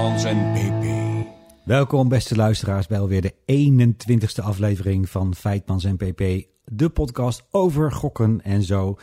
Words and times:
Feitmans 0.00 0.24
en 0.24 0.52
PP. 0.52 0.84
Welkom 1.64 2.08
beste 2.08 2.36
luisteraars 2.36 2.86
bij 2.86 2.98
alweer 2.98 3.20
de 3.20 3.34
21ste 3.34 4.44
aflevering 4.44 5.08
van 5.08 5.34
Feitmans 5.34 5.84
en 5.84 5.96
PP. 5.96 6.46
De 6.64 6.88
podcast 6.88 7.44
over 7.50 7.92
gokken 7.92 8.40
en 8.42 8.62
zo. 8.62 8.98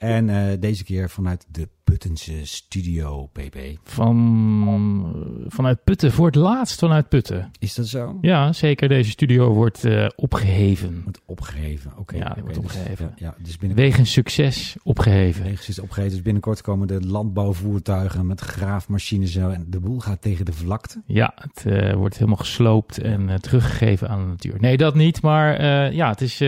En 0.00 0.28
uh, 0.28 0.46
deze 0.60 0.84
keer 0.84 1.10
vanuit 1.10 1.46
de 1.50 1.68
Puttense 1.84 2.46
studio, 2.46 3.26
PP. 3.26 3.56
Van, 3.84 5.46
vanuit 5.48 5.84
Putten, 5.84 6.12
voor 6.12 6.26
het 6.26 6.34
laatst 6.34 6.78
vanuit 6.78 7.08
Putten. 7.08 7.50
Is 7.58 7.74
dat 7.74 7.86
zo? 7.86 8.18
Ja, 8.20 8.52
zeker. 8.52 8.88
Deze 8.88 9.10
studio 9.10 9.52
wordt 9.52 9.84
uh, 9.84 10.06
opgeheven. 10.16 11.00
Wordt 11.02 11.20
opgeheven, 11.26 11.90
oké. 11.90 12.00
Okay, 12.00 12.18
ja, 12.18 12.26
okay, 12.30 12.42
wordt 12.42 12.58
opgeheven. 12.58 13.12
Dus, 13.16 13.20
ja, 13.20 13.34
dus. 13.42 13.56
Wegens 13.74 14.12
succes 14.12 14.76
opgeheven. 14.82 15.42
Wegens 15.42 15.64
succes 15.64 15.84
opgeheven. 15.84 16.12
Dus 16.12 16.22
binnenkort 16.22 16.60
komen 16.60 16.86
de 16.86 17.00
landbouwvoertuigen 17.00 18.26
met 18.26 18.40
graafmachines 18.40 19.36
en 19.36 19.66
de 19.68 19.80
boel 19.80 19.98
gaat 19.98 20.22
tegen 20.22 20.44
de 20.44 20.52
vlakte. 20.52 21.02
Ja, 21.06 21.34
het 21.34 21.64
uh, 21.66 21.92
wordt 21.92 22.14
helemaal 22.14 22.36
gesloopt 22.36 22.98
en 22.98 23.40
teruggegeven 23.40 24.08
aan 24.08 24.20
de 24.20 24.26
natuur. 24.26 24.56
Nee, 24.60 24.76
dat 24.76 24.94
niet. 24.94 25.22
Maar 25.22 25.62
ja, 25.94 26.08
het 26.08 26.20
is 26.20 26.42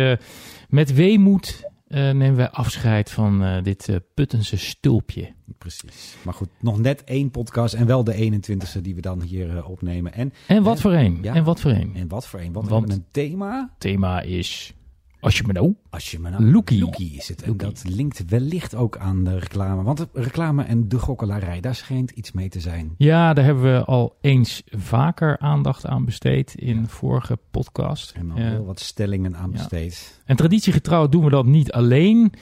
met 0.68 0.94
weemoed 0.94 1.70
nemen 1.98 2.36
wij 2.36 2.50
afscheid 2.50 3.10
van 3.10 3.42
uh, 3.42 3.62
dit 3.62 3.88
uh, 3.88 3.96
Puttense 4.14 4.56
stulpje. 4.56 5.32
Precies. 5.58 6.16
Maar 6.22 6.34
goed, 6.34 6.48
nog 6.60 6.78
net 6.78 7.04
één 7.04 7.30
podcast 7.30 7.74
en 7.74 7.86
wel 7.86 8.04
de 8.04 8.40
21ste 8.40 8.80
die 8.80 8.94
we 8.94 9.00
dan 9.00 9.22
hier 9.22 9.64
opnemen. 9.64 10.12
En, 10.12 10.32
en 10.46 10.62
wat 10.62 10.80
voor 10.80 10.92
één? 10.92 11.18
Ja, 11.22 11.34
en 11.34 11.44
wat 11.44 11.60
voor 11.60 11.70
één? 11.70 11.94
En 11.94 12.08
wat 12.08 12.26
voor 12.26 12.40
één? 12.40 12.52
Want, 12.52 12.68
Want 12.68 12.84
we 12.86 12.92
hebben 12.92 13.06
een 13.06 13.30
thema. 13.30 13.74
thema 13.78 14.20
is 14.20 14.74
als 15.22 15.36
je 15.36 15.42
me 15.46 15.52
nou. 15.52 15.74
Als 15.90 16.10
je 16.10 16.18
me 16.18 16.30
nou. 16.30 16.50
Loekie. 16.50 16.80
Loekie 16.80 17.16
is 17.16 17.28
het. 17.28 17.42
En 17.42 17.56
dat 17.56 17.82
linkt 17.86 18.24
wellicht 18.28 18.74
ook 18.74 18.96
aan 18.96 19.24
de 19.24 19.38
reclame. 19.38 19.82
Want 19.82 19.98
de 19.98 20.08
reclame 20.12 20.62
en 20.62 20.88
de 20.88 20.98
gokkelarij, 20.98 21.60
daar 21.60 21.74
schijnt 21.74 22.10
iets 22.10 22.32
mee 22.32 22.48
te 22.48 22.60
zijn. 22.60 22.94
Ja, 22.96 23.32
daar 23.32 23.44
hebben 23.44 23.64
we 23.64 23.84
al 23.84 24.16
eens 24.20 24.62
vaker 24.66 25.38
aandacht 25.38 25.86
aan 25.86 26.04
besteed 26.04 26.54
in 26.54 26.80
ja. 26.80 26.86
vorige 26.86 27.38
podcast. 27.50 28.10
En 28.10 28.30
al 28.30 28.38
uh, 28.38 28.44
heel 28.44 28.64
wat 28.64 28.80
stellingen 28.80 29.36
aan 29.36 29.50
ja. 29.50 29.56
besteed. 29.56 30.20
En 30.24 30.36
traditiegetrouw 30.36 31.08
doen 31.08 31.24
we 31.24 31.30
dat 31.30 31.46
niet 31.46 31.72
alleen. 31.72 32.32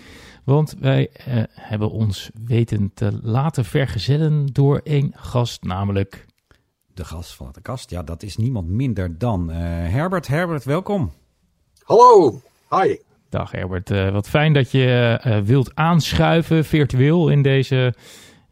Want 0.44 0.76
wij 0.78 1.10
uh, 1.28 1.42
hebben 1.50 1.90
ons 1.90 2.30
weten 2.44 2.90
te 2.94 3.18
laten 3.22 3.64
vergezellen 3.64 4.46
door 4.46 4.80
een 4.84 5.12
gast, 5.16 5.62
namelijk... 5.62 6.26
De 6.94 7.04
gast 7.04 7.34
van 7.34 7.48
de 7.52 7.60
kast, 7.60 7.90
ja, 7.90 8.02
dat 8.02 8.22
is 8.22 8.36
niemand 8.36 8.68
minder 8.68 9.18
dan 9.18 9.50
uh, 9.50 9.56
Herbert. 9.56 10.26
Herbert, 10.26 10.64
welkom. 10.64 11.12
Hallo, 11.82 12.40
Hi. 12.74 12.96
Dag 13.28 13.50
Herbert, 13.50 13.90
uh, 13.90 14.12
wat 14.12 14.28
fijn 14.28 14.52
dat 14.52 14.70
je 14.70 15.20
uh, 15.26 15.38
wilt 15.38 15.74
aanschuiven 15.74 16.64
virtueel 16.64 17.28
in 17.28 17.42
deze, 17.42 17.94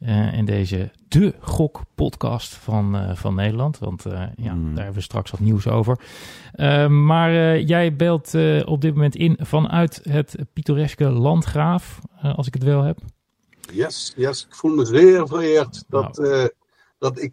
uh, 0.00 0.32
in 0.32 0.44
deze 0.44 0.90
De 1.08 1.34
Gok 1.40 1.80
podcast 1.94 2.54
van, 2.54 3.16
van 3.16 3.34
Nederland. 3.34 3.78
Want 3.78 4.04
ja, 4.36 4.54
mm. 4.54 4.74
daar 4.74 4.84
hebben 4.84 4.94
we 4.94 5.00
straks 5.00 5.30
wat 5.30 5.40
nieuws 5.40 5.66
over. 5.66 5.98
maar 6.88 7.60
jij 7.60 7.96
belt 7.96 8.34
op 8.64 8.80
dit 8.80 8.94
moment 8.94 9.16
in 9.16 9.36
vanuit 9.40 10.00
het 10.02 10.36
pittoreske 10.52 11.04
Landgraaf, 11.04 11.98
als 12.36 12.46
ik 12.46 12.54
het 12.54 12.64
wel 12.64 12.82
heb. 12.82 12.98
Yes, 13.72 14.12
yes. 14.16 14.46
Ik 14.46 14.54
voel 14.54 14.74
me 14.74 14.84
zeer 14.84 15.26
vereerd 15.28 15.84
dat, 15.88 16.16
nou. 16.16 16.50
dat, 16.98 17.20
ik, 17.20 17.32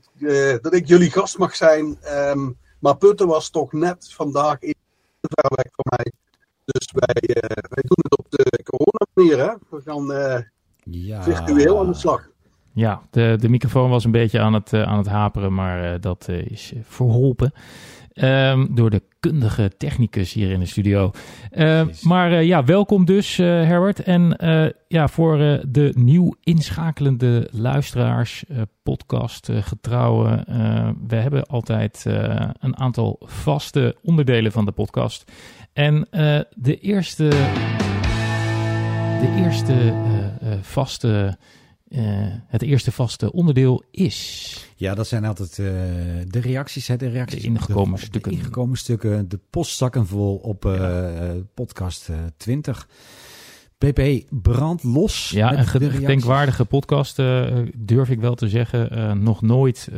dat 0.62 0.74
ik 0.74 0.88
jullie 0.88 1.12
gast 1.12 1.38
mag 1.38 1.56
zijn. 1.56 1.98
Um, 2.08 2.58
maar 2.80 2.98
Putten 2.98 3.28
was 3.28 3.50
toch 3.50 3.74
net 3.74 4.14
vandaag 4.14 4.60
in 4.60 4.76
ver 5.22 5.52
weg 5.56 5.72
van 5.72 5.86
mij. 5.98 6.12
Dus 6.66 6.92
wij, 6.92 7.22
uh, 7.22 7.36
wij 7.50 7.84
doen 7.84 7.98
het 8.02 8.18
op 8.18 8.26
de 8.30 8.64
corona-manier. 8.64 9.50
Hè? 9.50 9.78
We 9.78 9.82
gaan 9.82 10.12
uh, 10.12 10.42
ja. 10.84 11.24
virtueel 11.24 11.80
aan 11.80 11.88
de 11.88 11.94
slag. 11.94 12.30
Ja, 12.74 13.02
de, 13.12 13.38
de 13.40 13.50
microfoon 13.50 13.90
was 13.90 14.04
een 14.04 14.12
beetje 14.12 14.40
aan 14.40 14.54
het, 14.54 14.74
uh, 14.74 14.82
aan 14.82 14.98
het 14.98 15.08
haperen, 15.08 15.54
maar 15.54 16.00
dat 16.00 16.28
is 16.30 16.74
verholpen. 16.82 17.54
Um, 18.22 18.76
door 18.76 18.90
de 18.90 19.02
kundige 19.20 19.72
technicus 19.78 20.34
hier 20.34 20.52
in 20.52 20.60
de 20.60 20.66
studio. 20.66 21.12
Uh, 21.52 21.82
maar 22.02 22.32
uh, 22.32 22.44
ja, 22.44 22.64
welkom 22.64 23.06
dus 23.06 23.38
uh, 23.38 23.46
Herbert. 23.48 24.04
En 24.04 24.38
ja, 24.88 25.08
voor 25.08 25.38
de 25.68 25.92
nieuw 25.98 26.36
inschakelende 26.44 27.50
luisteraars, 27.52 28.44
podcast 28.84 29.50
getrouwen. 29.52 30.44
we 31.08 31.16
hebben 31.16 31.46
altijd 31.46 32.06
een 32.60 32.78
aantal 32.78 33.20
vaste 33.20 33.96
onderdelen 34.02 34.52
van 34.52 34.66
de 34.66 34.72
podcast. 34.72 35.32
En 35.76 36.08
de 36.56 36.80
eerste, 36.80 37.30
de 39.20 39.36
eerste 39.38 39.94
vaste... 40.62 41.38
Uh, 41.88 42.02
het 42.48 42.62
eerste 42.62 42.92
vaste 42.92 43.32
onderdeel 43.32 43.84
is. 43.92 44.70
Ja, 44.76 44.96
dat 44.96 45.08
zijn 45.08 45.26
altijd 45.26 45.56
de 45.56 46.40
reacties. 46.42 46.88
Hè, 46.88 46.98
de, 46.98 47.08
reacties 47.08 47.42
de 47.42 47.48
ingekomen 47.48 48.00
de, 48.00 48.06
stukken. 48.06 48.32
De 48.32 48.38
ingekomen 48.38 48.78
stukken. 48.78 49.30
De 49.30 49.40
postzakken 49.50 50.08
vol 50.08 50.36
op 50.36 50.64
ja. 50.64 51.34
podcast 51.54 52.10
20. 52.38 52.88
PP 53.78 54.02
brand 54.30 54.84
los. 54.84 55.30
Ja, 55.30 55.58
een 55.58 55.68
gedenkwaardige 55.68 56.66
podcast, 56.66 57.16
durf 57.76 58.10
ik 58.10 58.20
wel 58.20 58.36
te 58.36 58.50
zeggen. 58.50 59.24
nog 59.24 59.42
nooit 59.42 59.90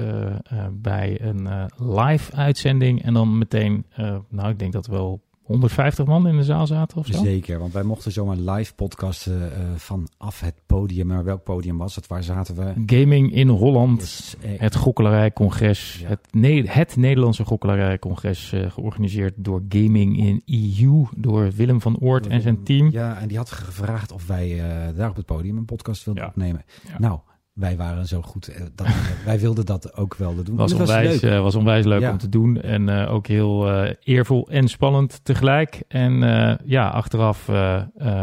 bij 0.71 1.21
een 1.21 1.69
live 1.77 2.31
uitzending. 2.33 3.03
En 3.03 3.13
dan 3.13 3.37
meteen, 3.37 3.85
nou, 4.29 4.49
ik 4.49 4.59
denk 4.59 4.73
dat 4.73 4.87
wel 4.87 5.21
150 5.47 6.05
man 6.05 6.27
in 6.27 6.37
de 6.37 6.43
zaal 6.43 6.67
zaten 6.67 6.97
of 6.97 7.05
zo? 7.05 7.23
Zeker, 7.23 7.59
want 7.59 7.73
wij 7.73 7.83
mochten 7.83 8.11
zomaar 8.11 8.37
live 8.37 8.73
podcasten 8.73 9.39
uh, 9.39 9.75
vanaf 9.75 10.39
het 10.39 10.53
podium. 10.65 11.07
Maar 11.07 11.23
welk 11.23 11.43
podium 11.43 11.77
was 11.77 11.95
het? 11.95 12.07
Waar 12.07 12.23
zaten 12.23 12.55
we? 12.55 12.95
Gaming 12.97 13.33
in 13.33 13.47
Holland, 13.47 13.99
yes, 13.99 14.35
eh, 14.41 14.59
het 14.59 14.75
Gokkelerijcongres. 14.75 15.99
Ja. 16.01 16.07
Het, 16.07 16.19
ne 16.31 16.63
het 16.67 16.95
Nederlandse 16.95 17.45
Gokkelerijcongres, 17.45 18.53
uh, 18.53 18.71
georganiseerd 18.71 19.33
door 19.37 19.61
Gaming 19.69 20.17
in 20.17 20.41
EU, 20.45 21.05
door 21.15 21.51
Willem 21.51 21.81
van 21.81 21.99
Oort 21.99 22.23
door 22.23 22.31
en 22.31 22.41
zijn 22.41 22.63
team. 22.63 22.91
Ja, 22.91 23.19
en 23.19 23.27
die 23.27 23.37
had 23.37 23.51
gevraagd 23.51 24.11
of 24.11 24.27
wij 24.27 24.49
uh, 24.55 24.97
daar 24.97 25.09
op 25.09 25.15
het 25.15 25.25
podium 25.25 25.57
een 25.57 25.65
podcast 25.65 26.05
wilden 26.05 26.23
ja. 26.23 26.29
opnemen. 26.29 26.65
Ja. 26.87 26.99
Nou, 26.99 27.19
wij 27.57 27.77
waren 27.77 28.07
zo 28.07 28.21
goed. 28.21 28.51
Dat, 28.75 28.87
wij 29.25 29.39
wilden 29.39 29.65
dat 29.65 29.95
ook 29.97 30.15
wel 30.15 30.43
doen. 30.43 30.55
Was, 30.55 30.73
onwijs, 30.73 31.21
was, 31.21 31.39
was 31.39 31.55
onwijs 31.55 31.85
leuk 31.85 32.01
ja. 32.01 32.11
om 32.11 32.17
te 32.17 32.29
doen. 32.29 32.61
En 32.61 32.87
uh, 32.87 33.13
ook 33.13 33.27
heel 33.27 33.83
uh, 33.83 33.91
eervol 34.03 34.49
en 34.49 34.67
spannend 34.67 35.19
tegelijk. 35.23 35.81
En 35.87 36.19
ja, 36.65 36.89
achteraf 36.89 37.49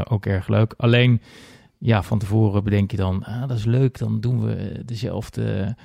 ook 0.08 0.26
erg 0.26 0.48
leuk. 0.48 0.74
Alleen, 0.76 1.20
ja, 1.78 2.02
van 2.02 2.18
tevoren 2.18 2.64
bedenk 2.64 2.90
je 2.90 2.96
dan, 2.96 3.24
ah, 3.24 3.48
dat 3.48 3.58
is 3.58 3.64
leuk. 3.64 3.98
Dan 3.98 4.20
doen 4.20 4.44
we 4.44 4.82
dezelfde 4.84 5.76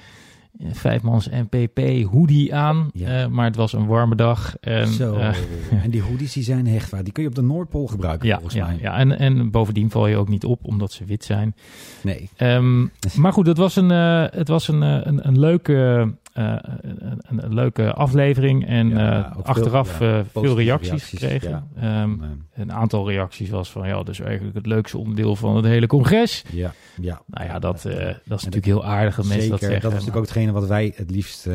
vijfmans 0.71 1.29
NPP 1.29 2.05
hoodie 2.11 2.55
aan. 2.55 2.89
Ja. 2.93 3.23
Uh, 3.23 3.27
maar 3.27 3.45
het 3.45 3.55
was 3.55 3.73
een 3.73 3.85
warme 3.85 4.15
dag. 4.15 4.55
En, 4.59 4.87
Zo. 4.87 5.15
Uh, 5.15 5.35
en 5.83 5.89
die 5.89 6.01
hoodies 6.01 6.33
die 6.33 6.43
zijn 6.43 6.67
hechtbaar. 6.67 7.03
Die 7.03 7.13
kun 7.13 7.23
je 7.23 7.29
op 7.29 7.35
de 7.35 7.41
Noordpool 7.41 7.87
gebruiken 7.87 8.27
ja, 8.27 8.35
volgens 8.35 8.55
ja, 8.55 8.65
mij. 8.65 8.77
Ja, 8.81 8.97
en, 8.97 9.19
en 9.19 9.51
bovendien 9.51 9.89
val 9.89 10.07
je 10.07 10.17
ook 10.17 10.29
niet 10.29 10.45
op 10.45 10.65
omdat 10.65 10.91
ze 10.91 11.05
wit 11.05 11.23
zijn. 11.23 11.55
Nee. 12.01 12.29
Um, 12.37 12.91
maar 13.15 13.33
goed, 13.33 13.47
het 13.47 13.57
was 13.57 13.75
een, 13.75 13.91
uh, 13.91 14.25
het 14.29 14.47
was 14.47 14.67
een, 14.67 14.81
een, 14.81 15.27
een 15.27 15.39
leuke... 15.39 16.07
Uh, 16.33 16.55
een, 16.81 17.21
een, 17.25 17.53
leuke 17.53 17.93
aflevering 17.93 18.65
en 18.67 18.89
ja, 18.89 19.29
uh, 19.37 19.45
achteraf 19.45 19.89
veel, 19.89 20.07
ja, 20.07 20.23
veel 20.33 20.55
reacties, 20.55 20.89
reacties 20.89 21.19
gekregen. 21.19 21.69
Um, 21.83 22.47
een 22.53 22.71
aantal 22.71 23.09
reacties 23.09 23.49
was 23.49 23.71
van 23.71 23.87
ja, 23.87 23.95
dat 23.95 24.09
is 24.09 24.19
eigenlijk 24.19 24.55
het 24.55 24.65
leukste 24.65 24.97
onderdeel 24.97 25.35
van 25.35 25.55
het 25.55 25.65
hele 25.65 25.87
congres. 25.87 26.43
Ja, 26.51 26.73
ja. 27.01 27.21
Nou 27.25 27.45
ja, 27.45 27.59
dat, 27.59 27.81
dat 27.81 28.39
is 28.39 28.45
natuurlijk 28.45 28.65
heel 28.65 28.85
aardig 28.85 29.15
dat 29.15 29.25
mensen 29.25 29.49
dat 29.49 29.59
zeggen. 29.59 29.81
Dat 29.81 29.91
is 29.91 29.97
natuurlijk 29.97 30.17
ook 30.17 30.33
hetgene 30.33 30.51
wat 30.51 30.67
wij 30.67 30.93
het 30.95 31.11
liefst 31.11 31.47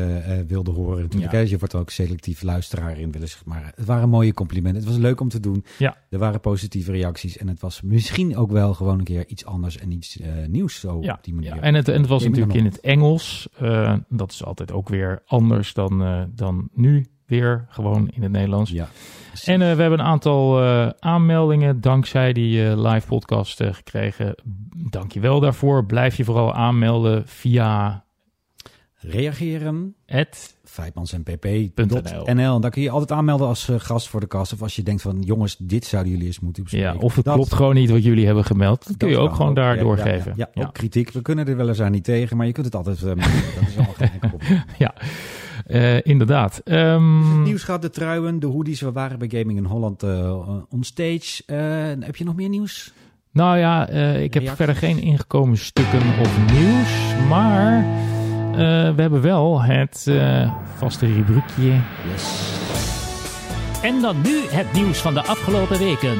wilden 0.47 0.73
horen. 0.73 1.01
Natuurlijk. 1.01 1.31
Ja. 1.31 1.39
Je 1.39 1.57
wordt 1.57 1.73
er 1.73 1.79
ook 1.79 1.89
selectief 1.89 2.41
luisteraar 2.41 2.99
in 2.99 3.11
willen, 3.11 3.27
zeg 3.27 3.45
maar. 3.45 3.71
Het 3.75 3.85
waren 3.85 4.09
mooie 4.09 4.33
complimenten. 4.33 4.81
Het 4.81 4.91
was 4.91 4.99
leuk 4.99 5.19
om 5.19 5.29
te 5.29 5.39
doen. 5.39 5.65
Ja. 5.77 5.97
Er 6.09 6.19
waren 6.19 6.39
positieve 6.39 6.91
reacties 6.91 7.37
en 7.37 7.47
het 7.47 7.59
was 7.59 7.81
misschien 7.81 8.37
ook 8.37 8.51
wel 8.51 8.73
gewoon 8.73 8.97
een 8.99 9.05
keer 9.05 9.27
iets 9.27 9.45
anders 9.45 9.77
en 9.77 9.91
iets 9.91 10.19
nieuws 10.47 10.79
zo 10.79 10.97
ja. 11.01 11.13
op 11.13 11.23
die 11.23 11.33
manier. 11.33 11.55
Ja. 11.55 11.61
En, 11.61 11.73
het, 11.73 11.87
en 11.87 11.99
het 11.99 12.09
was 12.09 12.23
natuurlijk 12.23 12.53
in 12.53 12.65
het 12.65 12.79
Engels. 12.79 13.49
dat 14.09 14.31
is 14.31 14.43
altijd 14.43 14.71
ook 14.75 14.89
weer 14.89 15.21
anders 15.25 15.73
dan, 15.73 16.01
uh, 16.01 16.23
dan 16.29 16.69
nu 16.73 17.05
weer 17.25 17.65
gewoon 17.69 18.09
in 18.09 18.23
het 18.23 18.31
Nederlands. 18.31 18.71
Ja, 18.71 18.87
en 19.45 19.61
uh, 19.61 19.73
we 19.73 19.81
hebben 19.81 19.99
een 19.99 20.05
aantal 20.05 20.63
uh, 20.63 20.89
aanmeldingen 20.99 21.81
dankzij 21.81 22.33
die 22.33 22.77
live 22.77 23.07
podcast 23.07 23.63
gekregen. 23.63 24.35
Dank 24.89 25.11
je 25.11 25.19
wel 25.19 25.39
daarvoor. 25.39 25.85
Blijf 25.85 26.17
je 26.17 26.23
vooral 26.23 26.53
aanmelden 26.53 27.27
via 27.27 28.04
reageren. 29.09 29.95
Het 30.05 30.55
vijfmansnpp.nl. 30.63 32.59
Daar 32.59 32.71
kun 32.71 32.81
je 32.81 32.89
altijd 32.89 33.11
aanmelden 33.11 33.47
als 33.47 33.69
uh, 33.69 33.75
gast 33.79 34.07
voor 34.07 34.19
de 34.19 34.27
kast. 34.27 34.53
Of 34.53 34.61
als 34.61 34.75
je 34.75 34.83
denkt 34.83 35.01
van 35.01 35.21
jongens, 35.21 35.57
dit 35.57 35.85
zouden 35.85 36.11
jullie 36.11 36.27
eens 36.27 36.39
moeten 36.39 36.63
bespreken. 36.63 36.93
Ja, 36.93 36.99
of 36.99 37.15
het 37.15 37.25
dat, 37.25 37.35
klopt 37.35 37.53
gewoon 37.53 37.75
niet 37.75 37.89
wat 37.89 38.03
jullie 38.03 38.25
hebben 38.25 38.45
gemeld. 38.45 38.87
Dat, 38.87 38.97
kun 38.97 39.09
je 39.09 39.17
ook 39.17 39.35
gewoon 39.35 39.49
ook, 39.49 39.55
daar 39.55 39.75
ja, 39.75 39.81
doorgeven. 39.81 40.33
Ja, 40.35 40.49
ja, 40.53 40.63
ook 40.65 40.73
kritiek. 40.73 41.11
We 41.11 41.21
kunnen 41.21 41.47
er 41.47 41.57
weliswaar 41.57 41.89
niet 41.89 42.03
tegen, 42.03 42.37
maar 42.37 42.45
je 42.45 42.51
kunt 42.51 42.65
het 42.65 42.75
altijd 42.75 43.01
uh, 43.01 43.05
dat 43.05 43.17
is 43.67 43.75
wel 43.75 43.85
geen 43.97 44.09
enkel 44.11 44.29
probleem. 44.37 44.63
ja, 44.77 44.93
uh, 45.67 46.01
inderdaad. 46.01 46.61
Um, 46.65 47.43
nieuws 47.43 47.63
gaat 47.63 47.81
de 47.81 47.89
truien, 47.89 48.39
de 48.39 48.47
hoodies. 48.47 48.81
We 48.81 48.91
waren 48.91 49.19
bij 49.19 49.29
Gaming 49.39 49.57
in 49.57 49.65
Holland 49.65 50.03
on 50.69 50.83
stage. 50.83 51.43
heb 51.99 52.15
je 52.15 52.23
nog 52.23 52.35
meer 52.35 52.49
nieuws? 52.49 52.93
Nou 53.31 53.57
ja, 53.57 53.87
ik 54.17 54.33
heb 54.33 54.49
verder 54.49 54.75
geen 54.75 54.99
ingekomen 54.99 55.57
stukken 55.57 56.01
of 56.19 56.51
nieuws. 56.51 57.27
Maar... 57.29 57.85
we 58.95 59.01
hebben 59.01 59.21
wel 59.21 59.61
het 59.61 60.11
vaste 60.75 61.05
rubriekje. 61.13 61.79
Yes. 62.11 62.53
En 63.81 64.01
dan 64.01 64.21
nu 64.21 64.41
het 64.49 64.73
nieuws 64.73 64.97
van 64.97 65.13
de 65.13 65.21
afgelopen 65.21 65.77
weken. 65.77 66.17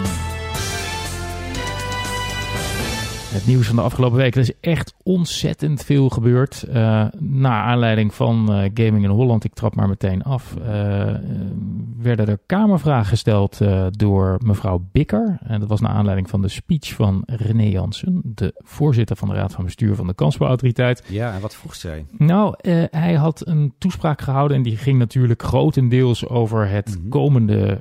Het 3.35 3.47
nieuws 3.47 3.67
van 3.67 3.75
de 3.75 3.81
afgelopen 3.81 4.17
weken. 4.17 4.41
Er 4.41 4.47
is 4.47 4.59
echt 4.59 4.93
ontzettend 5.03 5.83
veel 5.83 6.09
gebeurd. 6.09 6.65
Uh, 6.67 6.73
naar 7.19 7.63
aanleiding 7.63 8.13
van 8.13 8.47
uh, 8.49 8.69
Gaming 8.73 9.03
in 9.03 9.09
Holland, 9.09 9.43
ik 9.43 9.53
trap 9.53 9.75
maar 9.75 9.87
meteen 9.87 10.23
af, 10.23 10.55
uh, 10.59 10.65
werden 11.97 12.27
er 12.27 12.39
kamervragen 12.45 13.05
gesteld 13.05 13.59
door 13.89 14.37
mevrouw 14.43 14.87
Bikker. 14.91 15.37
En 15.41 15.59
dat 15.59 15.69
was 15.69 15.81
naar 15.81 15.91
aanleiding 15.91 16.29
van 16.29 16.41
de 16.41 16.47
speech 16.47 16.93
van 16.93 17.23
René 17.25 17.63
Jansen, 17.63 18.21
de 18.23 18.53
voorzitter 18.57 19.15
van 19.15 19.27
de 19.27 19.33
Raad 19.33 19.51
van 19.51 19.63
Bestuur 19.63 19.95
van 19.95 20.07
de 20.07 20.13
Kansbouwautoriteit. 20.13 21.03
Ja, 21.07 21.33
en 21.33 21.41
wat 21.41 21.55
vroeg 21.55 21.75
zij? 21.75 22.05
Nou, 22.17 22.55
hij 22.89 23.13
had 23.13 23.47
een 23.47 23.73
toespraak 23.77 24.21
gehouden 24.21 24.57
en 24.57 24.63
die 24.63 24.77
ging 24.77 24.97
natuurlijk 24.97 25.43
grotendeels 25.43 26.27
over 26.27 26.69
het 26.69 26.97
-hmm. 26.99 27.09
komende 27.09 27.79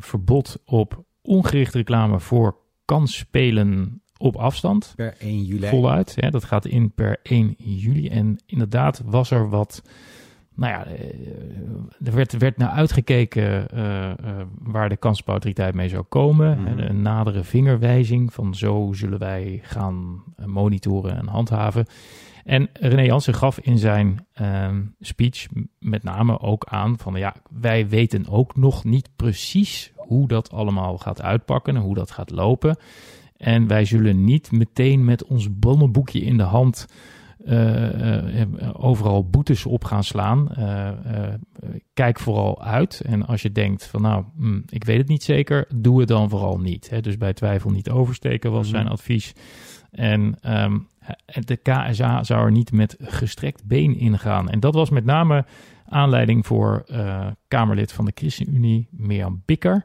verbod 0.00 0.58
op 0.64 1.04
ongerichte 1.22 1.78
reclame 1.78 2.20
voor 2.20 2.56
kansspelen 2.84 4.01
op 4.22 4.36
afstand. 4.36 4.92
Per 4.96 5.14
1 5.18 5.44
juli. 5.44 5.66
Voluit. 5.66 6.12
Ja, 6.16 6.30
dat 6.30 6.44
gaat 6.44 6.66
in 6.66 6.92
per 6.92 7.18
1 7.22 7.54
juli. 7.58 8.08
En 8.08 8.38
inderdaad 8.46 9.02
was 9.04 9.30
er 9.30 9.48
wat. 9.48 9.82
Nou 10.54 10.72
ja, 10.72 10.86
er 12.04 12.14
werd, 12.14 12.38
werd 12.38 12.56
naar 12.56 12.68
uitgekeken 12.68 13.66
uh, 13.74 13.80
uh, 13.80 14.14
waar 14.58 14.88
de 14.88 14.96
kansspelautoriteit 14.96 15.74
mee 15.74 15.88
zou 15.88 16.02
komen. 16.02 16.58
Mm 16.58 16.66
-hmm. 16.66 16.78
Een 16.78 17.02
nadere 17.02 17.44
vingerwijzing 17.44 18.32
van 18.32 18.54
zo 18.54 18.90
zullen 18.92 19.18
wij 19.18 19.60
gaan 19.62 20.22
monitoren 20.46 21.16
en 21.16 21.26
handhaven. 21.26 21.86
En 22.44 22.68
René 22.72 23.02
Jansen 23.02 23.34
gaf 23.34 23.58
in 23.58 23.78
zijn 23.78 24.26
uh, 24.40 24.68
speech 25.00 25.46
met 25.78 26.02
name 26.02 26.40
ook 26.40 26.64
aan 26.64 26.98
van 26.98 27.14
ja, 27.14 27.34
wij 27.50 27.88
weten 27.88 28.28
ook 28.28 28.56
nog 28.56 28.84
niet 28.84 29.08
precies 29.16 29.92
hoe 29.96 30.28
dat 30.28 30.50
allemaal 30.50 30.98
gaat 30.98 31.22
uitpakken 31.22 31.76
en 31.76 31.82
hoe 31.82 31.94
dat 31.94 32.10
gaat 32.10 32.30
lopen. 32.30 32.76
En 33.42 33.66
wij 33.66 33.84
zullen 33.84 34.24
niet 34.24 34.52
meteen 34.52 35.04
met 35.04 35.24
ons 35.24 35.58
bonnenboekje 35.58 36.20
in 36.20 36.36
de 36.36 36.42
hand 36.42 36.86
uh, 37.46 38.40
uh, 38.40 38.46
overal 38.72 39.28
boetes 39.28 39.66
op 39.66 39.84
gaan 39.84 40.04
slaan. 40.04 40.48
Uh, 40.58 40.88
kijk 41.94 42.18
vooral 42.18 42.62
uit. 42.62 43.00
En 43.00 43.26
als 43.26 43.42
je 43.42 43.52
denkt 43.52 43.86
van 43.86 44.02
nou, 44.02 44.24
hm, 44.36 44.60
ik 44.68 44.84
weet 44.84 44.98
het 44.98 45.08
niet 45.08 45.22
zeker, 45.22 45.66
doe 45.74 45.98
het 45.98 46.08
dan 46.08 46.28
vooral 46.28 46.58
niet. 46.58 46.90
Hè? 46.90 47.00
Dus 47.00 47.16
bij 47.16 47.32
twijfel 47.32 47.70
niet 47.70 47.90
oversteken 47.90 48.52
was 48.52 48.68
zijn 48.68 48.88
advies. 48.88 49.32
En 49.90 50.36
um, 50.66 50.88
de 51.44 51.56
KSA 51.56 52.22
zou 52.22 52.44
er 52.44 52.52
niet 52.52 52.72
met 52.72 52.96
gestrekt 53.00 53.64
been 53.64 53.96
ingaan. 53.96 54.48
En 54.48 54.60
dat 54.60 54.74
was 54.74 54.90
met 54.90 55.04
name 55.04 55.44
aanleiding 55.86 56.46
voor 56.46 56.84
Kamerlid 57.48 57.92
van 57.92 58.04
de 58.04 58.12
ChristenUnie, 58.14 58.88
Mirjam 58.90 59.42
Bikker 59.44 59.84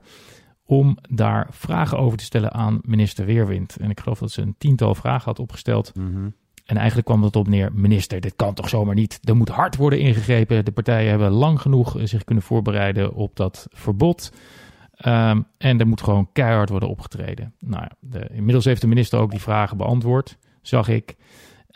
om 0.67 0.97
daar 1.09 1.47
vragen 1.51 1.97
over 1.97 2.17
te 2.17 2.23
stellen 2.23 2.53
aan 2.53 2.79
minister 2.81 3.25
Weerwind. 3.25 3.77
En 3.77 3.89
ik 3.89 3.99
geloof 3.99 4.19
dat 4.19 4.31
ze 4.31 4.41
een 4.41 4.55
tiental 4.57 4.95
vragen 4.95 5.25
had 5.25 5.39
opgesteld. 5.39 5.91
Mm 5.95 6.13
-hmm. 6.13 6.33
En 6.65 6.75
eigenlijk 6.75 7.07
kwam 7.07 7.23
het 7.23 7.35
op 7.35 7.47
neer, 7.47 7.73
minister, 7.73 8.19
dit 8.19 8.35
kan 8.35 8.53
toch 8.53 8.69
zomaar 8.69 8.95
niet. 8.95 9.19
Er 9.23 9.35
moet 9.35 9.49
hard 9.49 9.75
worden 9.75 9.99
ingegrepen. 9.99 10.65
De 10.65 10.71
partijen 10.71 11.09
hebben 11.09 11.31
lang 11.31 11.61
genoeg 11.61 11.95
zich 12.03 12.23
kunnen 12.23 12.43
voorbereiden 12.43 13.13
op 13.13 13.35
dat 13.35 13.67
verbod. 13.69 14.31
Um, 15.05 15.47
en 15.57 15.79
er 15.79 15.87
moet 15.87 16.01
gewoon 16.01 16.29
keihard 16.31 16.69
worden 16.69 16.89
opgetreden. 16.89 17.53
Nou 17.59 17.87
de, 17.99 18.27
inmiddels 18.31 18.65
heeft 18.65 18.81
de 18.81 18.87
minister 18.87 19.19
ook 19.19 19.31
die 19.31 19.41
vragen 19.41 19.77
beantwoord, 19.77 20.37
zag 20.61 20.87
ik. 20.87 21.15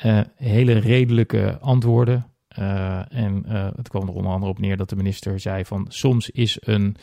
Uh, 0.05 0.19
hele 0.35 0.73
redelijke 0.73 1.57
antwoorden. 1.59 2.25
Uh, 2.59 3.13
en 3.13 3.45
uh, 3.47 3.67
het 3.75 3.89
kwam 3.89 4.07
er 4.07 4.13
onder 4.13 4.31
andere 4.31 4.51
op 4.51 4.59
neer 4.59 4.77
dat 4.77 4.89
de 4.89 4.95
minister 4.95 5.39
zei 5.39 5.65
van 5.65 5.85
soms 5.89 6.29
is 6.29 6.57
een 6.59 6.95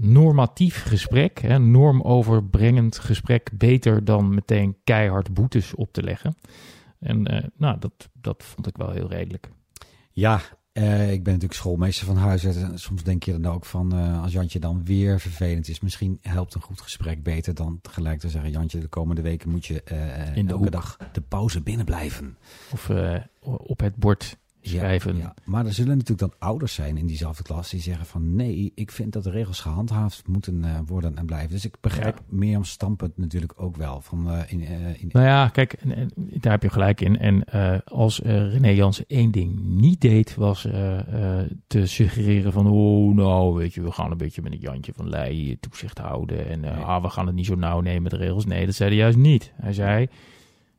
normatief 0.00 0.82
gesprek, 0.82 1.38
hè, 1.38 1.58
normoverbrengend 1.58 2.98
gesprek, 2.98 3.50
beter 3.54 4.04
dan 4.04 4.34
meteen 4.34 4.76
keihard 4.84 5.34
boetes 5.34 5.74
op 5.74 5.92
te 5.92 6.02
leggen. 6.02 6.34
En 6.98 7.34
uh, 7.34 7.42
nou, 7.56 7.78
dat, 7.78 8.08
dat 8.12 8.44
vond 8.44 8.66
ik 8.66 8.76
wel 8.76 8.90
heel 8.90 9.08
redelijk. 9.08 9.48
Ja, 10.12 10.40
uh, 10.72 11.12
ik 11.12 11.22
ben 11.22 11.32
natuurlijk 11.32 11.60
schoolmeester 11.60 12.06
van 12.06 12.16
huis. 12.16 12.44
En 12.44 12.78
soms 12.78 13.02
denk 13.02 13.22
je 13.22 13.40
dan 13.40 13.52
ook 13.52 13.64
van, 13.64 13.96
uh, 13.98 14.22
als 14.22 14.32
Jantje 14.32 14.58
dan 14.58 14.84
weer 14.84 15.20
vervelend 15.20 15.68
is, 15.68 15.80
misschien 15.80 16.18
helpt 16.22 16.54
een 16.54 16.62
goed 16.62 16.80
gesprek 16.80 17.22
beter 17.22 17.54
dan 17.54 17.78
tegelijk 17.82 18.20
te 18.20 18.28
zeggen, 18.28 18.50
Jantje, 18.50 18.80
de 18.80 18.88
komende 18.88 19.22
weken 19.22 19.50
moet 19.50 19.66
je 19.66 19.82
In 20.34 20.46
de 20.46 20.52
elke 20.52 20.62
hoek. 20.62 20.72
dag 20.72 20.96
de 21.12 21.20
pauze 21.20 21.62
binnen 21.62 21.86
blijven. 21.86 22.36
Of 22.72 22.90
op 23.42 23.80
het 23.80 23.96
bord 23.96 24.36
schrijven. 24.62 25.16
Ja, 25.16 25.22
ja, 25.22 25.34
maar 25.44 25.66
er 25.66 25.72
zullen 25.72 25.96
natuurlijk 25.96 26.30
dan 26.30 26.48
ouders 26.48 26.74
zijn 26.74 26.96
in 26.96 27.06
diezelfde 27.06 27.42
klas 27.42 27.70
die 27.70 27.80
zeggen 27.80 28.06
van 28.06 28.34
nee, 28.34 28.72
ik 28.74 28.90
vind 28.90 29.12
dat 29.12 29.24
de 29.24 29.30
regels 29.30 29.60
gehandhaafd 29.60 30.26
moeten 30.28 30.64
uh, 30.64 30.78
worden 30.86 31.16
en 31.16 31.26
blijven. 31.26 31.50
Dus 31.50 31.64
ik 31.64 31.74
begrijp 31.80 32.16
ja. 32.16 32.36
Mirjam 32.36 32.64
standpunt 32.64 33.18
natuurlijk 33.18 33.52
ook 33.56 33.76
wel. 33.76 34.00
Van, 34.00 34.32
uh, 34.32 34.40
in, 34.46 34.60
uh, 34.60 35.02
in... 35.02 35.08
Nou 35.12 35.26
ja, 35.26 35.48
kijk, 35.48 35.72
en, 35.72 35.94
en, 35.94 36.10
daar 36.16 36.52
heb 36.52 36.62
je 36.62 36.70
gelijk 36.70 37.00
in. 37.00 37.18
En 37.18 37.44
als 37.84 38.18
René 38.18 38.68
Jansen 38.68 39.04
één 39.08 39.30
ding 39.30 39.60
niet 39.60 40.00
deed, 40.00 40.34
was 40.34 40.60
te 41.66 41.86
suggereren 41.86 42.52
van 42.52 42.66
oh 42.66 43.14
nou, 43.14 43.54
weet 43.54 43.74
je, 43.74 43.82
we 43.82 43.92
gaan 43.92 44.10
een 44.10 44.16
beetje 44.16 44.42
met 44.42 44.52
een 44.52 44.58
Jantje 44.58 44.92
van 44.92 45.08
Leij 45.08 45.56
toezicht 45.60 45.98
houden 45.98 46.48
en 46.48 46.60
nee. 46.60 46.70
ah, 46.70 47.02
we 47.02 47.08
gaan 47.08 47.26
het 47.26 47.34
niet 47.34 47.46
zo 47.46 47.54
nauw 47.54 47.80
nemen 47.80 48.02
met 48.02 48.10
de 48.10 48.16
regels. 48.16 48.44
Nee, 48.44 48.66
dat 48.66 48.74
zei 48.74 48.90
hij 48.90 48.98
juist 48.98 49.18
niet. 49.18 49.52
Hij 49.56 49.72
zei, 49.72 50.08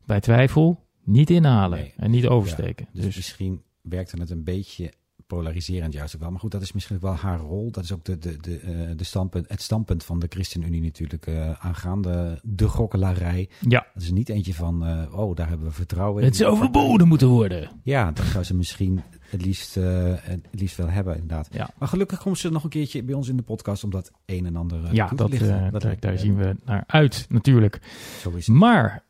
bij 0.05 0.19
twijfel 0.19 0.83
niet 1.03 1.29
inhalen 1.29 1.79
nee. 1.79 1.93
en 1.97 2.11
niet 2.11 2.27
oversteken. 2.27 2.87
dus, 2.93 3.03
dus 3.03 3.15
misschien 3.15 3.61
werkte 3.81 4.19
het 4.19 4.29
een 4.29 4.43
beetje 4.43 4.93
polariserend 5.35 5.93
juist 5.93 6.15
ook 6.15 6.21
wel. 6.21 6.31
Maar 6.31 6.39
goed, 6.39 6.51
dat 6.51 6.61
is 6.61 6.71
misschien 6.71 6.99
wel 6.99 7.15
haar 7.15 7.39
rol. 7.39 7.71
Dat 7.71 7.83
is 7.83 7.91
ook 7.91 8.03
de, 8.03 8.17
de, 8.17 8.37
de, 8.41 8.61
uh, 8.61 8.89
de 8.95 9.03
standpunt, 9.03 9.49
het 9.49 9.61
standpunt 9.61 10.03
van 10.03 10.19
de 10.19 10.27
ChristenUnie 10.29 10.81
natuurlijk 10.81 11.27
uh, 11.27 11.51
aangaande 11.51 12.39
de 12.43 12.67
gokkelarij. 12.67 13.49
Ja. 13.59 13.87
Dat 13.93 14.03
is 14.03 14.11
niet 14.11 14.29
eentje 14.29 14.53
van, 14.53 14.87
uh, 14.87 15.19
oh, 15.19 15.35
daar 15.35 15.47
hebben 15.47 15.67
we 15.67 15.73
vertrouwen 15.73 16.21
in. 16.21 16.27
Het 16.27 16.37
zou 16.37 16.57
verboden 16.57 17.07
moeten 17.07 17.27
worden. 17.27 17.69
Ja, 17.83 18.11
dat 18.11 18.25
zou 18.25 18.43
ze 18.43 18.55
misschien 18.55 19.01
het 19.29 19.45
liefst, 19.45 19.75
het 19.75 20.47
liefst 20.51 20.77
wel 20.77 20.89
hebben 20.89 21.13
inderdaad. 21.13 21.47
Ja. 21.51 21.69
Maar 21.77 21.87
gelukkig 21.87 22.21
komt 22.21 22.37
ze 22.37 22.49
nog 22.49 22.63
een 22.63 22.69
keertje 22.69 23.03
bij 23.03 23.15
ons 23.15 23.29
in 23.29 23.37
de 23.37 23.43
podcast 23.43 23.83
om 23.83 23.89
dat 23.89 24.11
een 24.25 24.45
en 24.45 24.55
ander 24.55 24.93
ja, 24.93 25.07
toe 25.07 25.17
dat, 25.17 25.31
te 25.31 25.37
lichten. 25.37 25.71
dat, 25.71 25.81
daar, 25.81 25.99
daar 25.99 26.17
zien 26.17 26.35
we 26.35 26.55
naar 26.65 26.83
uit 26.87 27.25
natuurlijk. 27.29 27.79
Zo 28.21 28.29
is 28.29 28.47
het. 28.47 28.55
Maar 28.55 29.03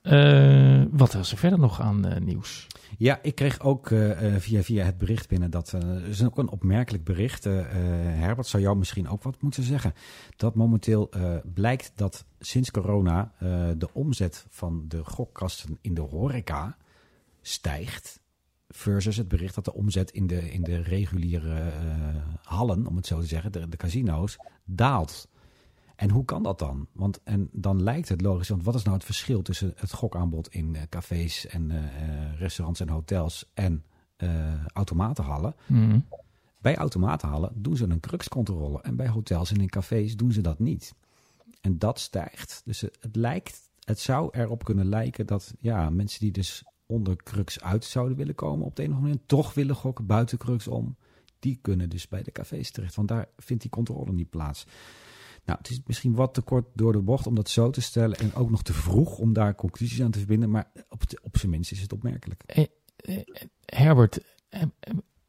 wat 0.91 1.13
was 1.13 1.31
er 1.31 1.37
verder 1.37 1.59
nog 1.59 1.81
aan 1.81 2.23
nieuws? 2.23 2.67
Ja, 2.97 3.19
ik 3.21 3.35
kreeg 3.35 3.59
ook 3.59 3.89
uh, 3.89 4.35
via, 4.35 4.61
via 4.61 4.85
het 4.85 4.97
bericht 4.97 5.27
binnen 5.27 5.51
dat 5.51 5.73
uh, 5.75 6.07
is 6.07 6.23
ook 6.23 6.37
een 6.37 6.49
opmerkelijk 6.49 7.03
bericht. 7.03 7.43
Herbert 7.43 8.47
zou 8.47 8.63
jou 8.63 8.77
misschien 8.77 9.09
ook 9.09 9.23
wat 9.23 9.41
moeten 9.41 9.63
zeggen. 9.63 9.93
Dat 10.35 10.55
momenteel 10.55 11.09
blijkt 11.53 11.91
dat 11.95 12.25
sinds 12.39 12.71
corona 12.71 13.33
de 13.77 13.89
omzet 13.93 14.45
van 14.49 14.85
de 14.87 15.05
gokkasten 15.05 15.77
in 15.81 15.93
de 15.93 16.01
horeca 16.01 16.77
stijgt. 17.41 18.19
Versus 18.67 19.17
het 19.17 19.27
bericht 19.27 19.55
dat 19.55 19.65
de 19.65 19.73
omzet 19.73 20.11
in 20.11 20.27
de, 20.27 20.51
in 20.51 20.63
de 20.63 20.81
reguliere 20.81 21.71
hallen, 22.43 22.87
om 22.87 22.95
het 22.95 23.07
zo 23.07 23.19
te 23.19 23.25
zeggen, 23.25 23.51
de, 23.51 23.69
de 23.69 23.77
casino's, 23.77 24.37
daalt. 24.65 25.29
En 26.01 26.09
hoe 26.09 26.25
kan 26.25 26.43
dat 26.43 26.59
dan? 26.59 26.87
Want 26.93 27.23
en 27.23 27.49
dan 27.51 27.83
lijkt 27.83 28.09
het 28.09 28.21
logisch, 28.21 28.49
want 28.49 28.63
wat 28.63 28.75
is 28.75 28.83
nou 28.83 28.95
het 28.95 29.05
verschil 29.05 29.41
tussen 29.41 29.73
het 29.75 29.93
gokaanbod 29.93 30.53
in 30.53 30.73
uh, 30.73 30.81
cafés 30.89 31.47
en 31.47 31.69
uh, 31.69 31.79
restaurants 32.39 32.79
en 32.79 32.89
hotels 32.89 33.49
en 33.53 33.83
uh, 34.17 34.65
automatenhallen? 34.65 35.55
Mm. 35.67 36.05
Bij 36.57 36.75
automatenhallen 36.75 37.51
doen 37.55 37.77
ze 37.77 37.83
een 37.83 37.99
cruxcontrole 37.99 38.81
en 38.81 38.95
bij 38.95 39.07
hotels 39.07 39.51
en 39.51 39.61
in 39.61 39.69
cafés 39.69 40.15
doen 40.15 40.31
ze 40.31 40.41
dat 40.41 40.59
niet. 40.59 40.95
En 41.61 41.77
dat 41.77 41.99
stijgt. 41.99 42.61
Dus 42.65 42.81
het 42.81 43.15
lijkt, 43.15 43.69
het 43.79 43.99
zou 43.99 44.29
erop 44.31 44.63
kunnen 44.63 44.85
lijken 44.85 45.25
dat 45.25 45.53
ja, 45.59 45.89
mensen 45.89 46.19
die 46.19 46.31
dus 46.31 46.63
onder 46.85 47.15
crux 47.15 47.61
uit 47.61 47.85
zouden 47.85 48.17
willen 48.17 48.35
komen 48.35 48.65
op 48.65 48.75
de 48.75 48.83
een 48.83 48.89
of 48.89 48.95
andere 48.95 49.13
manier, 49.13 49.27
toch 49.27 49.53
willen 49.53 49.75
gokken 49.75 50.05
buiten 50.05 50.37
crux 50.37 50.67
om, 50.67 50.95
die 51.39 51.59
kunnen 51.61 51.89
dus 51.89 52.07
bij 52.07 52.23
de 52.23 52.31
cafés 52.31 52.71
terecht. 52.71 52.95
Want 52.95 53.07
daar 53.07 53.29
vindt 53.37 53.61
die 53.61 53.71
controle 53.71 54.11
niet 54.11 54.29
plaats. 54.29 54.65
Nou, 55.45 55.57
het 55.57 55.69
is 55.69 55.81
misschien 55.85 56.15
wat 56.15 56.33
te 56.33 56.41
kort 56.41 56.65
door 56.73 56.91
de 56.91 57.01
bocht 57.01 57.27
om 57.27 57.35
dat 57.35 57.49
zo 57.49 57.69
te 57.69 57.81
stellen. 57.81 58.17
En 58.17 58.33
ook 58.33 58.49
nog 58.49 58.63
te 58.63 58.73
vroeg 58.73 59.17
om 59.17 59.33
daar 59.33 59.55
conclusies 59.55 60.01
aan 60.01 60.11
te 60.11 60.17
verbinden. 60.17 60.49
Maar 60.49 60.71
op, 60.89 61.01
op 61.21 61.37
zijn 61.37 61.51
minst 61.51 61.71
is 61.71 61.81
het 61.81 61.93
opmerkelijk. 61.93 62.43
Eh, 62.45 62.65
eh, 62.95 63.23
Herbert, 63.65 64.19
eh, 64.49 64.61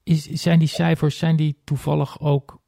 is, 0.02 0.25
zijn 0.25 0.59
die 0.59 0.69
cijfers 0.69 1.19
zijn 1.19 1.37
die 1.37 1.61
toevallig 1.64 2.21
ook 2.21 2.61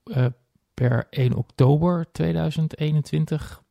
per 0.75 1.07
1 1.11 1.35
oktober 1.35 2.07
2021 2.13 3.63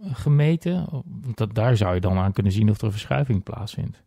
gemeten? 0.00 0.88
Want 1.04 1.36
dat, 1.36 1.54
daar 1.54 1.76
zou 1.76 1.94
je 1.94 2.00
dan 2.00 2.18
aan 2.18 2.32
kunnen 2.32 2.52
zien 2.52 2.70
of 2.70 2.78
er 2.78 2.84
een 2.84 2.90
verschuiving 2.90 3.42
plaatsvindt. 3.42 4.02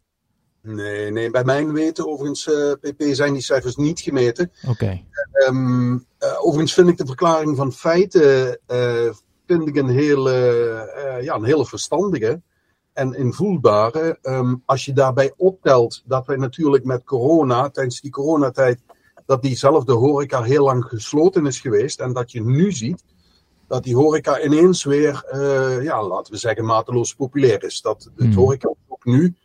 Nee, 0.67 1.11
nee, 1.11 1.29
bij 1.29 1.43
mijn 1.43 1.73
weten 1.73 2.07
overigens, 2.07 2.47
uh, 2.47 2.71
PP, 2.71 3.03
zijn 3.11 3.33
die 3.33 3.41
cijfers 3.41 3.75
niet 3.75 3.99
gemeten. 3.99 4.51
Oké. 4.61 4.71
Okay. 4.71 5.05
Um, 5.47 5.93
uh, 5.93 5.99
overigens 6.39 6.73
vind 6.73 6.87
ik 6.87 6.97
de 6.97 7.05
verklaring 7.05 7.55
van 7.55 7.73
feiten 7.73 8.59
uh, 8.67 9.09
vind 9.45 9.67
ik 9.67 9.75
een 9.75 9.89
hele, 9.89 11.19
ja, 11.21 11.35
een 11.35 11.43
hele 11.43 11.65
verstandige. 11.65 12.41
en 12.93 13.13
invoelbare. 13.13 14.17
Um, 14.21 14.63
als 14.65 14.85
je 14.85 14.93
daarbij 14.93 15.33
optelt 15.37 16.03
dat 16.05 16.25
wij 16.25 16.35
natuurlijk 16.35 16.83
met 16.83 17.03
corona, 17.03 17.69
tijdens 17.69 18.01
die 18.01 18.11
coronatijd, 18.11 18.79
dat 19.25 19.41
diezelfde 19.41 19.93
horeca 19.93 20.41
heel 20.41 20.63
lang 20.63 20.85
gesloten 20.85 21.45
is 21.45 21.59
geweest. 21.59 21.99
En 21.99 22.13
dat 22.13 22.31
je 22.31 22.41
nu 22.41 22.71
ziet 22.71 23.03
dat 23.67 23.83
die 23.83 23.95
horeca 23.95 24.41
ineens 24.41 24.83
weer, 24.83 25.25
ja, 25.81 26.07
laten 26.07 26.33
we 26.33 26.39
zeggen, 26.39 26.65
mateloos 26.65 27.15
populair 27.15 27.63
is. 27.63 27.81
Dat 27.81 28.09
het 28.15 28.25
hmm. 28.25 28.35
horeca 28.35 28.73
ook 28.87 29.05
nu 29.05 29.35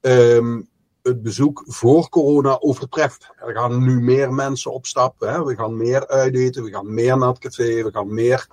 um, 0.00 0.68
het 1.10 1.22
bezoek 1.22 1.64
voor 1.66 2.08
corona 2.08 2.60
overtreft. 2.60 3.30
Er 3.36 3.54
gaan 3.54 3.84
nu 3.84 4.00
meer 4.00 4.32
mensen 4.32 4.72
op 4.72 4.86
stap. 4.86 5.20
Hè? 5.20 5.44
We 5.44 5.54
gaan 5.54 5.76
meer 5.76 6.08
uiteten, 6.08 6.64
we 6.64 6.70
gaan 6.70 6.94
meer 6.94 7.18
naar 7.18 7.28
het 7.28 7.38
café, 7.38 7.82
we 7.82 7.90
gaan 7.92 8.14
meer 8.14 8.46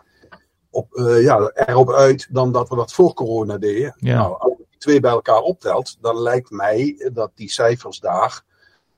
op, 0.69 0.93
uh, 0.93 1.21
ja, 1.21 1.51
erop 1.53 1.91
uit 1.91 2.27
dan 2.31 2.51
dat 2.51 2.69
we 2.69 2.75
dat 2.75 2.93
voor 2.93 3.13
corona 3.13 3.57
deden. 3.57 3.95
Ja. 3.97 4.17
Nou, 4.17 4.39
als 4.39 4.53
je 4.57 4.65
die 4.69 4.79
twee 4.79 4.99
bij 4.99 5.11
elkaar 5.11 5.41
optelt, 5.41 5.97
dan 6.01 6.19
lijkt 6.19 6.49
mij 6.49 7.09
dat 7.13 7.31
die 7.35 7.49
cijfers 7.49 7.99
daar 7.99 8.43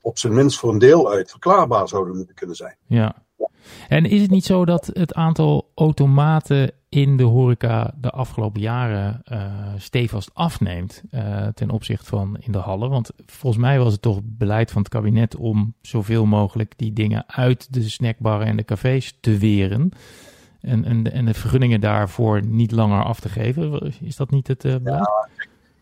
op 0.00 0.18
zijn 0.18 0.34
minst 0.34 0.58
voor 0.58 0.72
een 0.72 0.78
deel 0.78 1.10
uit 1.10 1.30
verklaarbaar 1.30 1.88
zouden 1.88 2.16
moeten 2.16 2.34
kunnen 2.34 2.56
zijn. 2.56 2.76
Ja. 2.86 3.24
En 3.88 4.04
is 4.04 4.20
het 4.20 4.30
niet 4.30 4.44
zo 4.44 4.64
dat 4.64 4.90
het 4.92 5.14
aantal 5.14 5.70
automaten 5.74 6.72
in 6.90 7.16
de 7.16 7.22
horeca 7.22 7.94
de 8.00 8.10
afgelopen 8.10 8.60
jaren 8.60 9.22
uh, 9.32 9.52
stevast 9.76 10.30
afneemt 10.34 11.02
uh, 11.10 11.46
ten 11.46 11.70
opzichte 11.70 12.04
van 12.04 12.36
in 12.40 12.52
de 12.52 12.58
hallen? 12.58 12.90
Want 12.90 13.10
volgens 13.26 13.62
mij 13.62 13.78
was 13.78 13.92
het 13.92 14.02
toch 14.02 14.20
beleid 14.24 14.70
van 14.70 14.82
het 14.82 14.90
kabinet 14.90 15.36
om 15.36 15.74
zoveel 15.80 16.26
mogelijk 16.26 16.72
die 16.76 16.92
dingen 16.92 17.24
uit 17.26 17.72
de 17.72 17.88
snackbarren 17.88 18.46
en 18.46 18.56
de 18.56 18.64
cafés 18.64 19.16
te 19.20 19.38
weren. 19.38 19.90
En, 20.60 20.84
en, 20.84 21.12
en 21.12 21.24
de 21.24 21.34
vergunningen 21.34 21.80
daarvoor 21.80 22.46
niet 22.46 22.72
langer 22.72 23.04
af 23.04 23.20
te 23.20 23.28
geven. 23.28 23.92
Is 24.00 24.16
dat 24.16 24.30
niet 24.30 24.46
het 24.46 24.64
uh, 24.64 24.76
beleid? 24.76 25.08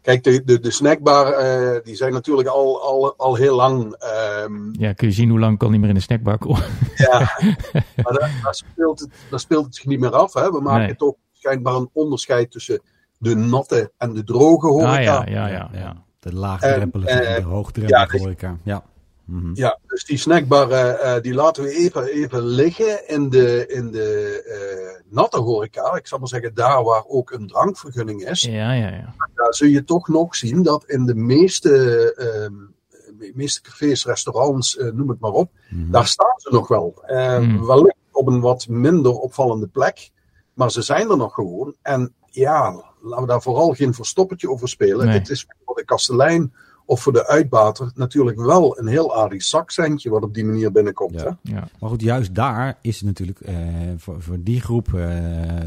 Kijk, 0.08 0.24
de, 0.24 0.44
de, 0.44 0.60
de 0.60 0.70
snackbar, 0.70 1.44
uh, 1.44 1.78
die 1.82 1.96
zijn 1.96 2.12
natuurlijk 2.12 2.48
al, 2.48 2.82
al, 2.82 3.14
al 3.16 3.34
heel 3.34 3.56
lang. 3.56 3.96
Um... 4.44 4.74
Ja, 4.78 4.92
kun 4.92 5.08
je 5.08 5.14
zien 5.14 5.30
hoe 5.30 5.38
lang 5.38 5.58
kan 5.58 5.70
niet 5.70 5.80
meer 5.80 5.88
in 5.88 5.94
de 5.94 6.00
snackbar 6.00 6.38
komen. 6.38 6.64
Ja, 6.94 7.18
maar 8.02 8.12
daar, 8.12 8.40
daar, 8.42 8.54
speelt 8.54 9.00
het, 9.00 9.10
daar 9.30 9.40
speelt 9.40 9.64
het 9.64 9.74
zich 9.74 9.86
niet 9.86 10.00
meer 10.00 10.10
af. 10.10 10.32
Hè. 10.32 10.50
We 10.50 10.60
maken 10.60 10.86
nee. 10.86 10.96
toch 10.96 11.14
schijnbaar 11.32 11.74
een 11.74 11.90
onderscheid 11.92 12.50
tussen 12.50 12.82
de 13.18 13.34
natte 13.34 13.92
en 13.96 14.12
de 14.12 14.24
droge 14.24 14.66
horeca. 14.66 15.16
Ah, 15.16 15.26
ja, 15.26 15.26
ja, 15.26 15.46
ja, 15.46 15.70
ja. 15.72 16.04
De 16.18 16.34
laagdrempelige 16.34 17.10
en, 17.10 17.30
uh, 17.30 17.36
de 17.36 17.42
hoogdrempelige 17.42 18.16
ja, 18.16 18.22
horeca. 18.22 18.56
Ja. 18.62 18.84
Mm 19.28 19.40
-hmm. 19.40 19.50
Ja, 19.54 19.78
dus 19.86 20.04
die 20.04 20.16
snackbar 20.16 20.70
uh, 20.70 21.20
die 21.20 21.34
laten 21.34 21.62
we 21.62 21.70
even, 21.70 22.06
even 22.06 22.42
liggen 22.42 23.08
in 23.08 23.28
de, 23.28 23.66
in 23.66 23.90
de 23.90 24.42
uh, 24.46 25.12
natte 25.14 25.38
horeca. 25.38 25.94
Ik 25.94 26.06
zal 26.06 26.18
maar 26.18 26.28
zeggen, 26.28 26.54
daar 26.54 26.82
waar 26.82 27.04
ook 27.06 27.30
een 27.30 27.46
drankvergunning 27.46 28.28
is. 28.28 28.42
Ja, 28.42 28.72
ja, 28.72 28.88
ja. 28.88 29.14
Daar 29.34 29.54
zul 29.54 29.68
je 29.68 29.84
toch 29.84 30.08
nog 30.08 30.36
zien 30.36 30.62
dat 30.62 30.84
in 30.84 31.06
de 31.06 31.14
meeste, 31.14 32.50
uh, 32.50 33.32
meeste 33.34 33.60
cafés, 33.60 34.04
restaurants, 34.04 34.76
noem 34.92 35.08
het 35.08 35.20
maar 35.20 35.32
op, 35.32 35.50
mm 35.68 35.82
-hmm. 35.82 35.90
daar 35.90 36.06
staan 36.06 36.38
ze 36.38 36.48
nog 36.52 36.68
wel. 36.68 37.02
Mm. 37.06 37.66
Wellicht 37.66 37.96
op 38.12 38.26
een 38.26 38.40
wat 38.40 38.68
minder 38.68 39.12
opvallende 39.12 39.66
plek, 39.66 40.10
maar 40.54 40.70
ze 40.70 40.82
zijn 40.82 41.10
er 41.10 41.16
nog 41.16 41.34
gewoon. 41.34 41.74
En 41.82 42.14
ja, 42.26 42.84
laten 43.00 43.24
we 43.24 43.26
daar 43.26 43.42
vooral 43.42 43.72
geen 43.72 43.94
verstoppertje 43.94 44.50
over 44.50 44.68
spelen. 44.68 45.06
Nee. 45.06 45.18
Het 45.18 45.28
is 45.28 45.46
voor 45.64 45.74
de 45.74 45.84
kastelein 45.84 46.52
of 46.88 47.02
voor 47.02 47.12
de 47.12 47.26
uitbater 47.26 47.90
natuurlijk 47.94 48.40
wel 48.40 48.78
een 48.78 48.86
heel 48.86 49.16
aardig 49.16 49.42
zakcentje 49.42 50.10
wat 50.10 50.22
op 50.22 50.34
die 50.34 50.44
manier 50.44 50.72
binnenkomt. 50.72 51.14
Ja. 51.14 51.38
Hè? 51.42 51.54
Ja. 51.54 51.68
Maar 51.80 51.90
goed, 51.90 52.00
juist 52.00 52.34
daar 52.34 52.78
is 52.80 52.96
het 52.96 53.04
natuurlijk 53.04 53.40
uh, 53.48 53.56
voor, 53.96 54.22
voor 54.22 54.36
die 54.40 54.60
groep 54.60 54.88
uh, 54.94 55.10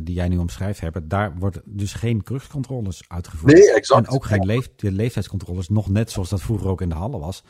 die 0.03 0.15
jij 0.15 0.27
nu 0.27 0.37
omschrijft, 0.37 0.79
hebben, 0.79 1.07
daar 1.07 1.33
wordt 1.39 1.59
dus 1.65 1.93
geen 1.93 2.23
krugscontroles 2.23 3.03
uitgevoerd. 3.07 3.53
Nee, 3.53 3.73
exact. 3.73 4.07
En 4.07 4.13
ook 4.13 4.25
geen 4.25 4.45
leef, 4.45 4.69
de 4.75 4.91
leeftijdscontroles, 4.91 5.69
nog 5.69 5.89
net 5.89 6.11
zoals 6.11 6.29
dat 6.29 6.41
vroeger 6.41 6.67
ook 6.67 6.81
in 6.81 6.89
de 6.89 6.95
hallen 6.95 7.19
was. 7.19 7.43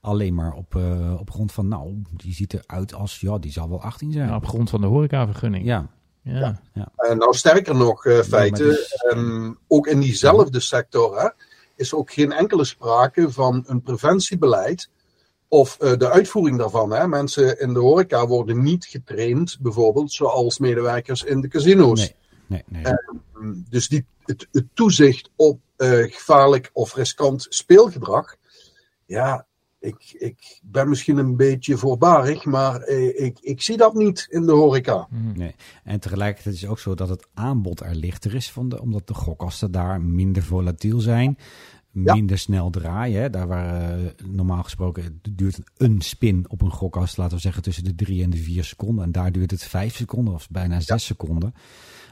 Alleen 0.00 0.34
maar 0.34 0.52
op, 0.52 0.74
uh, 0.74 1.20
op 1.20 1.30
grond 1.30 1.52
van, 1.52 1.68
nou, 1.68 2.02
die 2.16 2.34
ziet 2.34 2.54
eruit 2.54 2.94
als, 2.94 3.20
ja, 3.20 3.38
die 3.38 3.52
zal 3.52 3.68
wel 3.68 3.82
18 3.82 4.12
zijn. 4.12 4.28
Ja, 4.28 4.36
op 4.36 4.46
grond 4.46 4.70
van 4.70 4.80
de 4.80 4.86
horecavergunning. 4.86 5.64
Ja. 5.64 5.86
Ja. 6.22 6.38
ja. 6.72 6.90
ja. 6.96 7.14
nou, 7.14 7.34
sterker 7.34 7.74
nog, 7.74 8.02
feiten, 8.24 8.66
dus, 8.66 9.04
um, 9.14 9.58
ook 9.68 9.86
in 9.86 10.00
diezelfde 10.00 10.60
sector, 10.60 11.20
hè, 11.20 11.28
is 11.80 11.94
ook 11.94 12.12
geen 12.12 12.32
enkele 12.32 12.64
sprake 12.64 13.30
van 13.30 13.64
een 13.66 13.82
preventiebeleid 13.82 14.90
of 15.48 15.76
uh, 15.80 15.96
de 15.96 16.10
uitvoering 16.10 16.58
daarvan. 16.58 16.92
Hè. 16.92 17.08
Mensen 17.08 17.60
in 17.60 17.72
de 17.72 17.78
horeca 17.78 18.26
worden 18.26 18.62
niet 18.62 18.84
getraind, 18.84 19.58
bijvoorbeeld, 19.60 20.12
zoals 20.12 20.58
medewerkers 20.58 21.22
in 21.22 21.40
de 21.40 21.48
casino's. 21.48 21.98
Nee, 22.46 22.64
nee, 22.66 22.82
nee. 22.82 22.92
Uh, 22.92 23.56
dus 23.68 23.88
die, 23.88 24.06
het, 24.24 24.48
het, 24.52 24.66
toezicht 24.74 25.30
op 25.36 25.60
uh, 25.76 25.88
gevaarlijk 26.12 26.70
of 26.72 26.94
riskant 26.94 27.46
speelgedrag, 27.48 28.36
ja, 29.06 29.46
ik, 29.80 30.14
ik 30.18 30.60
ben 30.62 30.88
misschien 30.88 31.16
een 31.16 31.36
beetje 31.36 31.76
voorbarig, 31.76 32.44
maar 32.44 32.80
eh, 32.80 33.24
ik, 33.24 33.38
ik 33.40 33.62
zie 33.62 33.76
dat 33.76 33.94
niet 33.94 34.26
in 34.30 34.46
de 34.46 34.52
horeca. 34.52 35.08
Nee. 35.34 35.54
En 35.84 36.00
tegelijkertijd 36.00 36.54
is 36.54 36.60
het 36.60 36.70
ook 36.70 36.78
zo 36.78 36.94
dat 36.94 37.08
het 37.08 37.26
aanbod 37.34 37.80
er 37.80 37.94
lichter 37.94 38.34
is, 38.34 38.50
van 38.50 38.68
de, 38.68 38.80
omdat 38.80 39.06
de 39.06 39.14
gokkasten 39.14 39.70
daar 39.70 40.00
minder 40.00 40.42
volatiel 40.42 41.00
zijn. 41.00 41.38
Minder 41.90 42.36
ja. 42.36 42.42
snel 42.42 42.70
draaien. 42.70 43.22
Hè. 43.22 43.30
Daar 43.30 43.46
waar 43.46 43.98
uh, 43.98 44.06
normaal 44.26 44.62
gesproken 44.62 45.20
duurt 45.30 45.58
een 45.76 46.00
spin 46.00 46.44
op 46.48 46.62
een 46.62 46.70
gokkast, 46.70 47.16
laten 47.16 47.36
we 47.36 47.42
zeggen, 47.42 47.62
tussen 47.62 47.84
de 47.84 47.94
drie 47.94 48.22
en 48.22 48.30
de 48.30 48.36
vier 48.36 48.64
seconden. 48.64 49.04
En 49.04 49.12
daar 49.12 49.32
duurt 49.32 49.50
het 49.50 49.64
vijf 49.64 49.96
seconden 49.96 50.34
of 50.34 50.50
bijna 50.50 50.80
zes 50.80 50.86
ja. 50.86 50.96
seconden. 50.96 51.54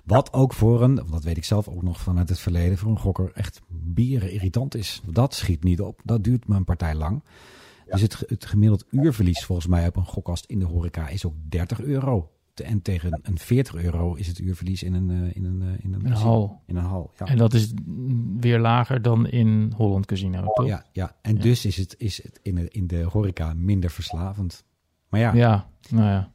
Wat 0.05 0.33
ook 0.33 0.53
voor 0.53 0.83
een, 0.83 0.95
dat 1.11 1.23
weet 1.23 1.37
ik 1.37 1.45
zelf 1.45 1.69
ook 1.69 1.83
nog 1.83 2.01
vanuit 2.01 2.29
het 2.29 2.39
verleden, 2.39 2.79
voor 2.79 2.91
een 2.91 2.99
gokker 2.99 3.31
echt 3.35 3.61
bieren 3.69 4.31
irritant 4.31 4.75
is. 4.75 5.03
Dat 5.11 5.35
schiet 5.35 5.65
niet 5.65 5.81
op. 5.81 6.01
Dat 6.05 6.25
duurt 6.25 6.47
maar 6.47 6.59
een 6.59 6.65
partij 6.65 6.95
lang. 6.95 7.23
Ja. 7.89 7.93
Dus 7.93 8.03
het, 8.03 8.25
het 8.27 8.47
gemiddeld 8.47 8.85
uurverlies 8.91 9.45
volgens 9.45 9.67
mij 9.67 9.87
op 9.87 9.97
een 9.97 10.05
gokkast 10.05 10.45
in 10.45 10.59
de 10.59 10.65
horeca 10.65 11.09
is 11.09 11.25
ook 11.25 11.35
30 11.49 11.81
euro. 11.81 12.31
En 12.55 12.83
tegen 12.83 13.21
een 13.23 13.39
40 13.39 13.75
euro 13.75 14.15
is 14.15 14.27
het 14.27 14.39
uurverlies 14.39 14.83
in 14.83 14.95
een, 14.95 15.11
in 15.35 15.45
een, 15.45 15.79
in 15.83 15.93
een, 15.93 16.07
een 16.07 16.13
hal. 16.13 16.63
In 16.67 16.77
een 16.77 16.85
hal 16.85 17.11
ja. 17.19 17.27
En 17.27 17.37
dat 17.37 17.55
is 17.55 17.73
weer 18.41 18.59
lager 18.59 19.03
dan 19.03 19.27
in 19.27 19.73
Holland 19.77 20.07
Casino, 20.07 20.53
toch? 20.55 20.67
Ja, 20.67 20.85
ja. 20.93 21.17
en 21.23 21.37
ja. 21.37 21.43
dus 21.43 21.65
is 21.65 21.77
het, 21.77 21.95
is 21.99 22.23
het 22.23 22.41
in, 22.43 22.55
de, 22.55 22.69
in 22.69 22.87
de 22.87 23.03
horeca 23.03 23.53
minder 23.55 23.91
verslavend. 23.91 24.65
Maar 25.09 25.21
ja. 25.21 25.33
Ja, 25.35 25.69
nou 25.89 26.07
ja. 26.07 26.33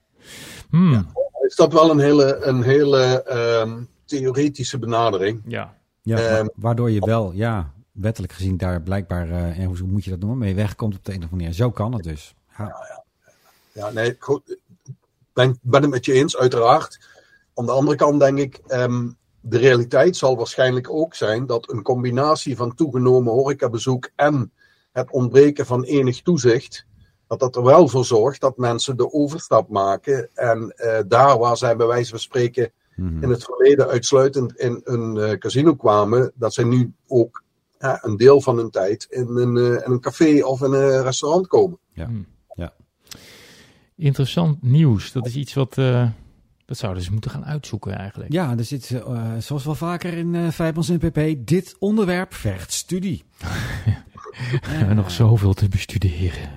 Hmm. 0.70 0.92
ja. 0.94 1.06
Is 1.48 1.56
dat 1.56 1.74
wel 1.74 1.92
een 1.92 2.00
hele, 2.00 2.46
een 2.46 2.64
hele 2.64 3.26
um, 3.66 3.88
theoretische 4.06 4.80
benadering? 4.80 5.42
Ja. 5.46 5.78
Ja, 6.02 6.40
um, 6.40 6.50
waardoor 6.56 6.92
je 6.92 7.00
wel, 7.00 7.32
ja, 7.34 7.73
wettelijk 7.94 8.34
gezien 8.34 8.58
daar 8.58 8.82
blijkbaar, 8.82 9.28
uh, 9.28 9.60
en 9.60 9.66
hoe 9.66 9.88
moet 9.88 10.04
je 10.04 10.10
dat 10.10 10.20
noemen, 10.20 10.38
mee 10.38 10.56
wegkomt 10.56 10.96
op 10.96 11.06
de 11.06 11.12
een 11.12 11.18
of 11.18 11.24
andere 11.24 11.42
manier. 11.42 11.56
Zo 11.56 11.72
kan 11.72 11.94
het 11.94 12.04
dus. 12.04 12.36
Ja, 12.58 12.64
ja, 12.64 12.86
ja. 12.90 13.04
ja 13.72 13.90
nee, 13.90 14.16
goed. 14.20 14.58
Ben, 15.34 15.60
ben 15.62 15.82
het 15.82 15.92
met 15.92 16.06
je 16.06 16.14
eens, 16.14 16.38
uiteraard. 16.38 17.00
Aan 17.54 17.66
de 17.66 17.72
andere 17.72 17.98
kant 17.98 18.20
denk 18.20 18.38
ik, 18.38 18.62
um, 18.68 19.18
de 19.42 19.58
realiteit 19.58 20.18
zal 20.18 20.38
waarschijnlijk 20.38 20.90
ook 20.90 21.16
zijn 21.16 21.46
dat 21.46 21.72
een 21.72 21.82
combinatie 21.82 22.56
van 22.56 22.76
toegenomen 22.76 23.34
horecabezoek 23.34 24.10
en 24.16 24.52
het 24.92 25.12
ontbreken 25.12 25.66
van 25.66 25.84
enig 25.84 26.22
toezicht, 26.22 26.86
dat 27.28 27.40
dat 27.40 27.56
er 27.56 27.64
wel 27.64 27.88
voor 27.88 28.06
zorgt 28.06 28.42
dat 28.42 28.58
mensen 28.58 28.98
de 28.98 29.12
overstap 29.12 29.70
maken. 29.70 30.30
En 30.34 30.74
uh, 30.78 31.00
daar 31.08 31.38
waar 31.38 31.58
zij 31.58 31.76
bij 31.76 31.88
wijze 31.88 32.10
van 32.10 32.20
spreken 32.20 32.72
-hmm. 32.96 33.24
in 33.24 33.30
het 33.30 33.44
verleden 33.44 33.88
uitsluitend 33.88 34.58
in 34.58 34.82
een 34.84 35.16
uh, 35.16 35.32
casino 35.32 35.76
kwamen, 35.76 36.32
dat 36.36 36.54
zij 36.54 36.64
nu 36.64 36.94
ook 37.08 37.43
uh, 37.84 37.98
een 38.02 38.18
deel 38.18 38.42
van 38.42 38.58
hun 38.58 38.70
tijd 38.70 39.08
in 39.10 39.28
een, 39.28 39.58
in 39.58 39.92
een 39.92 40.00
café 40.00 40.44
of 40.44 40.62
in 40.62 40.72
een 40.72 41.02
restaurant 41.02 41.48
komen. 41.48 41.80
Ja. 41.94 42.08
Mm. 42.08 42.26
ja. 42.54 42.74
Interessant 43.96 44.64
nieuws. 44.64 45.12
Dat 45.12 45.26
is 45.26 45.36
iets 45.36 45.54
wat. 45.54 45.78
uh, 45.78 46.08
dat 46.66 46.78
zouden 46.78 47.04
ze 47.04 47.12
moeten 47.12 47.32
gaan 47.32 47.46
uitzoeken 47.46 47.96
eigenlijk. 47.96 48.32
Ja, 48.32 48.58
er 48.58 48.64
zit, 48.64 48.90
uh, 48.90 49.34
zoals 49.40 49.66
wel 49.66 49.76
vaker 49.76 50.14
in 50.14 50.34
uh, 50.34 50.50
Vijpels 50.50 50.90
en 50.90 50.98
PP, 50.98 51.48
dit 51.48 51.76
onderwerp 51.80 52.34
vergt 52.34 52.72
studie. 52.72 53.24
We 54.62 54.70
hebben 54.70 54.96
nog 54.96 55.12
zoveel 55.12 55.54
te 55.54 55.70
bestuderen. 55.70 56.50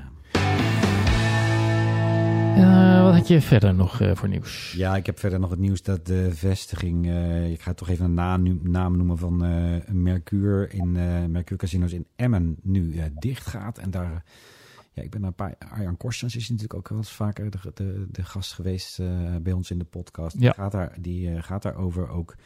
Uh, 2.57 3.03
wat 3.03 3.15
had 3.15 3.29
je 3.29 3.41
verder 3.41 3.75
nog 3.75 4.01
uh, 4.01 4.15
voor 4.15 4.29
nieuws? 4.29 4.73
Ja, 4.77 4.97
ik 4.97 5.07
heb 5.07 5.19
verder 5.19 5.41
nog 5.41 5.51
het 5.51 5.59
nieuws 5.59 5.83
dat 5.83 6.07
de 6.07 6.35
vestiging, 6.35 7.07
uh, 7.07 7.51
ik 7.51 7.61
ga 7.61 7.75
toch 7.75 7.89
even 7.89 8.05
een 8.05 8.15
naam, 8.15 8.61
naam 8.63 8.97
noemen 8.97 9.19
van 9.19 9.37
Mercure 10.03 10.69
in 10.69 10.93
Mercure 11.31 11.57
Casinos 11.57 11.93
in 11.93 12.07
Emmen 12.17 12.57
nu 12.63 13.01
dicht 13.19 13.47
gaat. 13.47 13.79
En 13.79 13.91
daar, 13.91 14.25
ja, 14.93 15.03
ik 15.03 15.11
ben 15.11 15.23
een 15.23 15.35
paar, 15.35 15.55
Arjan 15.71 15.97
Korstens 15.97 16.37
is 16.37 16.49
natuurlijk 16.49 16.75
ook 16.75 16.89
wel 16.89 16.99
eens 16.99 17.13
vaker 17.13 17.51
de, 17.51 17.59
de, 17.75 18.07
de 18.11 18.25
gast 18.25 18.53
geweest 18.53 19.01
bij 19.43 19.53
ons 19.53 19.71
in 19.71 19.79
de 19.79 19.85
podcast. 19.85 20.35
Ja. 20.35 20.41
Die 20.41 20.53
gaat, 20.53 20.73
daar, 20.73 20.97
die 21.01 21.43
gaat 21.43 21.63
daarover 21.63 22.09
ook. 22.09 22.37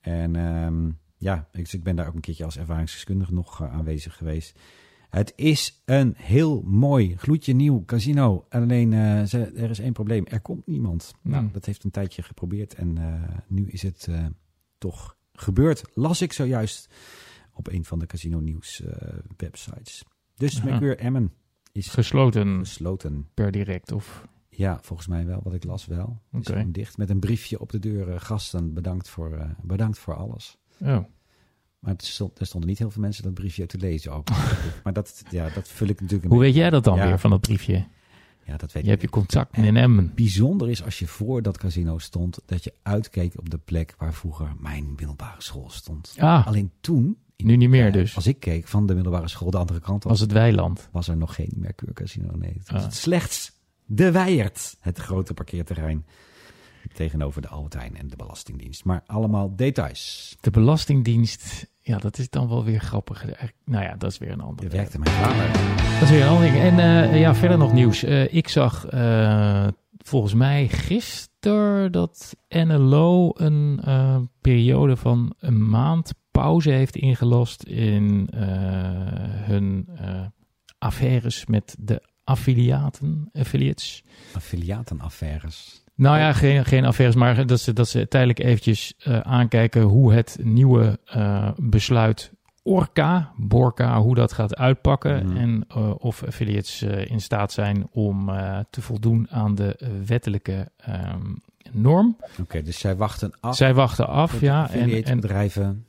En 0.00 0.36
um, 0.36 0.98
ja, 1.16 1.48
ik, 1.52 1.72
ik 1.72 1.82
ben 1.82 1.96
daar 1.96 2.06
ook 2.06 2.14
een 2.14 2.20
keertje 2.20 2.44
als 2.44 2.58
ervaringsdeskundige 2.58 3.34
nog 3.34 3.62
aanwezig 3.62 4.16
geweest. 4.16 4.58
Het 5.08 5.32
is 5.36 5.82
een 5.84 6.14
heel 6.16 6.62
mooi, 6.62 7.16
gloedje 7.16 7.52
nieuw 7.52 7.84
casino. 7.84 8.46
Alleen 8.48 8.92
uh, 8.92 9.22
ze, 9.22 9.44
er 9.44 9.70
is 9.70 9.78
één 9.78 9.92
probleem. 9.92 10.26
Er 10.26 10.40
komt 10.40 10.66
niemand. 10.66 11.14
Mm. 11.22 11.30
Nou, 11.30 11.48
dat 11.52 11.64
heeft 11.64 11.84
een 11.84 11.90
tijdje 11.90 12.22
geprobeerd. 12.22 12.74
En 12.74 12.96
uh, 12.96 13.22
nu 13.46 13.68
is 13.68 13.82
het 13.82 14.06
uh, 14.10 14.26
toch 14.78 15.16
gebeurd. 15.32 15.82
Las 15.94 16.22
ik 16.22 16.32
zojuist 16.32 16.88
op 17.52 17.68
een 17.68 17.84
van 17.84 17.98
de 17.98 18.06
Casino 18.06 18.40
Nieuws 18.40 18.82
websites. 19.36 20.04
Dus 20.36 20.58
Aha. 20.58 20.68
Mercure 20.70 20.96
Emmen 20.96 21.32
is 21.72 21.88
Gesloten 21.88 22.58
gesloten. 22.58 23.28
per 23.34 23.50
direct 23.50 23.92
of... 23.92 24.26
Ja, 24.48 24.78
volgens 24.82 25.08
mij 25.08 25.26
wel, 25.26 25.40
wat 25.42 25.54
ik 25.54 25.64
las 25.64 25.86
wel. 25.86 26.22
Is 26.32 26.46
gewoon 26.46 26.72
dicht 26.72 26.96
met 26.96 27.10
een 27.10 27.20
briefje 27.20 27.60
op 27.60 27.70
de 27.70 27.78
deur. 27.78 28.08
eh, 28.08 28.20
gasten, 28.20 28.74
bedankt 28.74 29.08
voor, 29.08 29.32
eh, 29.32 29.50
bedankt 29.62 29.98
voor 29.98 30.16
alles. 30.16 30.58
Oh, 30.80 31.04
Maar 31.78 31.92
het 31.92 32.04
stond, 32.04 32.38
er 32.38 32.46
stonden 32.46 32.68
niet 32.68 32.78
heel 32.78 32.90
veel 32.90 33.02
mensen 33.02 33.22
dat 33.22 33.34
briefje 33.34 33.66
te 33.66 33.78
lezen 33.78 34.12
ook. 34.12 34.28
maar 34.84 34.92
dat, 34.92 35.22
ja, 35.30 35.48
dat 35.54 35.68
vul 35.68 35.88
ik 35.88 36.00
natuurlijk 36.00 36.24
een 36.24 36.30
hoe 36.30 36.40
weet 36.40 36.54
jij 36.54 36.70
dat 36.70 36.84
dan 36.84 36.96
Ja. 36.96 37.06
weer 37.06 37.18
van 37.18 37.30
dat 37.30 37.40
briefje? 37.40 37.86
Ja, 38.44 38.56
dat 38.56 38.72
weet 38.72 38.82
Je 38.84 38.88
hebt 38.90 39.02
je 39.02 39.08
contact 39.08 39.56
in 39.56 39.76
Emmen. 39.76 40.12
Bijzonder 40.14 40.70
is 40.70 40.84
als 40.84 40.98
je 40.98 41.06
voor 41.06 41.42
dat 41.42 41.58
casino 41.58 41.98
stond, 41.98 42.38
dat 42.46 42.64
je 42.64 42.72
uitkeek 42.82 43.32
op 43.38 43.50
de 43.50 43.58
plek 43.58 43.94
waar 43.98 44.14
vroeger 44.14 44.52
mijn 44.58 44.88
middelbare 44.96 45.42
school 45.42 45.70
stond. 45.70 46.14
Ah, 46.18 46.46
Alleen 46.46 46.70
toen, 46.80 47.16
in- 47.36 47.46
nu 47.46 47.56
niet 47.56 47.68
meer 47.68 47.86
eh, 47.86 47.92
dus. 47.92 48.16
als 48.16 48.26
ik 48.26 48.40
keek 48.40 48.68
van 48.68 48.86
de 48.86 48.94
middelbare 48.94 49.28
school 49.28 49.50
de 49.50 49.58
andere 49.58 49.80
kant 49.80 50.04
op, 50.04 50.10
Was 50.10 50.20
het 50.20 50.32
weiland. 50.32 50.88
was 50.92 51.08
er 51.08 51.16
nog 51.16 51.34
geen 51.34 51.52
Mercure 51.56 51.92
Casino. 51.92 52.36
Nee, 52.36 52.52
het 52.58 52.70
was 52.70 52.80
Ah. 52.80 52.86
het 52.86 52.94
slechts 52.96 53.52
de 53.86 54.10
Weijert, 54.10 54.76
het 54.80 54.98
grote 54.98 55.34
parkeerterrein. 55.34 56.04
Tegenover 56.92 57.42
de 57.42 57.48
Albert 57.48 57.74
Heijn 57.74 57.96
en 57.96 58.08
de 58.08 58.16
Belastingdienst. 58.16 58.84
Maar 58.84 59.02
allemaal 59.06 59.56
details. 59.56 60.36
De 60.40 60.50
Belastingdienst, 60.50 61.66
ja, 61.80 61.98
dat 61.98 62.18
is 62.18 62.30
dan 62.30 62.48
wel 62.48 62.64
weer 62.64 62.80
grappig. 62.80 63.22
Eigenlijk- 63.22 63.54
Nou 63.64 63.84
ja, 63.84 63.94
dat 63.96 64.10
is 64.10 64.18
weer 64.18 64.30
een 64.30 64.40
ander. 64.40 64.64
Je 64.64 64.70
werkte 64.70 64.98
mijn 64.98 65.14
vader. 65.14 65.52
Dat 65.92 66.02
is 66.02 66.10
weer 66.10 66.22
een 66.22 66.28
ander 66.28 66.50
ding. 66.52 66.62
En 66.62 66.78
eh, 67.10 67.20
ja, 67.20 67.34
verder 67.34 67.58
nog 67.58 67.72
nieuws. 67.72 68.02
Eh, 68.02 68.34
ik 68.34 68.48
zag 68.48 68.86
eh, 68.86 69.66
volgens 69.98 70.34
mij 70.34 70.68
gisteren 70.68 71.92
dat 71.92 72.36
NLO 72.48 73.30
een 73.34 73.80
eh, 73.84 74.16
periode 74.40 74.96
van 74.96 75.34
een 75.38 75.68
maand 75.70 76.12
pauze 76.30 76.70
heeft 76.70 76.96
ingelast 76.96 77.62
in 77.62 78.28
eh, 78.32 78.40
hun 79.46 79.88
eh, 79.96 80.26
affaires 80.78 81.46
met 81.46 81.76
de 81.78 82.02
affiliaten, 82.24 83.28
affiliates. 83.32 84.02
Affiliatenaffaires. 84.34 85.84
Nou 85.98 86.18
ja, 86.18 86.32
geen, 86.32 86.64
geen 86.64 86.84
affaires, 86.84 87.16
maar 87.16 87.46
dat 87.46 87.60
ze, 87.60 87.72
dat 87.72 87.88
ze 87.88 88.08
tijdelijk 88.08 88.38
eventjes 88.38 88.94
eh, 88.98 89.20
aankijken 89.20 89.82
hoe 89.82 90.12
het 90.12 90.38
nieuwe 90.42 90.98
eh, 91.04 91.50
besluit 91.56 92.32
Orca, 92.62 93.32
Borca, 93.36 94.00
hoe 94.00 94.14
dat 94.14 94.32
gaat 94.32 94.56
uitpakken. 94.56 95.26
Mhm. 95.26 95.36
En 95.36 95.64
eh, 95.68 95.90
of 95.98 96.24
affiliates 96.24 96.82
in 96.82 97.20
staat 97.20 97.52
zijn 97.52 97.88
om 97.90 98.30
te 98.70 98.82
voldoen 98.82 99.26
aan 99.30 99.54
de 99.54 100.00
wettelijke 100.06 100.70
ehm, 100.76 101.26
norm. 101.72 102.16
Oké, 102.40 102.62
dus 102.62 102.78
zij 102.78 102.96
wachten 102.96 103.32
af. 103.40 103.56
Zij 103.56 103.74
wachten 103.74 104.08
af, 104.08 104.40
ja. 104.40 104.70
En, 104.70 105.04
en 105.04 105.20
bedrijven. 105.20 105.86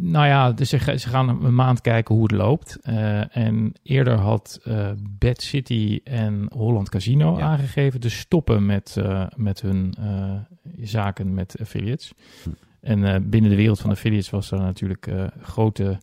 Nou 0.00 0.26
ja, 0.26 0.52
dus 0.52 0.68
ze, 0.68 0.78
ze 0.78 1.08
gaan 1.08 1.44
een 1.44 1.54
maand 1.54 1.80
kijken 1.80 2.14
hoe 2.14 2.22
het 2.22 2.32
loopt. 2.32 2.78
Eh, 2.82 3.36
en 3.36 3.72
eerder 3.82 4.14
had 4.18 4.60
eh 4.64 4.90
Bad 5.18 5.42
City 5.42 6.00
en 6.04 6.46
Holland 6.52 6.88
Casino 6.88 7.38
Ja. 7.38 7.44
aangegeven 7.44 8.00
te 8.00 8.10
stoppen 8.10 8.66
met, 8.66 8.96
eh, 8.96 9.26
met 9.36 9.60
hun 9.60 9.94
zaken 10.80 11.34
met 11.34 11.56
affiliates. 11.60 12.12
Hm. 12.42 12.50
En 12.80 13.30
binnen 13.30 13.50
de 13.50 13.56
wereld 13.56 13.80
van 13.80 13.90
affiliates 13.90 14.30
was 14.30 14.50
er 14.50 14.58
natuurlijk 14.60 15.10
grote 15.42 15.98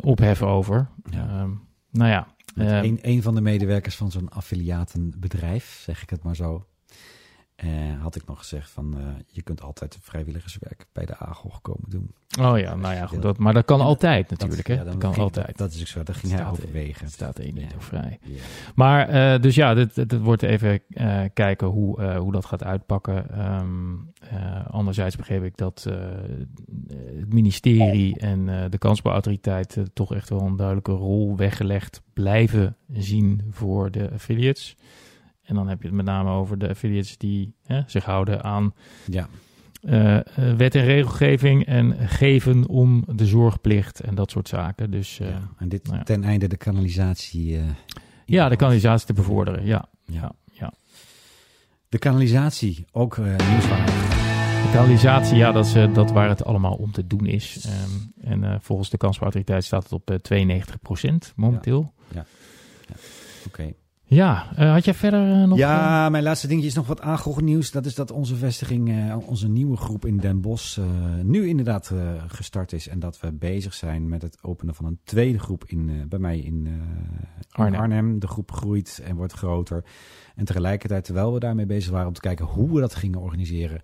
ophef 0.00 0.42
over. 0.42 0.88
Ja. 1.10 1.28
Ehm, 1.28 1.50
nou 1.90 2.10
ja, 2.10 2.26
Met 2.54 2.70
eh, 2.70 2.82
een, 2.82 2.98
een 3.02 3.22
van 3.22 3.34
de 3.34 3.40
medewerkers 3.40 3.96
van 3.96 4.10
zo'n 4.10 4.28
affiliatenbedrijf, 4.28 5.80
zeg 5.82 6.02
ik 6.02 6.10
het 6.10 6.22
maar 6.22 6.36
zo. 6.36 6.66
Eh, 7.56 7.68
had 8.00 8.16
ik 8.16 8.26
nog 8.26 8.38
gezegd 8.38 8.70
van 8.70 8.96
eh, 8.98 9.04
je 9.26 9.42
kunt 9.42 9.62
altijd 9.62 9.98
vrijwilligerswerk 10.00 10.86
bij 10.92 11.06
de 11.06 11.18
AGOG 11.18 11.60
komen 11.60 11.90
doen. 11.90 12.14
oh 12.40 12.58
ja, 12.58 12.74
nou 12.74 12.94
ja, 12.94 13.06
goed, 13.06 13.22
dat, 13.22 13.38
maar 13.38 13.54
dat 13.54 13.64
kan 13.64 13.80
altijd 13.80 14.30
natuurlijk. 14.30 14.68
Dat, 14.68 14.76
hè? 14.76 14.82
ja, 14.82 14.88
dat 14.90 14.98
kan 14.98 15.10
ging- 15.12 15.22
altijd. 15.24 15.58
Dat 15.58 15.72
is 15.72 15.80
ook 15.80 15.86
zo, 15.86 16.02
dat 16.02 16.16
ging 16.16 16.32
hij 16.32 16.46
overwegen. 16.46 17.04
Het 17.04 17.12
staat 17.14 17.38
één 17.38 17.54
niet 17.54 17.70
Ja. 17.72 17.80
vrij. 17.80 18.18
Ja. 18.22 18.42
Maar 18.74 19.08
eh, 19.08 19.40
dus 19.40 19.54
ja, 19.54 19.74
dit, 19.74 19.94
dit, 19.94 20.08
dit 20.08 20.20
wordt 20.20 20.42
even 20.42 20.80
kijken 21.34 21.66
hoe, 21.66 22.14
hoe 22.16 22.32
dat 22.32 22.44
gaat 22.44 22.64
uitpakken. 22.64 23.30
Eh, 23.30 24.66
anderzijds 24.70 25.16
begreep 25.16 25.44
ik 25.44 25.56
dat 25.56 25.86
het 27.18 27.32
ministerie 27.34 28.18
en 28.18 28.70
de 28.70 28.78
kansspelautoriteit 28.78 29.76
eh, 29.76 29.84
toch 29.92 30.14
echt 30.14 30.28
wel 30.28 30.40
een 30.40 30.56
duidelijke 30.56 30.92
rol 30.92 31.36
weggelegd 31.36 32.02
blijven 32.12 32.76
zien 32.92 33.42
voor 33.50 33.90
de 33.90 34.10
affiliates. 34.12 34.76
En 35.46 35.54
dan 35.54 35.68
heb 35.68 35.80
je 35.82 35.86
het 35.86 35.96
met 35.96 36.04
name 36.04 36.30
over 36.30 36.58
de 36.58 36.68
affiliates 36.68 37.18
die 37.18 37.54
hè, 37.66 37.82
zich 37.86 38.04
houden 38.04 38.42
aan 38.42 38.74
ja, 39.06 39.28
eh, 39.86 40.16
eh, 40.16 40.56
wet 40.56 40.74
en 40.74 40.84
regelgeving 40.84 41.66
en 41.66 42.08
geven 42.08 42.68
om 42.68 43.04
de 43.14 43.26
zorgplicht 43.26 44.00
en 44.00 44.14
dat 44.14 44.30
soort 44.30 44.48
zaken. 44.48 44.90
Dus 44.90 45.20
eh, 45.20 45.28
ja. 45.28 45.40
En 45.58 45.68
dit 45.68 45.84
nou 45.84 45.96
ja. 45.96 46.02
ten 46.02 46.24
einde 46.24 46.48
de 46.48 46.56
kanalisatie. 46.56 47.60
ja, 48.24 48.48
de 48.48 48.56
kanalisatie 48.56 49.06
te 49.06 49.12
bevorderen. 49.12 49.66
Ja, 49.66 49.88
Ja. 50.04 50.14
ja, 50.14 50.32
ja. 50.52 50.72
De 51.88 51.98
kanalisatie, 51.98 52.84
ook 52.92 53.18
nieuwswaardig. 53.18 54.08
De 54.62 54.70
kanalisatie, 54.72 55.36
ja, 55.36 55.52
dat 55.52 55.66
is, 55.66 55.72
dat 55.72 56.10
waar 56.10 56.28
het 56.28 56.44
allemaal 56.44 56.74
om 56.74 56.92
te 56.92 57.06
doen 57.06 57.26
is. 57.26 57.66
Ehm, 57.66 58.30
en 58.42 58.60
volgens 58.62 58.90
de 58.90 58.96
kansspelautoriteit 58.96 59.64
staat 59.64 59.82
het 59.82 59.92
op 59.92 60.10
eh 60.10 60.16
92% 60.18 61.32
momenteel. 61.36 61.92
Oké. 63.46 63.72
Ja, 64.08 64.56
eh, 64.56 64.72
had 64.72 64.84
jij 64.84 64.94
verder 64.94 65.32
eh, 65.32 65.48
nog... 65.48 65.58
Ja, 65.58 66.08
mijn 66.08 66.22
laatste 66.22 66.46
dingetje 66.46 66.68
is 66.68 66.74
nog 66.74 66.86
wat 66.86 67.00
aangehoord 67.00 67.44
nieuws. 67.44 67.70
Dat 67.70 67.86
is 67.86 67.94
dat 67.94 68.10
onze 68.10 68.36
vestiging, 68.36 68.88
eh, 68.88 69.16
onze 69.26 69.48
nieuwe 69.48 69.76
groep 69.76 70.04
in 70.04 70.16
Den 70.16 70.40
Bosch, 70.40 70.78
eh, 70.78 70.84
nu 71.22 71.48
inderdaad 71.48 71.90
eh, 71.90 71.98
gestart 72.26 72.72
is. 72.72 72.88
En 72.88 72.98
dat 72.98 73.20
we 73.20 73.32
bezig 73.32 73.74
zijn 73.74 74.08
met 74.08 74.22
het 74.22 74.38
openen 74.42 74.74
van 74.74 74.84
een 74.84 74.98
tweede 75.04 75.38
groep 75.38 75.64
in, 75.66 75.88
eh, 75.88 75.94
bij 76.08 76.18
mij 76.18 76.38
in, 76.38 76.66
eh, 76.66 77.66
in. 77.66 77.74
Arnhem. 77.74 78.18
De 78.18 78.26
groep 78.26 78.52
groeit 78.52 79.00
en 79.04 79.16
wordt 79.16 79.32
groter. 79.32 79.84
En 80.34 80.44
tegelijkertijd, 80.44 81.04
terwijl 81.04 81.32
we 81.32 81.38
daarmee 81.38 81.66
bezig 81.66 81.90
waren 81.90 82.06
om 82.06 82.12
te 82.12 82.20
kijken 82.20 82.44
hoe 82.44 82.74
we 82.74 82.80
dat 82.80 82.94
gingen 82.94 83.20
organiseren, 83.20 83.80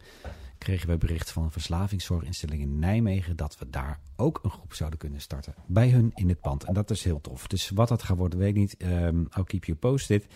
kregen 0.62 0.88
we 0.88 0.96
bericht 0.96 1.30
van 1.30 1.42
een 1.42 1.50
verslavingszorginstelling 1.50 2.62
in 2.62 2.78
Nijmegen 2.78 3.36
dat 3.36 3.58
we 3.58 3.70
daar 3.70 4.00
ook 4.16 4.40
een 4.42 4.50
groep 4.50 4.74
zouden 4.74 4.98
kunnen 4.98 5.20
starten. 5.20 5.54
Bij 5.66 5.90
hun 5.90 6.10
in 6.14 6.28
het 6.28 6.40
pand. 6.40 6.64
En 6.64 6.74
dat 6.74 6.90
is 6.90 7.04
heel 7.04 7.20
tof. 7.20 7.46
Dus 7.46 7.70
wat 7.70 7.88
dat 7.88 8.02
gaat 8.02 8.16
worden, 8.16 8.38
weet 8.38 8.48
ik 8.48 8.54
niet. 8.54 8.76
Ehm 8.76 9.20
I'll 9.36 9.44
keep 9.44 9.64
you 9.64 9.78
posted. 9.78 10.26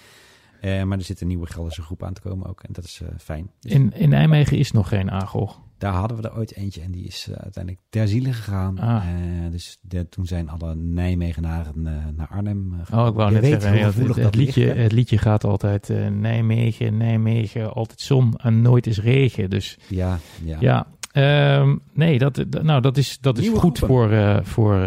Eh, 0.60 0.82
maar 0.82 0.98
er 0.98 1.04
zit 1.04 1.20
een 1.20 1.26
nieuwe 1.26 1.46
Gelderse 1.46 1.82
groep 1.82 2.02
aan 2.02 2.12
te 2.12 2.20
komen 2.20 2.48
ook. 2.48 2.62
En 2.62 2.72
dat 2.72 2.84
is 2.84 3.00
eh, 3.00 3.08
fijn. 3.18 3.50
Dus 3.60 3.72
in, 3.72 3.92
in 3.92 4.08
Nijmegen 4.08 4.58
is 4.58 4.70
nog 4.70 4.88
geen 4.88 5.10
AGOG. 5.10 5.60
Daar 5.78 5.92
hadden 5.92 6.16
we 6.16 6.28
er 6.28 6.36
ooit 6.36 6.54
eentje. 6.54 6.80
En 6.80 6.90
die 6.90 7.04
is 7.06 7.28
eh, 7.30 7.36
uiteindelijk 7.42 7.84
ter 7.88 8.08
ziele 8.08 8.32
gegaan. 8.32 8.78
Ah. 8.78 8.96
Eh, 9.08 9.50
dus 9.50 9.78
de- 9.80 10.08
toen 10.08 10.26
zijn 10.26 10.48
alle 10.48 10.74
Nijmegenaren 10.74 11.86
eh, 11.86 11.92
naar 12.16 12.28
Arnhem 12.28 12.72
gegaan. 12.84 13.00
Oh, 13.00 13.06
ik 13.08 13.14
wou 13.14 13.34
Je 13.34 13.40
net 13.40 13.62
zeggen, 13.62 13.84
het, 13.84 13.94
het 13.96 14.16
ligt, 14.16 14.34
liedje, 14.34 14.72
het 14.72 14.92
liedje 14.92 15.18
gaat 15.18 15.44
altijd 15.44 15.88
Nijmegen, 16.10 16.96
Nijmegen, 16.96 17.72
altijd 17.74 18.00
zon 18.00 18.34
en 18.36 18.62
nooit 18.62 18.86
is 18.86 19.00
regen. 19.00 19.50
Dus 19.50 19.78
Ja, 19.88 20.18
ja. 20.44 20.56
ja, 20.60 20.86
ehm, 21.12 21.76
nee, 21.92 22.18
dat, 22.18 22.44
nou, 22.62 22.80
dat 22.80 22.96
is, 22.96 23.18
dat 23.20 23.36
is 23.38 23.42
Nieuwe 23.44 23.58
goed 23.58 23.78
groepen. 23.78 23.96
voor, 24.44 24.44
voor 24.46 24.78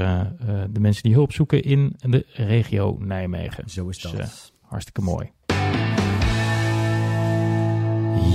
de 0.71 0.79
mensen 0.79 1.03
die 1.03 1.13
hulp 1.13 1.31
zoeken 1.33 1.63
in 1.63 1.93
de 1.99 2.25
regio 2.33 2.97
Nijmegen. 2.99 3.69
Zo 3.69 3.87
is 3.89 3.97
Dus, 3.99 4.11
dat. 4.11 4.53
Hartstikke 4.61 5.01
mooi. 5.01 5.31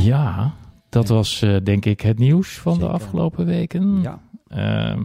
Ja, 0.03 0.55
dat 0.95 1.09
Ja. 1.09 1.15
was 1.15 1.43
eh, 1.43 1.57
denk 1.63 1.85
ik 1.85 2.01
het 2.01 2.19
nieuws 2.19 2.59
van 2.59 2.73
Zeker. 2.75 2.89
de 2.89 2.95
afgelopen 2.95 3.47
weken. 3.47 4.01
ja. 4.03 4.21
Ehm, 4.49 5.03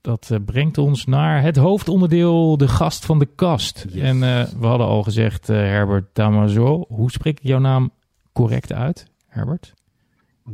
dat 0.00 0.28
eh, 0.32 0.38
brengt 0.46 0.78
ons 0.78 1.04
naar 1.06 1.42
het 1.42 1.56
hoofdonderdeel, 1.56 2.56
de 2.56 2.68
gast 2.68 3.04
van 3.06 3.18
de 3.18 3.26
kast. 3.34 3.84
Yes. 3.88 4.02
En 4.02 4.22
eh, 4.22 4.44
we 4.60 4.66
hadden 4.66 4.86
al 4.86 5.02
gezegd, 5.02 5.48
eh, 5.48 5.56
Herbert 5.56 6.04
Damazo. 6.12 6.84
Hoe 6.88 7.10
spreek 7.10 7.38
ik 7.40 7.44
jouw 7.46 7.58
naam 7.58 7.90
correct 8.32 8.72
uit, 8.72 9.06
Herbert? 9.26 9.74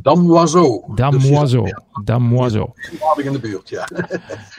Damoiseau. 0.02 0.94
Damoiseau. 0.94 1.64
Dus, 1.64 1.82
Damoiseau. 2.04 2.68
in 3.22 3.32
de 3.32 3.38
buurt, 3.38 3.68
ja. 3.68 3.88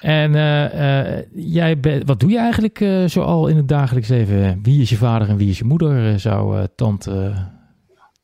En 0.01 0.35
eh, 0.35 1.17
eh, 1.19 1.23
jij 1.33 1.79
bent, 1.79 2.07
wat 2.07 2.19
doe 2.19 2.29
je 2.29 2.37
eigenlijk 2.37 2.81
eh, 2.81 3.05
zoal 3.05 3.47
in 3.47 3.55
het 3.57 3.67
dagelijks 3.67 4.07
leven? 4.09 4.59
Wie 4.63 4.81
is 4.81 4.89
je 4.89 4.95
vader 4.97 5.29
en 5.29 5.37
wie 5.37 5.49
is 5.49 5.57
je 5.57 5.65
moeder? 5.65 6.11
eh, 6.11 6.17
zou 6.17 6.57
eh, 6.57 6.63
tante, 6.75 7.33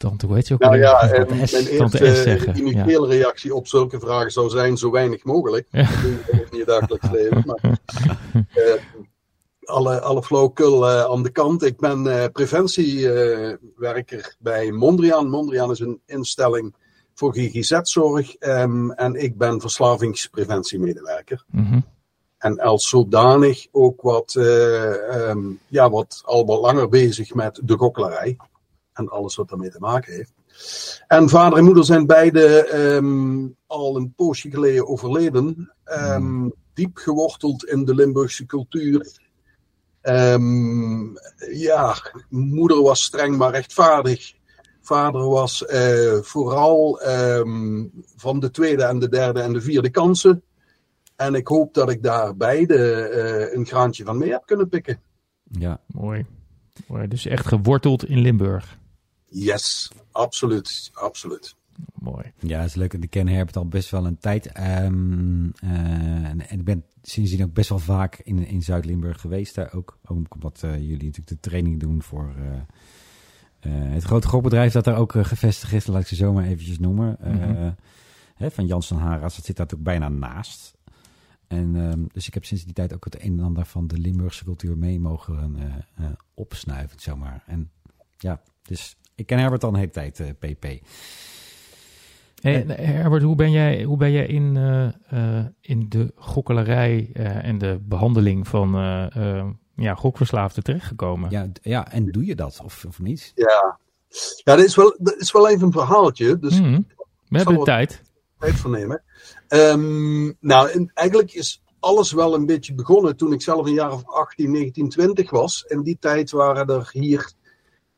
tante, 0.02 0.26
hoe 0.26 0.36
heet 0.36 0.48
ze 0.48 0.54
ook 0.54 0.60
Nou 0.60 0.78
ja, 0.78 1.26
mijn 1.30 1.48
S, 1.48 1.54
eerste. 1.54 2.40
Ja. 2.46 2.54
initiële 2.54 3.08
reactie 3.08 3.56
op 3.56 3.68
zulke 3.68 4.00
vragen 4.00 4.32
zou 4.32 4.50
zijn 4.50 4.78
zo 4.78 4.92
weinig 4.92 5.24
mogelijk. 5.24 5.68
Ja. 5.72 5.82
Dat 5.82 6.02
doe 6.02 6.12
je 6.12 6.48
in 6.52 6.58
je 6.58 6.66
dagelijks 6.66 7.10
leven. 7.12 7.44
Maar, 7.46 7.80
eh, 8.54 8.74
alle, 9.64 10.02
alle 10.02 10.24
flauwekul 10.24 10.90
eh, 10.90 11.04
aan 11.04 11.24
de 11.24 11.30
kant. 11.30 11.64
Ik 11.64 11.80
ben 11.80 12.08
eh, 12.08 12.26
preventiewerker 12.32 14.36
bij 14.40 14.72
Mondriaan. 14.72 15.30
Mondriaan 15.30 15.72
is 15.72 15.80
een 15.80 16.02
instelling 16.06 16.76
voor 17.14 17.34
GGZ-zorg. 17.34 18.36
ehm, 18.36 18.90
en 18.92 19.16
ik 19.16 19.38
ben 19.38 19.62
verslavingspreventiemedewerker. 19.62 21.44
Mhm. 21.52 21.80
En 22.38 22.60
als 22.60 22.90
zodanig 22.90 23.68
ook 23.72 24.02
wat, 24.02 24.36
eh, 24.36 25.28
ehm, 25.30 25.40
ja, 25.68 25.90
wat 25.90 26.22
al 26.26 26.46
wat 26.46 26.60
langer 26.60 26.90
bezig 26.90 27.34
met 27.34 27.60
de 27.64 27.78
gokkelarij. 27.78 28.38
En 28.94 29.10
alles 29.10 29.36
wat 29.36 29.50
daarmee 29.50 29.70
te 29.70 29.80
maken 29.80 30.14
heeft. 30.14 30.34
En 31.08 31.30
vader 31.30 31.58
en 31.58 31.64
moeder 31.64 31.86
zijn 31.86 32.06
beide 32.06 32.66
ehm, 32.66 33.48
al 33.68 33.96
een 33.96 34.14
poosje 34.16 34.50
geleden 34.50 34.88
overleden. 34.88 35.74
Ehm, 35.84 36.50
diep 36.74 36.98
geworteld 36.98 37.66
in 37.66 37.86
de 37.86 37.96
Limburgse 37.96 38.46
cultuur. 38.46 39.20
Ehm, 40.02 41.04
ja, 41.52 41.96
moeder 42.30 42.82
was 42.82 43.04
streng 43.04 43.38
maar 43.38 43.52
rechtvaardig. 43.52 44.34
Vader 44.82 45.30
was 45.30 45.66
eh, 45.66 46.18
vooral 46.22 47.00
van 48.16 48.40
de 48.40 48.52
tweede 48.52 48.84
en 48.84 49.00
de 49.00 49.10
derde 49.10 49.42
en 49.42 49.54
de 49.54 49.62
vierde 49.62 49.90
kansen. 49.90 50.44
En 51.22 51.36
ik 51.36 51.48
hoop 51.48 51.74
dat 51.74 51.90
ik 51.90 52.04
daar 52.04 52.36
beide 52.36 53.08
eh, 53.08 53.56
een 53.56 53.66
graantje 53.66 54.04
van 54.04 54.18
mee 54.18 54.32
heb 54.32 54.46
kunnen 54.46 54.70
pikken. 54.70 55.00
Ja, 55.44 55.80
mooi. 55.88 56.26
mooi. 56.88 57.08
Dus 57.08 57.26
echt 57.26 57.48
geworteld 57.48 58.06
in 58.06 58.20
Limburg. 58.20 58.78
Yes, 59.34 59.92
absoluut. 60.12 60.92
absoluut. 60.94 61.56
Mooi. 61.94 62.32
Ja, 62.40 62.60
het 62.60 62.70
is 62.70 62.76
leuk. 62.76 62.94
Ik 62.94 63.10
ken 63.10 63.28
Herbert 63.28 63.58
al 63.58 63.68
best 63.68 63.90
wel 63.90 64.06
een 64.06 64.18
tijd. 64.18 64.46
Um, 64.58 65.52
en, 65.62 66.50
ik 66.50 66.64
ben 66.64 66.86
sindsdien 67.02 67.44
ook 67.44 67.54
best 67.54 67.70
wel 67.70 67.80
vaak 67.80 68.20
in, 68.24 68.48
in 68.48 68.62
Zuid-Limburg 68.62 69.22
geweest. 69.22 69.56
Daar 69.56 69.74
ook, 69.74 70.00
omdat 70.08 70.62
uh, 70.66 70.74
jullie 70.74 70.90
natuurlijk 70.92 71.28
de 71.28 71.40
training 71.40 71.80
doen 71.80 72.02
voor 72.02 72.36
uh, 72.40 72.62
het 73.94 74.04
grote 74.04 74.28
grootbedrijf 74.28 74.74
dat 74.74 74.84
daar 74.84 74.98
ook 74.98 75.12
gevestigd 75.12 75.74
is. 75.74 75.88
Laat 75.88 76.02
ik 76.02 76.08
ze 76.08 76.16
zo 76.16 76.34
maar 76.34 76.46
eventjes 76.46 76.80
noemen. 76.80 77.18
Mm 77.24 77.42
-hmm. 77.42 77.76
hè, 78.36 78.52
van 78.52 78.66
Janssen 78.66 78.98
Haras. 78.98 79.36
Dat 79.36 79.46
zit 79.46 79.58
daar 79.58 79.66
natuurlijk 79.66 80.00
bijna 80.00 80.10
naast. 80.10 80.74
En, 81.48 81.76
um, 81.76 82.08
dus 82.12 82.28
ik 82.28 82.34
heb 82.34 82.46
sinds 82.46 82.64
die 82.64 82.74
tijd 82.74 82.94
ook 82.94 83.06
het 83.06 83.24
een 83.24 83.40
en 83.40 83.46
ander 83.46 83.66
van 83.66 83.88
de 83.88 83.98
Limburgse 83.98 84.44
cultuur 84.44 84.78
mee 84.78 85.00
mogen 85.00 85.56
uh, 85.56 85.64
uh, 86.00 86.12
opsnuiven, 86.34 87.00
zeg 87.00 87.16
maar. 87.16 87.44
En 87.46 87.72
ja, 88.18 88.42
dus 88.62 88.96
ik 89.22 89.28
ken 89.28 89.40
Herbert 89.40 89.64
al 89.64 89.70
een 89.70 89.76
hele 89.76 89.90
tijd, 89.90 90.20
uh, 90.20 90.28
PP. 90.40 90.66
Hey, 92.42 92.64
Herbert, 92.68 93.24
hoe 93.24 93.36
ben 93.36 93.52
jij, 93.52 93.84
hoe 93.84 93.98
ben 93.98 94.12
jij 94.12 94.26
in, 94.26 94.58
in 95.62 95.90
de 95.90 96.12
gokkelarij 96.16 97.10
en 97.42 97.58
de 97.58 97.80
behandeling 97.82 98.48
van 98.48 98.72
ja, 99.76 99.96
gokverslaafden 99.96 100.64
terechtgekomen? 100.64 101.30
Ja, 101.30 101.48
ja, 101.62 101.92
en 101.92 102.06
doe 102.06 102.26
je 102.26 102.36
dat 102.36 102.62
of, 102.64 102.86
of 102.88 103.00
niet? 103.00 103.32
Ja, 103.36 103.80
ja 104.44 104.56
dat, 104.56 104.66
is 104.66 104.76
wel, 104.76 104.96
dat 105.00 105.16
is 105.16 105.32
wel 105.32 105.50
even 105.50 105.66
een 105.66 105.72
verhaaltje. 105.72 106.40
Dus 106.40 106.62
mm, 106.62 106.86
we 107.30 107.38
hebben 107.38 107.56
de 107.56 107.64
tijd. 107.64 108.02
Tijd 108.40 108.56
voor 108.56 108.72
nemen. 108.72 109.04
Um, 109.50 110.38
nou, 110.40 110.90
eigenlijk 110.94 111.34
is 111.34 111.62
alles 111.80 112.12
wel 112.12 112.34
een 112.34 112.46
beetje 112.46 112.74
begonnen 112.74 113.18
toen 113.18 113.34
ik 113.34 113.42
zelf 113.42 113.66
een 113.66 113.74
jaar 113.74 113.92
of 113.92 114.06
18, 114.06 114.52
19, 114.52 114.90
20 114.90 115.30
was. 115.30 115.66
In 115.68 115.82
die 115.82 115.98
tijd 116.00 116.32
waren 116.32 116.68
er 116.68 116.90
hier 116.92 117.32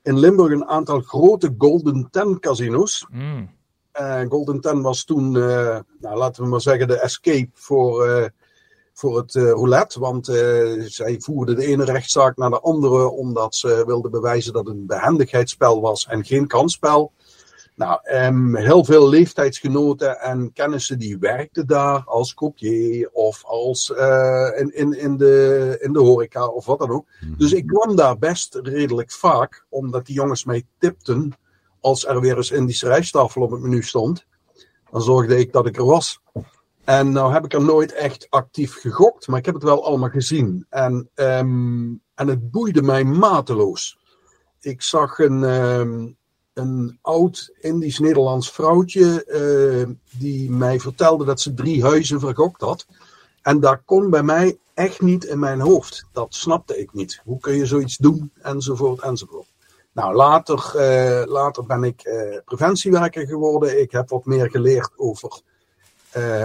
in 0.03 0.19
Limburg 0.19 0.51
een 0.51 0.67
aantal 0.67 0.99
grote 0.99 1.55
Golden 1.57 2.07
Ten 2.11 2.39
casino's. 2.39 3.05
Mm. 3.09 3.49
Uh, 4.01 4.21
Golden 4.29 4.61
Ten 4.61 4.81
was 4.81 5.03
toen, 5.03 5.35
uh, 5.35 5.79
nou, 5.99 6.17
laten 6.17 6.43
we 6.43 6.49
maar 6.49 6.61
zeggen, 6.61 6.87
de 6.87 6.99
escape 6.99 7.49
voor, 7.53 8.07
uh, 8.07 8.25
voor 8.93 9.17
het 9.17 9.33
roulette. 9.33 9.99
Want 9.99 10.25
zij 10.85 11.15
voerden 11.19 11.55
de 11.55 11.65
ene 11.65 11.83
rechtszaak 11.83 12.37
naar 12.37 12.49
de 12.49 12.59
andere 12.59 13.09
omdat 13.09 13.55
ze 13.55 13.83
wilden 13.85 14.11
bewijzen 14.11 14.53
dat 14.53 14.67
het 14.67 14.75
een 14.75 14.85
behendigheidsspel 14.85 15.81
was 15.81 16.07
en 16.07 16.25
geen 16.25 16.47
kansspel. 16.47 17.11
Nou, 17.75 17.99
um, 18.13 18.55
heel 18.55 18.85
veel 18.85 19.09
leeftijdsgenoten 19.09 20.19
en 20.19 20.53
kennissen 20.53 20.99
die 20.99 21.17
werkten 21.17 21.67
daar 21.67 22.03
als 22.05 22.33
croupier 22.33 23.09
of 23.11 23.45
als 23.45 23.89
uh, 23.89 24.49
in, 24.55 24.75
in, 24.75 24.99
in, 24.99 25.17
de, 25.17 25.77
in 25.81 25.93
de 25.93 25.99
horeca 25.99 26.47
of 26.47 26.65
wat 26.65 26.79
dan 26.79 26.91
ook. 26.91 27.05
Mhm. 27.19 27.37
Dus 27.37 27.53
ik 27.53 27.67
kwam 27.67 27.95
daar 27.95 28.17
best 28.17 28.59
redelijk 28.63 29.11
vaak, 29.11 29.65
omdat 29.69 30.05
die 30.05 30.15
jongens 30.15 30.45
mij 30.45 30.63
tipten 30.79 31.31
als 31.79 32.05
er 32.05 32.21
weer 32.21 32.37
eens 32.37 32.51
Indische 32.51 32.87
rijsttafel 32.87 33.41
op 33.41 33.51
het 33.51 33.61
menu 33.61 33.83
stond. 33.83 34.25
Dan 34.91 35.01
zorgde 35.01 35.39
ik 35.39 35.51
dat 35.51 35.65
ik 35.65 35.77
er 35.77 35.85
was. 35.85 36.21
En 36.83 37.11
nou 37.11 37.33
heb 37.33 37.45
ik 37.45 37.53
er 37.53 37.63
nooit 37.63 37.93
echt 37.93 38.27
actief 38.29 38.79
gegokt, 38.79 39.27
maar 39.27 39.39
ik 39.39 39.45
heb 39.45 39.53
het 39.53 39.63
wel 39.63 39.85
allemaal 39.85 40.09
gezien. 40.09 40.65
En, 40.69 41.09
um, 41.15 42.01
en 42.15 42.27
het 42.27 42.51
boeide 42.51 42.81
mij 42.81 43.03
mateloos. 43.03 43.97
Ik 44.59 44.81
zag 44.81 45.19
een, 45.19 45.43
um, 45.43 46.17
een 46.53 46.97
oud 47.01 47.53
Indisch-Nederlands 47.59 48.51
vrouwtje 48.51 49.25
uh, 49.27 49.95
die 50.19 50.51
mij 50.51 50.79
vertelde 50.79 51.25
dat 51.25 51.41
ze 51.41 51.53
drie 51.53 51.83
huizen 51.83 52.19
verkocht 52.19 52.61
had. 52.61 52.85
En 53.41 53.59
dat 53.59 53.79
kon 53.85 54.09
bij 54.09 54.23
mij 54.23 54.57
echt 54.73 55.01
niet 55.01 55.23
in 55.23 55.39
mijn 55.39 55.59
hoofd. 55.59 56.05
Dat 56.11 56.35
snapte 56.35 56.79
ik 56.79 56.93
niet. 56.93 57.21
Hoe 57.23 57.39
kun 57.39 57.53
je 57.53 57.65
zoiets 57.65 57.97
doen? 57.97 58.31
Enzovoort, 58.41 59.01
enzovoort. 59.01 59.51
Nou, 59.91 60.15
later, 60.15 60.71
uh, 60.75 61.23
later 61.25 61.65
ben 61.65 61.83
ik 61.83 62.05
uh, 62.05 62.37
preventiewerker 62.45 63.27
geworden. 63.27 63.81
Ik 63.81 63.91
heb 63.91 64.09
wat 64.09 64.25
meer 64.25 64.49
geleerd 64.49 64.91
over. 64.95 65.41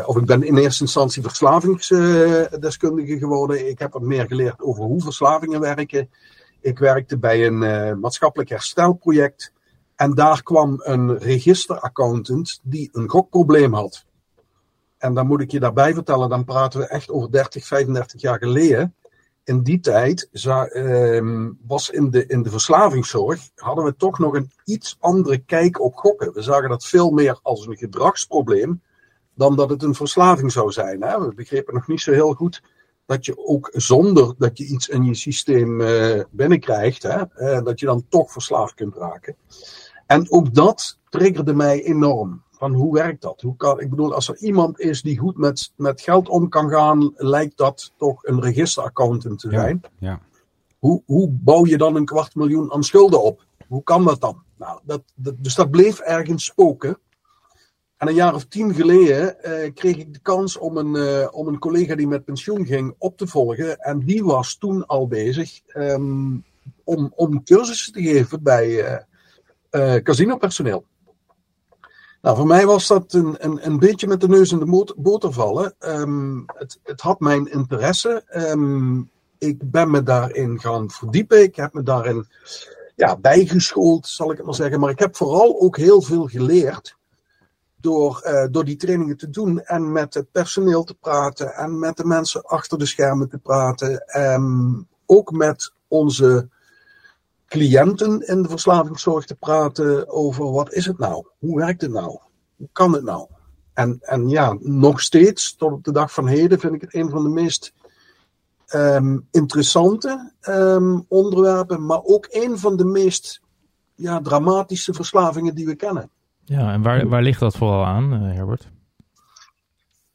of 0.07 0.17
ik 0.17 0.25
ben 0.25 0.43
in 0.43 0.57
eerste 0.57 0.83
instantie 0.83 1.23
verslavingsdeskundige 1.23 3.19
geworden. 3.19 3.69
Ik 3.69 3.79
heb 3.79 3.93
wat 3.93 4.03
meer 4.03 4.27
geleerd 4.27 4.61
over 4.61 4.85
hoe 4.85 5.03
verslavingen 5.03 5.61
werken. 5.61 6.11
Ik 6.61 6.79
werkte 6.79 7.19
bij 7.19 7.47
een 7.47 8.01
maatschappelijk 8.01 8.51
herstelproject. 8.51 9.53
En 9.99 10.15
daar 10.15 10.43
kwam 10.43 10.81
een 10.83 11.19
registeraccountant 11.19 12.61
die 12.63 12.89
een 12.93 13.09
gokprobleem 13.09 13.75
had. 13.75 14.05
En 14.99 15.15
dan 15.15 15.27
moet 15.27 15.41
ik 15.41 15.51
je 15.51 15.61
daarbij 15.61 15.95
vertellen, 15.95 16.29
dan 16.29 16.45
praten 16.45 16.81
we 16.81 16.87
echt 16.87 17.11
over 17.11 17.31
30, 17.31 17.67
35 17.67 18.21
jaar 18.21 18.39
geleden. 18.39 18.95
In 19.45 19.63
die 19.63 19.81
tijd 19.81 20.29
uh, 20.33 21.47
was 21.67 21.91
in 21.91 22.11
de, 22.11 22.27
in 22.27 22.43
de 22.43 22.51
verslavingszorg, 22.51 23.41
hadden 23.55 23.85
we 23.85 23.97
toch 23.97 24.19
nog 24.19 24.35
een 24.35 24.51
iets 24.65 24.97
andere 25.01 25.39
kijk 25.39 25.81
op 25.81 25.95
gokken. 25.95 26.33
We 26.33 26.43
zagen 26.43 26.69
dat 26.69 26.85
veel 26.85 27.11
meer 27.11 27.39
als 27.43 27.67
een 27.67 27.77
gedragsprobleem, 27.77 28.83
dan 29.35 29.57
dat 29.57 29.71
het 29.71 29.83
een 29.83 29.95
verslaving 29.95 30.53
zou 30.53 30.73
zijn. 30.73 31.03
Hè? 31.03 31.21
We 31.21 31.35
begrepen 31.35 31.75
nog 31.75 31.87
niet 31.87 32.01
zo 32.01 32.13
heel 32.13 32.35
goed 32.35 32.63
dat 33.07 33.25
je 33.25 33.47
ook 33.47 33.71
zonder 33.73 34.35
dat 34.39 34.59
je 34.59 34.65
iets 34.65 34.89
in 34.89 35.05
je 35.05 35.15
systeem 35.15 35.81
uh, 35.81 36.23
binnenkrijgt, 36.31 37.03
hè, 37.03 37.23
uh, 37.37 37.65
dat 37.65 37.81
je 37.81 37.87
dan 37.87 38.07
toch 38.09 38.33
verslaafd 38.33 38.75
kunt 38.75 38.97
raken. 38.97 39.37
En 40.09 40.31
ook 40.31 40.55
dat 40.55 40.99
triggerde 41.09 41.55
mij 41.55 41.85
enorm. 41.85 42.43
Van 42.51 42.73
hoe 42.73 42.95
werkt 42.95 43.23
dat? 43.23 43.41
Hoe 43.41 43.57
kan, 43.57 43.81
ik 43.81 43.91
bedoel, 43.91 44.15
als 44.15 44.29
er 44.29 44.37
iemand 44.39 44.81
is 44.81 45.03
die 45.03 45.19
goed 45.19 45.37
met, 45.37 45.73
met 45.77 46.01
geld 46.01 46.29
om 46.29 46.49
kan 46.49 46.71
gaan, 46.71 47.13
lijkt 47.17 47.57
dat 47.57 47.93
toch 47.97 48.25
een 48.25 48.41
registeraccountant 48.41 49.39
te 49.39 49.51
zijn. 49.51 49.83
Ja, 49.83 50.09
ja. 50.09 50.21
Hoe, 50.79 51.03
hoe 51.07 51.29
bouw 51.31 51.67
je 51.67 51.79
dan 51.79 51.97
een 51.97 52.05
kwart 52.05 52.35
miljoen 52.35 52.73
aan 52.73 52.85
schulden 52.85 53.23
op? 53.23 53.45
Hoe 53.69 53.83
kan 53.83 54.05
dat 54.05 54.21
dan? 54.21 54.43
Nou, 54.57 54.81
dat, 54.83 55.03
dat, 55.15 55.35
dus 55.39 55.55
dat 55.55 55.71
bleef 55.71 55.99
ergens 55.99 56.45
spoken. 56.45 56.99
En 57.97 58.09
een 58.09 58.15
jaar 58.15 58.35
of 58.35 58.45
tien 58.45 58.75
geleden 58.75 59.43
eh, 59.43 59.73
kreeg 59.75 59.97
ik 59.97 60.13
de 60.13 60.21
kans 60.21 60.59
om 60.59 60.77
een, 60.77 60.95
uh, 60.95 61.29
om 61.31 61.49
een 61.49 61.59
collega 61.59 61.95
die 61.95 62.07
met 62.07 62.25
pensioen 62.25 62.67
ging 62.67 62.95
op 62.99 63.17
te 63.17 63.27
volgen. 63.27 63.79
En 63.79 63.99
die 63.99 64.25
was 64.25 64.57
toen 64.57 64.87
al 64.87 65.07
bezig 65.07 65.61
um, 65.75 66.45
om, 66.85 67.13
om 67.15 67.45
cursussen 67.45 67.93
te 67.93 68.03
geven 68.03 68.43
bij, 68.43 68.69
uh, 68.69 68.97
uh, 69.71 69.95
casinopersoneel. 69.95 70.85
Nou, 72.23 72.37
voor 72.37 72.47
mij 72.47 72.67
was 72.67 72.87
dat 72.87 73.13
een, 73.13 73.37
een, 73.39 73.67
een 73.67 73.79
beetje 73.79 74.07
met 74.07 74.21
de 74.21 74.29
neus 74.29 74.53
in 74.53 74.59
de 74.59 74.95
boter 74.97 75.33
vallen. 75.33 75.75
Um, 75.79 76.45
het, 76.47 76.81
het, 76.83 77.01
had 77.01 77.21
mijn 77.21 77.51
interesse. 77.53 78.25
Um, 78.51 79.11
ik 79.39 79.71
ben 79.71 79.91
me 79.91 80.03
daarin 80.03 80.61
gaan 80.61 80.91
verdiepen. 80.91 81.43
Ik 81.43 81.57
heb 81.57 81.73
me 81.73 81.83
daarin 81.83 82.27
ja, 82.97 83.17
bijgeschoold, 83.17 84.07
zal 84.07 84.31
ik 84.31 84.37
het 84.37 84.47
maar 84.47 84.55
zeggen. 84.55 84.81
Maar 84.81 84.91
ik 84.91 84.99
heb 84.99 85.17
vooral 85.17 85.61
ook 85.61 85.77
heel 85.77 86.03
veel 86.03 86.27
geleerd 86.27 86.97
door, 87.81 88.23
uh, 88.27 88.47
door 88.51 88.65
die 88.65 88.77
trainingen 88.77 89.17
te 89.17 89.31
doen 89.31 89.61
en 89.65 89.93
met 89.93 90.15
het 90.15 90.31
personeel 90.33 90.85
te 90.85 90.95
praten 90.95 91.55
en 91.55 91.79
met 91.79 91.97
de 91.97 92.05
mensen 92.05 92.43
achter 92.43 92.79
de 92.79 92.87
schermen 92.87 93.29
te 93.29 93.39
praten. 93.39 94.05
Um, 94.17 94.89
ook 95.07 95.31
met 95.33 95.73
onze 95.89 96.49
cliënten 97.49 98.27
in 98.27 98.43
de 98.43 98.49
verslavingszorg 98.49 99.25
te 99.25 99.35
praten 99.35 100.09
over 100.09 100.53
wat 100.53 100.73
is 100.73 100.87
het 100.87 100.99
nou? 100.99 101.27
Hoe 101.39 101.57
werkt 101.57 101.81
het 101.81 101.91
nou? 101.91 102.19
Hoe 102.57 102.69
kan 102.73 102.93
het 102.93 103.05
nou? 103.05 103.27
En, 103.73 103.99
en 104.01 104.29
ja, 104.29 104.57
nog 104.61 105.01
steeds, 105.01 105.57
tot 105.57 105.73
op 105.73 105.85
de 105.85 105.93
dag 105.93 106.13
van 106.13 106.27
heden, 106.27 106.61
vind 106.61 106.75
ik 106.75 106.81
het 106.81 106.95
een 106.95 107.11
van 107.11 107.23
de 107.23 107.29
meest 107.29 107.73
um, 108.75 109.27
interessante 109.31 110.33
um, 110.49 111.05
onderwerpen, 111.09 111.87
maar 111.87 112.01
ook 112.03 112.27
een 112.31 112.59
van 112.59 112.77
de 112.77 112.85
meest 112.85 113.41
ja, 113.95 114.21
dramatische 114.21 114.95
verslavingen 114.95 115.55
die 115.55 115.67
we 115.67 115.75
kennen. 115.75 116.11
Ja, 116.45 116.73
en 116.73 116.83
waar, 116.83 117.09
waar 117.09 117.23
ligt 117.23 117.41
dat 117.41 117.57
vooral 117.57 117.85
aan, 117.85 118.13
uh, 118.13 118.35
Herbert? 118.35 118.69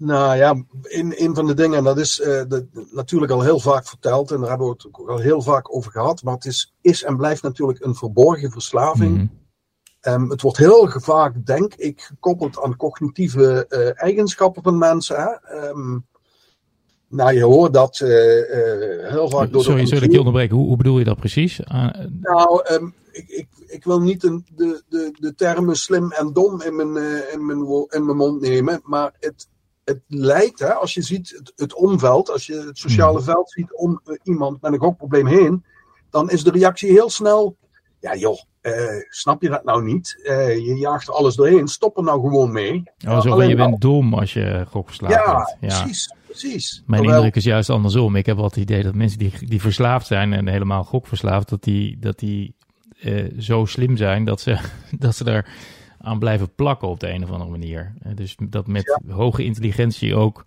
Nou 0.06 0.36
ja, 0.36 0.64
een, 0.82 1.14
een 1.24 1.36
van 1.36 1.48
de 1.48 1.54
dingen, 1.54 1.78
en 1.78 1.84
dat 1.84 1.98
is 1.98 2.20
uh, 2.20 2.26
de, 2.26 2.66
natuurlijk 2.92 3.32
al 3.32 3.42
heel 3.42 3.60
vaak 3.60 3.88
verteld, 3.88 4.32
en 4.32 4.40
daar 4.40 4.50
hebben 4.50 4.68
we 4.68 4.74
het 4.74 4.88
ook 4.88 5.10
al 5.10 5.18
heel 5.18 5.42
vaak 5.42 5.76
over 5.76 5.92
gehad, 5.92 6.24
maar 6.24 6.34
het 6.34 6.46
is, 6.46 6.74
is 6.82 7.04
en 7.04 7.18
blijft 7.18 7.42
natuurlijk 7.42 7.86
een 7.86 7.96
verborgen 7.96 8.52
verslaving. 8.52 9.12
Mhm. 9.12 9.22
Mm 9.22 9.30
-hmm. 10.02 10.14
um, 10.14 10.30
het 10.30 10.42
wordt 10.42 10.58
heel 10.58 10.90
vaak, 10.90 11.46
denk 11.46 11.74
ik, 11.74 12.02
gekoppeld 12.02 12.62
aan 12.62 12.76
cognitieve 12.76 13.66
uh, 13.70 14.04
eigenschappen 14.04 14.64
van 14.64 14.78
mensen. 14.78 15.16
Hè? 15.16 15.68
Um, 15.70 16.06
nou, 17.08 17.34
je 17.34 17.44
hoort 17.44 17.74
dat 17.74 18.00
uh, 18.00 18.10
heel 19.10 19.30
vaak 19.30 19.52
door 19.52 19.64
Sorry, 19.64 19.84
de 19.84 19.90
dat 19.90 20.04
ik 20.04 20.12
je 20.12 20.18
onderbreken. 20.18 20.56
Hoe, 20.56 20.68
hoe 20.68 20.78
bedoel 20.78 21.00
je 21.00 21.06
dat 21.06 21.20
precies? 21.20 21.60
nou, 22.22 22.74
um, 22.74 22.94
ik, 23.12 23.28
ik, 23.28 23.48
ik 23.68 23.84
wil 23.84 24.02
niet 24.02 24.22
de, 24.22 24.42
de, 24.56 24.84
de, 24.90 25.14
de 25.20 25.36
termen 25.36 25.76
slim 25.76 26.12
en 26.12 26.34
dom 26.34 26.62
in 26.62 26.76
mijn, 26.76 26.98
in 27.34 27.46
mijn, 27.46 27.88
in 27.90 28.06
mijn 28.06 28.18
mond 28.18 28.42
nemen, 28.42 28.82
maar 28.84 29.14
het, 29.20 29.52
het 29.84 30.00
lijkt, 30.08 30.60
hè, 30.60 30.74
als 30.74 30.94
je 30.94 31.02
ziet 31.02 31.30
het, 31.38 31.54
het 31.56 31.74
omveld, 31.74 32.30
als 32.32 32.46
je 32.46 32.56
het 32.68 32.78
sociale 32.78 33.14
Mhm. 33.14 33.24
veld 33.24 33.52
ziet 33.52 33.74
om 33.74 34.02
uh, 34.06 34.16
iemand 34.24 34.62
met 34.62 34.74
een 34.74 34.80
gokprobleem 34.80 35.28
heen, 35.28 35.64
dan 36.10 36.30
is 36.30 36.44
de 36.44 36.52
reactie 36.52 36.92
heel 36.92 37.10
snel, 37.10 37.58
ja 38.00 38.16
joh, 38.16 38.38
uh, 38.62 38.74
snap 39.10 39.42
je 39.42 39.50
dat 39.50 39.64
nou 39.64 39.84
niet? 39.84 40.20
Uh, 40.24 40.56
je 40.56 40.76
jaagt 40.78 41.10
alles 41.10 41.36
doorheen, 41.36 41.68
stop 41.68 41.98
er 41.98 42.04
nou 42.04 42.22
gewoon 42.22 42.52
mee. 42.52 42.84
Oh, 43.08 43.22
zo 43.22 43.30
van, 43.36 43.48
je 43.48 43.56
bent 43.56 43.82
dom 43.82 44.14
als 44.14 44.34
je 44.34 44.66
gokverslaafd 44.70 45.14
ja, 45.14 45.34
bent. 45.60 45.72
Ja, 45.74 45.80
precies, 45.84 46.14
precies. 46.26 46.84
Mijn 46.86 47.02
Terwijl- 47.02 47.24
indruk 47.24 47.36
is 47.44 47.50
juist 47.50 47.70
andersom. 47.70 48.16
Ik 48.16 48.26
heb 48.26 48.36
wel 48.36 48.46
het 48.46 48.56
idee 48.56 48.84
dat 48.84 48.94
mensen 48.96 49.20
die, 49.20 49.34
die 49.48 49.62
verslaafd 49.62 50.08
zijn 50.08 50.34
en 50.34 50.48
helemaal 50.48 50.84
gokverslaafd, 50.84 51.50
dat 51.50 51.64
die, 51.64 51.98
dat 52.00 52.20
die 52.20 52.56
eh, 53.00 53.26
zo 53.40 53.66
slim 53.66 53.98
zijn 53.98 54.26
dat 54.26 54.42
ze, 54.42 54.58
dat 55.00 55.16
ze 55.16 55.24
daar 55.24 55.56
aan 56.04 56.20
blijven 56.20 56.56
plakken 56.56 56.88
op 56.88 57.00
de 57.00 57.10
een 57.10 57.24
of 57.24 57.32
andere 57.32 57.50
manier. 57.52 57.94
Eh, 58.02 58.16
dus 58.16 58.36
dat 58.50 58.68
met 58.68 59.00
hoge 59.10 59.44
intelligentie 59.44 60.16
ook 60.16 60.44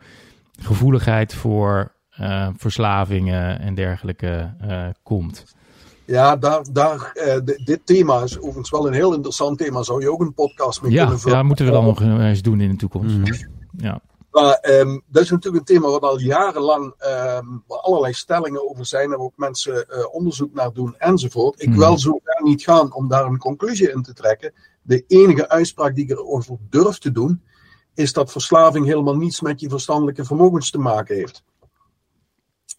gevoeligheid 0.61 1.35
voor 1.35 1.93
eh, 2.11 2.49
verslavingen 2.57 3.59
en 3.61 3.75
dergelijke 3.75 4.55
eh, 4.61 4.87
komt. 5.03 5.45
Ja, 6.05 6.37
daar, 6.37 6.65
daar, 6.73 7.11
eh, 7.15 7.39
di- 7.45 7.65
dit 7.65 7.81
thema 7.85 8.23
is 8.23 8.39
overigens 8.39 8.71
wel 8.71 8.87
een 8.87 8.93
heel 8.93 9.15
interessant 9.15 9.59
thema. 9.59 9.83
Zou 9.83 10.01
je 10.01 10.11
ook 10.13 10.21
een 10.21 10.35
podcast 10.35 10.83
mee 10.83 10.93
Ja, 10.93 11.03
kunnen 11.03 11.21
vullen? 11.21 11.37
ja, 11.37 11.43
moeten 11.43 11.65
we 11.65 11.71
dan 11.71 11.85
nog 11.85 12.01
eens 12.01 12.43
doen 12.43 12.61
in 12.61 12.71
de 12.71 12.77
toekomst. 12.77 13.17
Mhm. 13.17 13.33
Ja. 13.77 14.01
Maar 14.31 14.53
ehm, 14.55 14.99
dat 15.07 15.23
is 15.23 15.31
natuurlijk 15.31 15.69
een 15.69 15.75
thema 15.77 15.91
wat 15.91 16.03
al 16.03 16.19
jarenlang 16.21 16.95
ehm, 16.99 17.45
waar 17.67 17.79
allerlei 17.79 18.13
stellingen 18.13 18.71
over 18.71 18.87
zijn. 18.87 19.05
En 19.05 19.11
waar 19.11 19.19
ook 19.19 19.37
mensen 19.37 19.89
eh, 19.89 20.15
onderzoek 20.15 20.55
naar 20.55 20.73
doen 20.73 20.95
enzovoort. 20.99 21.63
Ik 21.63 21.69
Hmm. 21.69 21.77
wil 21.79 21.99
zo 21.99 22.21
ver 22.25 22.43
niet 22.43 22.63
gaan 22.63 22.95
om 22.95 23.09
daar 23.09 23.25
een 23.25 23.39
conclusie 23.39 23.93
in 23.93 24.03
te 24.03 24.13
trekken. 24.13 24.53
De 24.87 25.05
enige 25.07 25.49
uitspraak 25.49 25.95
die 25.95 26.05
ik 26.05 26.11
erover 26.11 26.57
durf 26.71 26.99
te 26.99 27.13
doen, 27.13 27.43
is 27.95 28.13
dat 28.13 28.33
verslaving 28.33 28.87
helemaal 28.87 29.17
niets 29.17 29.41
met 29.41 29.61
je 29.61 29.69
verstandelijke 29.69 30.25
vermogens 30.25 30.71
te 30.71 30.79
maken 30.79 31.17
heeft. 31.17 31.43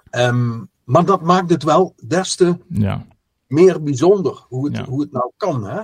Ehm, 0.10 0.64
maar 0.84 1.06
dat 1.06 1.22
maakt 1.22 1.50
het 1.50 1.64
wel 1.64 1.94
des 2.06 2.36
te 2.36 2.58
Ja. 2.70 3.06
meer 3.48 3.84
bijzonder 3.84 4.46
hoe 4.48 4.66
het, 4.66 4.78
Ja. 4.78 4.86
hoe 4.86 5.02
het 5.02 5.12
nou 5.12 5.32
kan. 5.38 5.64
Hè? 5.66 5.82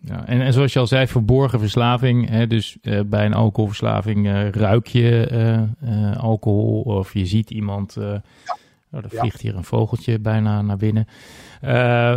Ja, 0.00 0.26
en, 0.26 0.40
en 0.40 0.52
zoals 0.52 0.72
je 0.72 0.78
al 0.78 0.86
zei, 0.86 1.06
verborgen 1.06 1.58
verslaving. 1.58 2.28
Hè, 2.28 2.46
dus 2.46 2.76
eh, 2.82 3.00
bij 3.06 3.26
een 3.26 3.34
alcoholverslaving 3.34 4.26
eh, 4.26 4.48
ruik 4.50 4.86
je 4.86 5.26
eh, 5.80 6.16
alcohol 6.22 6.80
of 6.82 7.12
je 7.12 7.26
ziet 7.26 7.50
iemand. 7.50 7.96
oh, 7.96 8.14
er 8.90 9.04
vliegt 9.08 9.40
hier 9.40 9.56
een 9.56 9.64
vogeltje 9.64 10.18
bijna 10.18 10.62
naar 10.62 10.76
binnen. 10.76 11.06
Eh, 11.60 12.12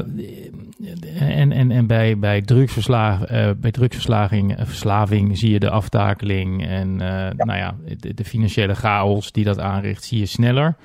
en 1.20 1.52
en, 1.52 1.72
en 1.72 1.88
bij, 1.88 2.20
bij, 2.20 2.44
eh, 2.46 3.52
bij 3.58 3.72
drugsverslaving 3.72 4.56
eh, 4.58 4.66
verslaving 4.66 5.38
zie 5.38 5.52
je 5.52 5.60
de 5.60 5.70
aftakeling 5.70 6.66
en 6.66 6.96
nou 6.96 7.56
ja, 7.56 7.76
de, 7.98 8.14
de 8.14 8.26
financiële 8.26 8.76
chaos 8.76 9.32
die 9.32 9.44
dat 9.44 9.60
aanricht, 9.60 10.04
zie 10.04 10.20
je 10.20 10.26
sneller. 10.26 10.76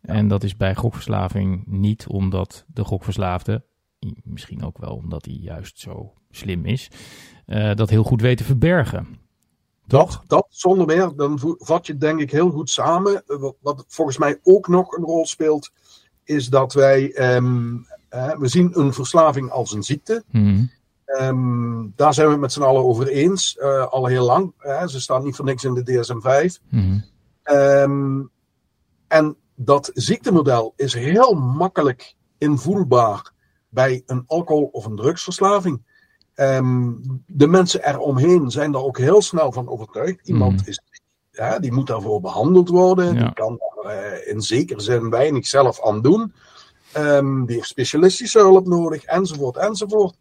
En 0.00 0.28
dat 0.28 0.44
is 0.44 0.56
bij 0.56 0.74
gokverslaving 0.74 1.62
niet, 1.66 2.06
omdat 2.06 2.64
de 2.66 2.84
gokverslaafde 2.84 3.64
misschien 4.24 4.64
ook 4.64 4.78
wel 4.78 4.94
omdat 4.94 5.24
hij 5.24 5.34
juist 5.34 5.78
zo 5.78 6.12
slim 6.30 6.64
is, 6.64 6.90
dat 7.74 7.90
heel 7.90 8.02
goed 8.02 8.20
weet 8.20 8.36
te 8.36 8.44
verbergen. 8.44 9.06
Dat, 9.86 10.22
dat 10.26 10.46
zonder 10.48 10.86
meer, 10.86 11.12
dan 11.16 11.56
vat 11.58 11.86
je 11.86 11.96
denk 11.96 12.20
ik 12.20 12.30
heel 12.30 12.50
goed 12.50 12.70
samen. 12.70 13.22
Wat, 13.26 13.56
wat 13.60 13.84
volgens 13.88 14.18
mij 14.18 14.40
ook 14.42 14.68
nog 14.68 14.96
een 14.96 15.04
rol 15.04 15.26
speelt, 15.26 15.70
is 16.26 16.48
dat 16.48 16.72
wij, 16.72 17.12
ehm, 17.12 17.74
eh, 17.74 17.95
we 18.38 18.48
zien 18.48 18.70
een 18.80 18.92
verslaving 18.92 19.50
als 19.50 19.72
een 19.72 19.82
ziekte. 19.82 20.24
Mhm. 20.30 20.64
Ehm, 21.04 21.86
daar 21.96 22.14
zijn 22.14 22.26
we 22.26 22.32
het 22.32 22.40
met 22.40 22.52
z'n 22.52 22.62
allen 22.62 22.84
over 22.84 23.06
eens, 23.08 23.56
eh, 23.56 23.86
al 23.86 24.06
heel 24.06 24.24
lang. 24.24 24.52
hè. 24.58 24.88
ze 24.88 25.00
staan 25.00 25.24
niet 25.24 25.36
voor 25.36 25.44
niks 25.44 25.64
in 25.64 25.74
de 25.74 25.82
DSM-5. 25.82 26.60
Mhm. 26.70 26.98
Ehm, 27.42 28.22
en 29.08 29.36
dat 29.54 29.90
ziektemodel 29.94 30.72
is 30.76 30.94
heel 30.94 31.34
makkelijk 31.34 32.14
invoelbaar 32.38 33.32
bij 33.68 34.02
een 34.06 34.24
alcohol- 34.26 34.68
of 34.72 34.84
een 34.84 34.96
drugsverslaving. 34.96 35.82
Ehm, 36.34 36.92
de 37.26 37.46
mensen 37.46 37.88
eromheen 37.88 38.50
zijn 38.50 38.72
daar 38.72 38.82
ook 38.82 38.98
heel 38.98 39.22
snel 39.22 39.52
van 39.52 39.68
overtuigd. 39.68 40.28
Iemand 40.28 40.60
Mhm. 40.60 40.68
is, 40.68 40.80
ja, 41.30 41.58
die 41.58 41.72
moet 41.72 41.86
daarvoor 41.86 42.20
behandeld 42.20 42.68
worden. 42.68 43.14
Ja. 43.14 43.24
Die 43.24 43.32
kan 43.32 43.58
daar 43.58 43.92
eh, 43.92 44.32
in 44.32 44.40
zekere 44.40 44.80
zin 44.80 45.10
weinig 45.10 45.46
zelf 45.46 45.84
aan 45.84 46.02
doen. 46.02 46.32
Ehm, 46.96 47.44
die 47.44 47.56
heeft 47.56 47.68
specialistische 47.68 48.38
hulp 48.38 48.66
nodig, 48.66 49.04
enzovoort, 49.04 49.56
enzovoort. 49.56 50.16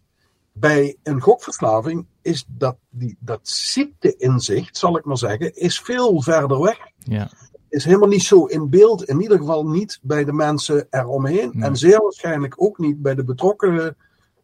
Bij 0.51 0.95
een 1.03 1.21
gokverslaving 1.21 2.05
is 2.21 2.45
dat, 2.47 2.75
die, 2.89 3.17
dat 3.19 3.39
ziekteinzicht, 3.43 4.77
zal 4.77 4.97
ik 4.97 5.05
maar 5.05 5.17
zeggen, 5.17 5.55
is 5.55 5.79
veel 5.79 6.21
verder 6.21 6.61
weg 6.61 6.77
Ja. 6.97 7.29
is 7.69 7.85
helemaal 7.85 8.07
niet 8.09 8.23
zo 8.23 8.45
in 8.45 8.69
beeld. 8.69 9.03
In 9.03 9.21
ieder 9.21 9.37
geval 9.37 9.67
niet 9.67 9.99
bij 10.01 10.23
de 10.25 10.33
mensen 10.33 10.87
eromheen. 10.89 11.49
Nee. 11.53 11.63
En 11.69 11.75
zeer 11.77 12.01
waarschijnlijk 12.01 12.53
ook 12.57 12.77
niet 12.77 13.01
bij 13.01 13.15
de 13.15 13.23
betrokkenen. 13.23 13.97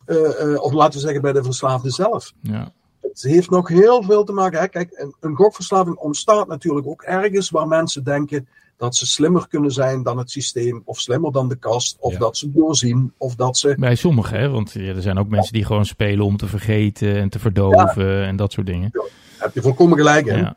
eh, 0.06 0.54
eh, 0.54 0.62
of 0.62 0.72
laten 0.74 0.94
we 0.94 1.00
zeggen 1.00 1.22
bij 1.22 1.34
de 1.34 1.44
verslaafde 1.44 1.89
zelf. 1.89 2.34
Ja. 2.41 2.74
Het 3.02 3.22
heeft 3.22 3.50
nog 3.50 3.67
heel 3.67 4.04
veel 4.04 4.24
te 4.24 4.32
maken. 4.32 4.60
Hè? 4.60 4.67
Kijk, 4.67 4.89
een, 4.94 5.15
een 5.20 5.36
gokverslaving 5.36 5.96
ontstaat 5.98 6.48
natuurlijk 6.48 6.88
ook 6.88 7.02
ergens 7.02 7.50
waar 7.50 7.67
mensen 7.67 8.04
denken 8.04 8.48
dat 8.82 8.96
ze 8.96 9.06
slimmer 9.06 9.48
kunnen 9.48 9.72
zijn 9.72 10.04
dan 10.04 10.17
het 10.17 10.32
systeem, 10.32 10.82
of 10.86 11.00
slimmer 11.00 11.32
dan 11.32 11.50
de 11.50 11.56
kast, 11.56 11.98
of 12.00 12.12
Ja. 12.13 12.20
dat 12.20 12.38
ze 12.38 12.52
doorzien, 12.52 13.13
of 13.17 13.36
dat 13.36 13.58
ze. 13.58 13.76
Bij 13.80 13.96
sommigen, 13.96 14.39
hè? 14.39 14.50
want 14.50 14.72
ja, 14.72 14.94
er 14.94 15.02
zijn 15.02 15.17
ook 15.17 15.28
mensen 15.28 15.54
die 15.54 15.65
gewoon 15.65 15.86
spelen 15.86 16.26
om 16.26 16.38
te 16.38 16.48
vergeten 16.48 17.15
en 17.15 17.30
te 17.30 17.39
verdoven 17.39 18.24
en 18.26 18.36
dat 18.36 18.52
soort 18.52 18.65
dingen. 18.67 18.91
Heb 19.38 19.54
je 19.54 19.62
volkomen 19.62 19.98
gelijk 19.98 20.26
in. 20.26 20.54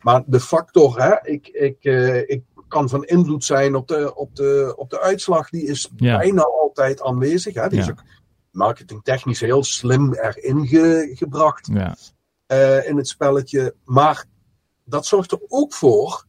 Maar 0.00 0.22
de 0.26 0.40
factor, 0.40 1.02
hè, 1.02 1.14
ik, 1.30 1.48
ik, 1.48 1.76
eh, 1.84 2.16
ik 2.18 2.42
kan 2.68 2.88
van 2.88 3.04
invloed 3.04 3.44
zijn 3.44 3.74
op 3.74 3.88
de, 3.88 4.14
op 4.14 4.36
de, 4.36 4.72
op 4.76 4.90
de 4.90 5.00
uitslag, 5.00 5.50
die 5.50 5.62
is 5.66 5.88
bijna 5.92 6.42
altijd 6.42 7.02
aanwezig. 7.02 7.54
Hè. 7.54 7.68
Die 7.68 7.78
is 7.78 7.90
ook 7.90 8.02
marketingtechnisch 8.50 9.40
heel 9.40 9.64
slim 9.64 10.14
erin 10.14 10.66
ge- 10.66 11.10
gebracht 11.14 11.68
Ja. 11.72 11.96
eh, 12.46 12.88
in 12.88 12.96
het 12.96 13.08
spelletje. 13.08 13.74
Maar 13.84 14.24
dat 14.84 15.06
zorgt 15.06 15.32
er 15.32 15.40
ook 15.48 15.72
voor 15.74 16.24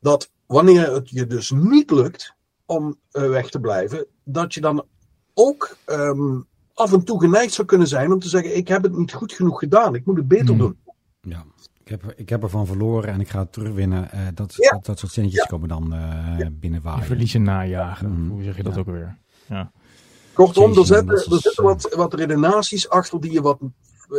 dat 0.00 0.30
wanneer 0.54 0.92
het 0.92 1.10
je 1.10 1.26
dus 1.26 1.50
niet 1.50 1.90
lukt 1.90 2.34
om 2.66 2.96
eh, 3.10 3.28
weg 3.28 3.50
te 3.50 3.60
blijven, 3.60 4.06
dat 4.24 4.54
je 4.54 4.60
dan 4.60 4.84
ook 5.34 5.76
ehm, 5.84 6.40
af 6.74 6.92
en 6.92 7.04
toe 7.04 7.20
geneigd 7.20 7.52
zou 7.52 7.66
kunnen 7.66 7.86
zijn 7.88 8.12
om 8.12 8.18
te 8.18 8.28
zeggen: 8.28 8.56
Ik 8.56 8.68
heb 8.68 8.82
het 8.82 8.96
niet 8.96 9.12
goed 9.12 9.32
genoeg 9.32 9.58
gedaan, 9.58 9.94
ik 9.94 10.06
moet 10.06 10.16
het 10.16 10.28
beter 10.28 10.46
Hmm. 10.48 10.58
doen. 10.58 10.76
Ja, 11.20 11.44
ik 11.84 11.88
heb, 11.88 12.12
ik 12.16 12.28
heb 12.28 12.42
ervan 12.42 12.66
verloren 12.66 13.12
en 13.12 13.20
ik 13.20 13.28
ga 13.28 13.38
het 13.38 13.52
terugwinnen. 13.52 14.10
Eh, 14.12 14.20
dat, 14.34 14.54
Ja. 14.56 14.70
dat, 14.70 14.84
dat 14.86 14.98
soort 14.98 15.12
zinnetjes 15.12 15.42
Ja. 15.42 15.48
komen 15.48 15.68
dan 15.68 15.94
eh 15.94 16.46
binnenwaaien. 16.52 17.04
Verliezen 17.04 17.42
najagen. 17.42 18.10
Mhm. 18.12 18.30
Hoe 18.30 18.42
zeg 18.42 18.56
je 18.56 18.62
dat 18.62 18.74
Ja. 18.74 18.80
ook 18.80 18.86
weer? 18.86 19.18
Ja. 19.48 19.72
Kortom, 20.32 20.78
er 20.78 20.86
zitten, 20.86 21.08
er 21.08 21.40
zitten 21.40 21.64
wat, 21.64 21.94
wat 21.94 22.14
redenaties 22.14 22.88
achter 22.88 23.20
die 23.20 23.32
je 23.32 23.40
wat, 23.42 23.58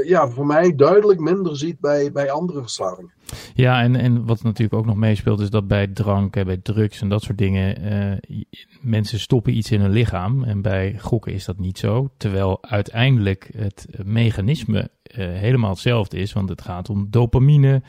ja, 0.06 0.28
voor 0.30 0.46
mij 0.46 0.76
duidelijk 0.76 1.20
minder 1.20 1.58
ziet 1.58 1.80
bij, 1.80 2.12
bij 2.12 2.32
andere 2.32 2.62
verslavingen. 2.62 3.12
Ja, 3.54 3.82
en, 3.82 3.96
en 3.96 4.26
wat 4.26 4.44
natuurlijk 4.44 4.74
ook 4.80 4.86
nog 4.86 4.96
meespeelt 4.96 5.40
is 5.40 5.50
dat 5.50 5.68
bij 5.68 5.88
drank, 5.88 6.36
en 6.36 6.46
bij 6.46 6.58
drugs 6.58 7.02
en 7.02 7.10
dat 7.10 7.22
soort 7.22 7.38
dingen, 7.38 7.78
eh, 7.82 8.42
mensen 8.82 9.20
stoppen 9.20 9.58
iets 9.58 9.72
in 9.72 9.82
hun 9.82 9.92
lichaam. 9.92 10.44
En 10.44 10.62
bij 10.62 10.98
gokken 11.00 11.34
is 11.34 11.46
dat 11.46 11.60
niet 11.60 11.78
zo. 11.78 12.10
Terwijl 12.18 12.58
uiteindelijk 12.64 13.50
het 13.58 13.88
mechanisme 14.04 14.90
eh, 15.04 15.18
helemaal 15.28 15.70
hetzelfde 15.70 16.18
is, 16.18 16.34
want 16.34 16.50
het 16.50 16.62
gaat 16.62 16.90
om 16.90 17.08
dopamine 17.10 17.82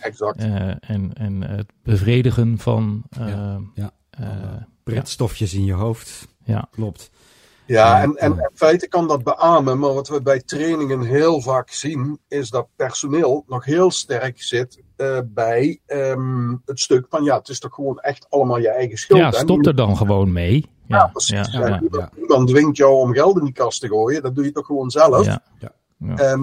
Exact. 0.00 0.38
eh, 0.38 0.68
en, 0.90 1.12
en 1.14 1.40
het 1.42 1.72
bevredigen 1.82 2.58
van 2.58 3.02
Ja, 3.16 3.60
ja. 3.74 3.90
eh, 4.10 4.28
Pretstofjes 4.82 5.54
in 5.54 5.64
je 5.64 5.72
hoofd. 5.72 6.28
Ja. 6.44 6.68
Klopt. 6.70 7.10
Ja, 7.66 8.02
en, 8.02 8.16
en 8.16 8.32
in 8.32 8.50
feite 8.54 8.88
kan 8.88 9.08
dat 9.08 9.22
beamen, 9.22 9.78
maar 9.78 9.94
wat 9.94 10.08
we 10.08 10.22
bij 10.22 10.40
trainingen 10.40 11.00
heel 11.00 11.40
vaak 11.40 11.70
zien, 11.70 12.18
is 12.28 12.50
dat 12.50 12.66
personeel 12.76 13.44
nog 13.46 13.64
heel 13.64 13.90
sterk 13.90 14.42
zit 14.42 14.82
eh, 14.96 15.18
bij 15.24 15.80
ehm, 15.86 16.54
het 16.64 16.80
stuk 16.80 17.06
van 17.08 17.24
ja, 17.24 17.38
het 17.38 17.48
is 17.48 17.58
toch 17.58 17.74
gewoon 17.74 17.98
echt 18.00 18.26
allemaal 18.30 18.58
je 18.58 18.68
eigen 18.68 18.98
schuld. 18.98 19.20
ja, 19.20 19.30
stop 19.30 19.66
er 19.66 19.76
dan 19.76 19.96
gewoon 19.96 20.32
mee. 20.32 20.66
Ja, 20.86 20.96
Ja, 20.96 21.06
precies. 21.06 21.52
ja, 21.52 21.66
Ja, 21.90 22.10
niemand 22.16 22.48
dwingt 22.48 22.76
jou 22.76 22.94
om 22.94 23.12
geld 23.14 23.38
in 23.38 23.44
die 23.44 23.52
kast 23.52 23.80
te 23.80 23.88
gooien, 23.88 24.22
dat 24.22 24.34
doe 24.34 24.44
je 24.44 24.52
toch 24.52 24.66
gewoon 24.66 24.90
zelf. 24.90 25.24
ja. 25.58 25.72
Ehm, 26.16 26.42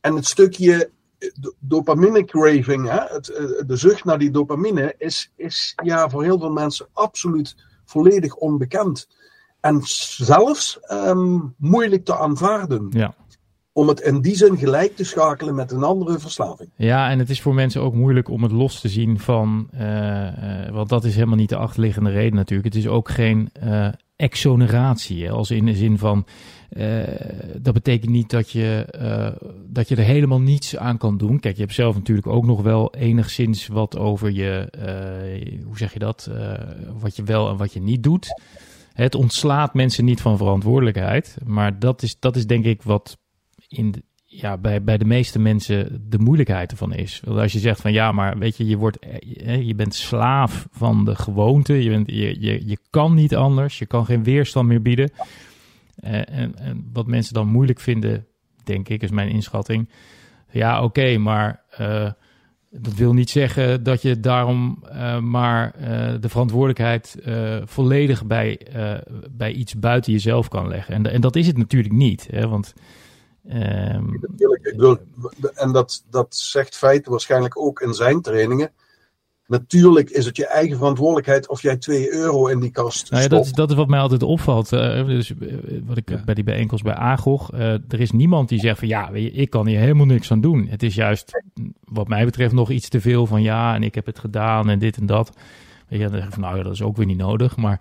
en 0.00 0.14
het 0.14 0.26
stukje 0.26 0.90
eh, 1.18 1.28
do- 1.40 1.54
dopamine 1.58 2.24
craving, 2.24 2.88
hè, 2.88 3.14
het, 3.14 3.28
eh, 3.28 3.44
de 3.66 3.76
zucht 3.76 4.04
naar 4.04 4.18
die 4.18 4.30
dopamine, 4.30 4.94
is, 4.98 5.32
is 5.36 5.72
ja, 5.84 6.08
voor 6.10 6.22
heel 6.22 6.38
veel 6.38 6.50
mensen 6.52 6.86
absoluut 6.92 7.56
volledig 7.84 8.34
onbekend. 8.34 9.08
En 9.66 9.80
zelfs 9.84 10.80
ehm, 10.80 11.38
moeilijk 11.58 12.04
te 12.04 12.18
aanvaarden. 12.18 12.86
Ja. 12.90 13.14
Om 13.72 13.88
het 13.88 14.00
in 14.00 14.20
die 14.20 14.36
zin 14.36 14.58
gelijk 14.58 14.96
te 14.96 15.04
schakelen 15.04 15.54
met 15.54 15.72
een 15.72 15.82
andere 15.82 16.18
verslaving. 16.18 16.70
Ja, 16.76 17.10
en 17.10 17.18
het 17.18 17.30
is 17.30 17.40
voor 17.40 17.54
mensen 17.54 17.82
ook 17.82 17.94
moeilijk 17.94 18.28
om 18.28 18.42
het 18.42 18.52
los 18.52 18.80
te 18.80 18.88
zien 18.88 19.20
van, 19.20 19.68
eh, 19.70 20.68
want 20.70 20.88
dat 20.88 21.04
is 21.04 21.14
helemaal 21.14 21.36
niet 21.36 21.48
de 21.48 21.56
achterliggende 21.56 22.10
reden 22.10 22.34
natuurlijk. 22.34 22.74
Het 22.74 22.84
is 22.84 22.88
ook 22.90 23.08
geen 23.08 23.50
eh, 23.52 23.88
exoneratie. 24.16 25.24
Hè? 25.24 25.30
Als 25.30 25.50
in 25.50 25.66
de 25.66 25.74
zin 25.74 25.98
van, 25.98 26.26
uh, 26.70 27.02
dat 27.58 27.74
betekent 27.74 28.10
niet 28.10 28.30
dat 28.30 28.50
je, 28.50 28.86
uh, 29.00 29.48
dat 29.66 29.88
je 29.88 29.96
er 29.96 30.02
helemaal 30.02 30.40
niets 30.40 30.76
aan 30.76 30.98
kan 30.98 31.16
doen. 31.18 31.40
Kijk, 31.40 31.54
je 31.54 31.62
hebt 31.62 31.74
zelf 31.74 31.94
natuurlijk 31.94 32.26
ook 32.26 32.44
nog 32.44 32.62
wel 32.62 32.94
enigszins 32.94 33.66
wat 33.66 33.98
over 33.98 34.30
je, 34.30 34.72
uh, 34.78 35.64
hoe 35.64 35.78
zeg 35.78 35.92
je 35.92 35.98
dat, 35.98 36.30
wat 36.98 37.16
je 37.16 37.22
wel 37.22 37.48
en 37.50 37.56
wat 37.56 37.72
je 37.72 37.80
niet 37.80 38.02
doet. 38.02 38.28
Het 38.96 39.14
ontslaat 39.14 39.74
mensen 39.74 40.04
niet 40.04 40.20
van 40.20 40.36
verantwoordelijkheid. 40.36 41.36
Maar 41.44 41.78
dat 41.78 42.02
is, 42.02 42.18
dat 42.18 42.36
is 42.36 42.46
denk 42.46 42.64
ik 42.64 42.82
wat 42.82 43.18
in 43.68 43.90
de, 43.90 44.02
ja, 44.24 44.58
bij, 44.58 44.82
bij 44.82 44.98
de 44.98 45.04
meeste 45.04 45.38
mensen 45.38 46.04
de 46.08 46.18
moeilijkheid 46.18 46.70
ervan 46.70 46.92
is. 46.92 47.20
Want 47.24 47.38
als 47.38 47.52
je 47.52 47.58
zegt 47.58 47.80
van 47.80 47.92
ja, 47.92 48.12
maar 48.12 48.38
weet 48.38 48.56
je, 48.56 48.66
je, 48.66 48.76
wordt, 48.76 48.98
je 49.60 49.74
bent 49.76 49.94
slaaf 49.94 50.68
van 50.70 51.04
de 51.04 51.14
gewoonte. 51.14 51.82
Je, 51.82 51.90
bent, 51.90 52.10
je, 52.10 52.40
je, 52.40 52.68
je 52.68 52.78
kan 52.90 53.14
niet 53.14 53.34
anders. 53.34 53.78
Je 53.78 53.86
kan 53.86 54.04
geen 54.04 54.22
weerstand 54.22 54.68
meer 54.68 54.82
bieden. 54.82 55.10
en, 56.00 56.58
en 56.58 56.90
wat 56.92 57.06
mensen 57.06 57.34
dan 57.34 57.48
moeilijk 57.48 57.80
vinden, 57.80 58.26
denk 58.64 58.88
ik, 58.88 59.02
is 59.02 59.10
mijn 59.10 59.28
inschatting. 59.28 59.88
Ja, 60.50 60.82
oké, 60.82 61.18
maar 61.18 61.62
uh, 61.80 62.10
dat 62.70 62.94
wil 62.94 63.12
niet 63.12 63.30
zeggen 63.30 63.82
dat 63.82 64.02
je 64.02 64.20
daarom 64.20 64.84
uh, 64.84 65.18
maar 65.18 65.74
uh, 65.80 66.14
de 66.20 66.28
verantwoordelijkheid 66.28 67.16
uh, 67.24 67.56
volledig 67.64 68.24
bij, 68.24 68.60
bij 69.30 69.52
iets 69.52 69.74
buiten 69.78 70.12
jezelf 70.12 70.48
kan 70.48 70.68
leggen. 70.68 70.94
En, 70.94 71.12
en 71.12 71.20
dat 71.20 71.36
is 71.36 71.46
het 71.46 71.58
natuurlijk 71.58 71.94
niet. 71.94 72.26
Hè? 72.30 72.48
Want, 72.48 72.74
natuurlijk, 73.42 74.66
ik 74.66 74.76
bedoel, 74.76 74.96
en 75.54 75.72
dat, 75.72 76.04
dat 76.10 76.36
zegt 76.36 76.76
Feit 76.76 77.06
waarschijnlijk 77.06 77.58
ook 77.58 77.80
in 77.80 77.94
zijn 77.94 78.20
trainingen. 78.20 78.70
Natuurlijk 79.46 80.10
is 80.10 80.24
het 80.24 80.36
je 80.36 80.46
eigen 80.46 80.76
verantwoordelijkheid 80.76 81.48
of 81.48 81.62
jij 81.62 81.76
2 81.76 82.12
euro 82.12 82.46
in 82.46 82.60
die 82.60 82.70
kast 82.70 83.10
nou 83.10 83.22
ja, 83.22 83.28
dat, 83.28 83.44
is, 83.44 83.52
dat 83.52 83.70
is 83.70 83.76
wat 83.76 83.88
mij 83.88 84.00
altijd 84.00 84.22
opvalt. 84.22 84.72
Uh, 84.72 85.06
dus, 85.06 85.32
wat 85.84 85.96
ik 85.96 86.10
ja. 86.10 86.22
bij 86.24 86.34
die 86.34 86.44
bijeenkomst 86.44 86.84
bij 86.84 86.94
Agog. 86.94 87.52
Uh, 87.52 87.60
er 87.72 88.00
is 88.00 88.10
niemand 88.10 88.48
die 88.48 88.60
zegt 88.60 88.78
van 88.78 88.88
ja, 88.88 89.10
ik 89.12 89.50
kan 89.50 89.66
hier 89.66 89.78
helemaal 89.78 90.06
niks 90.06 90.30
aan 90.30 90.40
doen. 90.40 90.66
Het 90.68 90.82
is 90.82 90.94
juist 90.94 91.42
wat 91.84 92.08
mij 92.08 92.24
betreft 92.24 92.54
nog 92.54 92.70
iets 92.70 92.88
te 92.88 93.00
veel 93.00 93.26
van 93.26 93.42
ja, 93.42 93.74
en 93.74 93.82
ik 93.82 93.94
heb 93.94 94.06
het 94.06 94.18
gedaan 94.18 94.68
en 94.68 94.78
dit 94.78 94.96
en 94.96 95.06
dat. 95.06 95.32
Weet 95.88 96.00
je, 96.00 96.06
dan 96.08 96.16
zeg 96.16 96.26
ik 96.26 96.32
van 96.32 96.42
nou 96.42 96.56
ja, 96.56 96.62
dat 96.62 96.72
is 96.72 96.82
ook 96.82 96.96
weer 96.96 97.06
niet 97.06 97.16
nodig. 97.16 97.56
Maar 97.56 97.80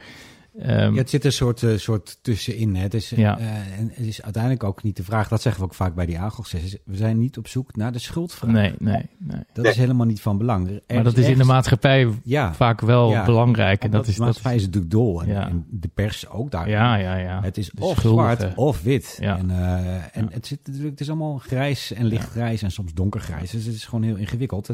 Um, 0.60 0.68
ja, 0.68 0.94
het 0.94 1.10
zit 1.10 1.26
een 1.26 1.32
soort, 1.32 1.62
uh, 1.62 1.78
soort 1.78 2.18
tussenin. 2.22 2.76
Hè. 2.76 2.82
Het, 2.82 2.94
is, 2.94 3.10
ja. 3.10 3.40
uh, 3.40 3.80
en 3.80 3.92
het 3.94 4.06
is 4.06 4.22
uiteindelijk 4.22 4.64
ook 4.64 4.84
niet 4.84 4.98
de 4.98 5.04
vraag, 5.04 5.28
dat 5.28 5.42
zeggen 5.42 5.62
we 5.62 5.68
ook 5.68 5.74
vaak 5.74 5.96
bij 5.96 6.06
die 6.06 6.20
AGOG-sessies. 6.20 6.78
We 6.86 6.96
zijn 6.96 7.18
niet 7.18 7.38
op 7.38 7.48
zoek 7.48 7.76
naar 7.76 7.92
de 7.92 8.00
schuldvraag. 8.00 8.52
Nee, 8.52 8.74
nee, 8.80 9.10
nee. 9.18 9.44
Dat 9.54 9.64
nee. 9.64 9.72
is 9.72 9.78
helemaal 9.78 10.06
niet 10.06 10.22
van 10.22 10.38
belang. 10.38 10.68
Er 10.70 10.96
maar 10.96 11.04
dat 11.04 11.18
is, 11.18 11.28
in 11.28 11.38
de 11.38 11.44
maatschappij 11.44 12.10
ja, 12.24 12.54
vaak 12.54 12.82
wel 12.82 13.10
ja, 13.10 13.26
belangrijk. 13.26 13.84
En 13.84 13.92
dat, 13.92 14.00
dat 14.00 14.10
is, 14.10 14.16
de 14.16 14.24
maatschappij 14.24 14.56
is 14.56 14.66
natuurlijk 14.66 14.92
dol. 14.92 15.24
En, 15.24 15.36
en, 15.36 15.66
de 15.70 15.90
pers 15.94 16.30
ook 16.30 16.52
daar. 16.52 16.70
Ja, 16.70 16.96
ja, 16.96 17.16
ja. 17.16 17.42
Het 17.42 17.58
is 17.58 17.70
de 17.74 17.84
of 17.84 17.98
schuldige. 17.98 18.36
zwart 18.36 18.56
of 18.56 18.82
wit. 18.82 19.18
En, 19.22 19.50
uh, 19.50 20.18
en 20.18 20.28
het, 20.32 20.48
zit 20.48 20.60
natuurlijk, 20.66 20.92
het 20.92 21.02
is 21.02 21.10
allemaal 21.10 21.38
grijs 21.38 21.94
en 21.94 22.06
lichtgrijs 22.06 22.62
en 22.62 22.72
soms 22.72 22.94
donkergrijs. 22.94 23.52
Dus 23.52 23.66
het 23.66 23.76
is 23.76 23.86
gewoon 23.86 24.04
heel 24.04 24.16
ingewikkeld. 24.16 24.70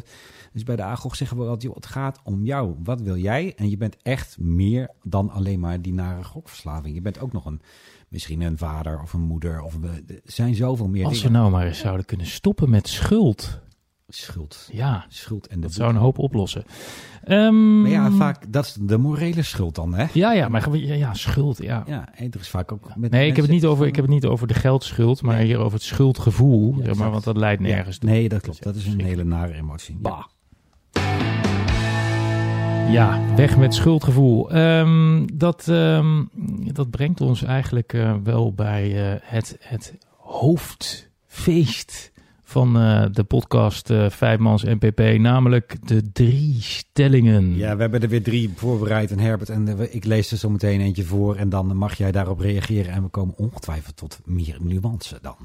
Dus 0.54 0.64
bij 0.64 0.76
de 0.76 0.84
AGOG 0.84 1.16
zeggen 1.16 1.38
we 1.38 1.46
altijd, 1.46 1.76
het 1.76 1.86
gaat 1.86 2.20
om 2.24 2.46
jou. 2.46 2.76
Wat 2.84 3.02
wil 3.02 3.18
jij? 3.18 3.54
En 3.56 3.70
je 3.70 3.78
bent 3.78 3.98
echt 4.02 4.38
meer 4.40 4.90
dan 5.04 5.30
alleen 5.30 5.60
maar 5.60 5.71
die 5.78 5.94
nare 5.94 6.24
gokverslaving. 6.24 6.96
Je 6.96 7.02
bent 7.02 7.20
ook 7.20 7.34
nog 7.34 7.46
een, 7.46 7.62
misschien 8.08 8.42
een 8.42 8.58
vader 8.58 9.02
of 9.02 9.14
een 9.14 9.22
moeder. 9.22 9.62
Of 9.62 9.74
een, 9.74 9.84
er 10.08 10.22
zijn 10.24 10.56
zoveel 10.56 10.88
meer 10.88 11.06
Als 11.06 11.14
dingen. 11.14 11.32
we 11.32 11.38
nou 11.38 11.52
maar 11.52 11.66
eens 11.66 11.80
zouden 11.80 12.06
kunnen 12.06 12.28
stoppen 12.28 12.70
met 12.70 12.88
schuld. 12.88 13.60
Schuld. 14.08 14.70
Ja, 14.72 15.06
schuld 15.08 15.48
en 15.48 15.56
de 15.56 15.62
dat 15.62 15.74
zou 15.74 15.90
een 15.90 16.00
hoop 16.00 16.18
oplossen. 16.18 16.64
Um, 17.28 17.82
maar 17.82 17.92
ja, 17.92 18.12
vaak, 18.12 18.52
dat 18.52 18.66
is 18.66 18.78
de 18.82 18.98
morele 18.98 19.42
schuld 19.42 19.76
dan, 19.76 19.94
hè? 19.94 20.06
Ja, 20.14 20.34
ja, 20.34 20.48
maar 20.48 20.76
ja, 20.76 20.94
ja 20.94 21.14
schuld, 21.14 21.64
ja. 21.64 21.84
Ja, 21.88 22.10
er 22.16 22.40
is 22.40 22.50
vaak 22.50 22.72
ook... 22.72 22.96
Met 22.96 23.12
nee, 23.12 23.28
ik 23.28 23.36
heb, 23.36 23.46
het 23.46 23.54
niet 23.54 23.66
over, 23.66 23.88
ik 23.88 23.96
heb 23.96 24.06
het 24.06 24.14
niet 24.14 24.26
over 24.26 24.48
de 24.48 24.54
geldschuld, 24.54 25.22
maar 25.22 25.36
nee. 25.36 25.46
hier 25.46 25.58
over 25.58 25.74
het 25.74 25.84
schuldgevoel. 25.88 26.76
Ja, 26.78 26.84
zeg 26.84 26.96
maar, 26.96 27.12
want 27.12 27.24
dat 27.24 27.38
leidt 27.38 27.62
nergens 27.62 27.98
ja, 28.02 28.08
Nee, 28.08 28.30
dat 28.30 28.42
klopt. 28.42 28.64
Dat 28.64 28.76
is 28.76 28.86
een 28.86 29.02
hele 29.02 29.24
nare 29.24 29.54
emotie. 29.54 29.98
Bah. 30.00 30.24
Ja, 32.92 33.36
weg 33.36 33.58
met 33.58 33.74
schuldgevoel. 33.74 34.58
Um, 34.58 35.38
dat, 35.38 35.68
um, 35.68 36.30
dat 36.74 36.90
brengt 36.90 37.22
ons 37.22 37.44
eigenlijk 37.44 37.94
uh, 37.94 38.16
wel 38.24 38.54
bij 38.54 39.12
uh, 39.14 39.20
het, 39.22 39.58
het 39.60 39.98
hoofdfeest 40.18 42.12
van 42.44 42.78
uh, 42.78 43.06
de 43.12 43.24
podcast 43.24 43.90
uh, 43.90 44.10
Vijfmans 44.10 44.64
NPP, 44.64 45.20
namelijk 45.20 45.88
de 45.88 46.12
drie 46.12 46.58
stellingen. 46.60 47.56
Ja, 47.56 47.76
we 47.76 47.82
hebben 47.82 48.02
er 48.02 48.10
weer 48.10 48.24
drie 48.24 48.52
voorbereid 48.56 49.12
en 49.12 49.20
Herbert 49.20 49.50
en 49.50 49.94
ik 49.94 50.06
lees 50.06 50.32
er 50.32 50.38
zo 50.38 50.50
meteen 50.50 50.82
eentje 50.82 51.04
voor 51.04 51.36
en 51.36 51.50
dan 51.50 51.78
mag 51.78 51.98
jij 51.98 52.12
daarop 52.12 52.40
reageren 52.40 52.94
en 52.94 53.04
we 53.04 53.10
komen 53.10 53.38
ongetwijfeld 53.38 53.98
tot 53.98 54.20
meer 54.26 54.58
nuance 54.62 55.20
dan. 55.22 55.38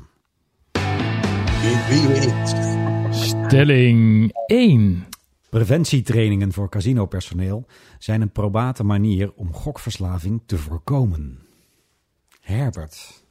Stelling 3.10 4.32
1. 4.46 5.06
Preventietrainingen 5.50 6.52
voor 6.52 6.68
casinopersoneel 6.68 7.66
zijn 7.98 8.20
een 8.20 8.32
probate 8.32 8.84
manier 8.84 9.32
om 9.34 9.54
gokverslaving 9.54 10.42
te 10.46 10.58
voorkomen. 10.58 11.38
Herbert. 12.40 13.24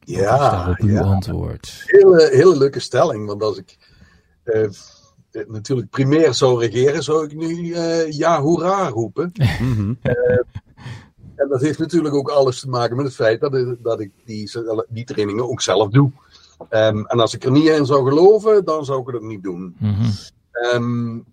Ja, 0.00 0.70
op 0.70 0.78
uw 0.78 0.88
ja. 0.88 1.00
antwoord. 1.00 1.82
Hele, 1.84 2.28
hele 2.32 2.56
leuke 2.56 2.80
stelling, 2.80 3.26
want 3.26 3.42
als 3.42 3.58
ik 3.58 3.78
uh, 4.44 4.68
natuurlijk 5.46 5.90
primair 5.90 6.34
zou 6.34 6.60
regeren, 6.60 7.02
zou 7.02 7.24
ik 7.24 7.34
nu 7.34 7.48
uh, 7.48 8.10
ja, 8.10 8.40
hoera 8.40 8.88
roepen. 8.88 9.32
-hmm. 9.58 9.98
uh, 10.02 10.38
en 11.34 11.48
dat 11.48 11.60
heeft 11.60 11.78
natuurlijk 11.78 12.14
ook 12.14 12.28
alles 12.28 12.60
te 12.60 12.68
maken 12.68 12.96
met 12.96 13.04
het 13.04 13.14
feit 13.14 13.40
dat, 13.40 13.54
ik, 13.54 13.76
dat 13.82 14.00
ik 14.00 14.10
die, 14.24 14.50
die 14.88 15.04
trainingen 15.04 15.50
ook 15.50 15.60
zelf 15.60 15.90
doe. 15.90 16.10
Um, 16.70 17.06
en 17.06 17.20
als 17.20 17.34
ik 17.34 17.44
er 17.44 17.50
niet 17.50 17.68
in 17.68 17.86
zou 17.86 18.08
geloven, 18.08 18.64
dan 18.64 18.84
zou 18.84 19.00
ik 19.00 19.06
het 19.06 19.16
ook 19.16 19.22
niet 19.22 19.42
doen. 19.42 19.76
Mm 19.78 19.94
-hmm. 19.94 20.12
Um, 20.74 21.26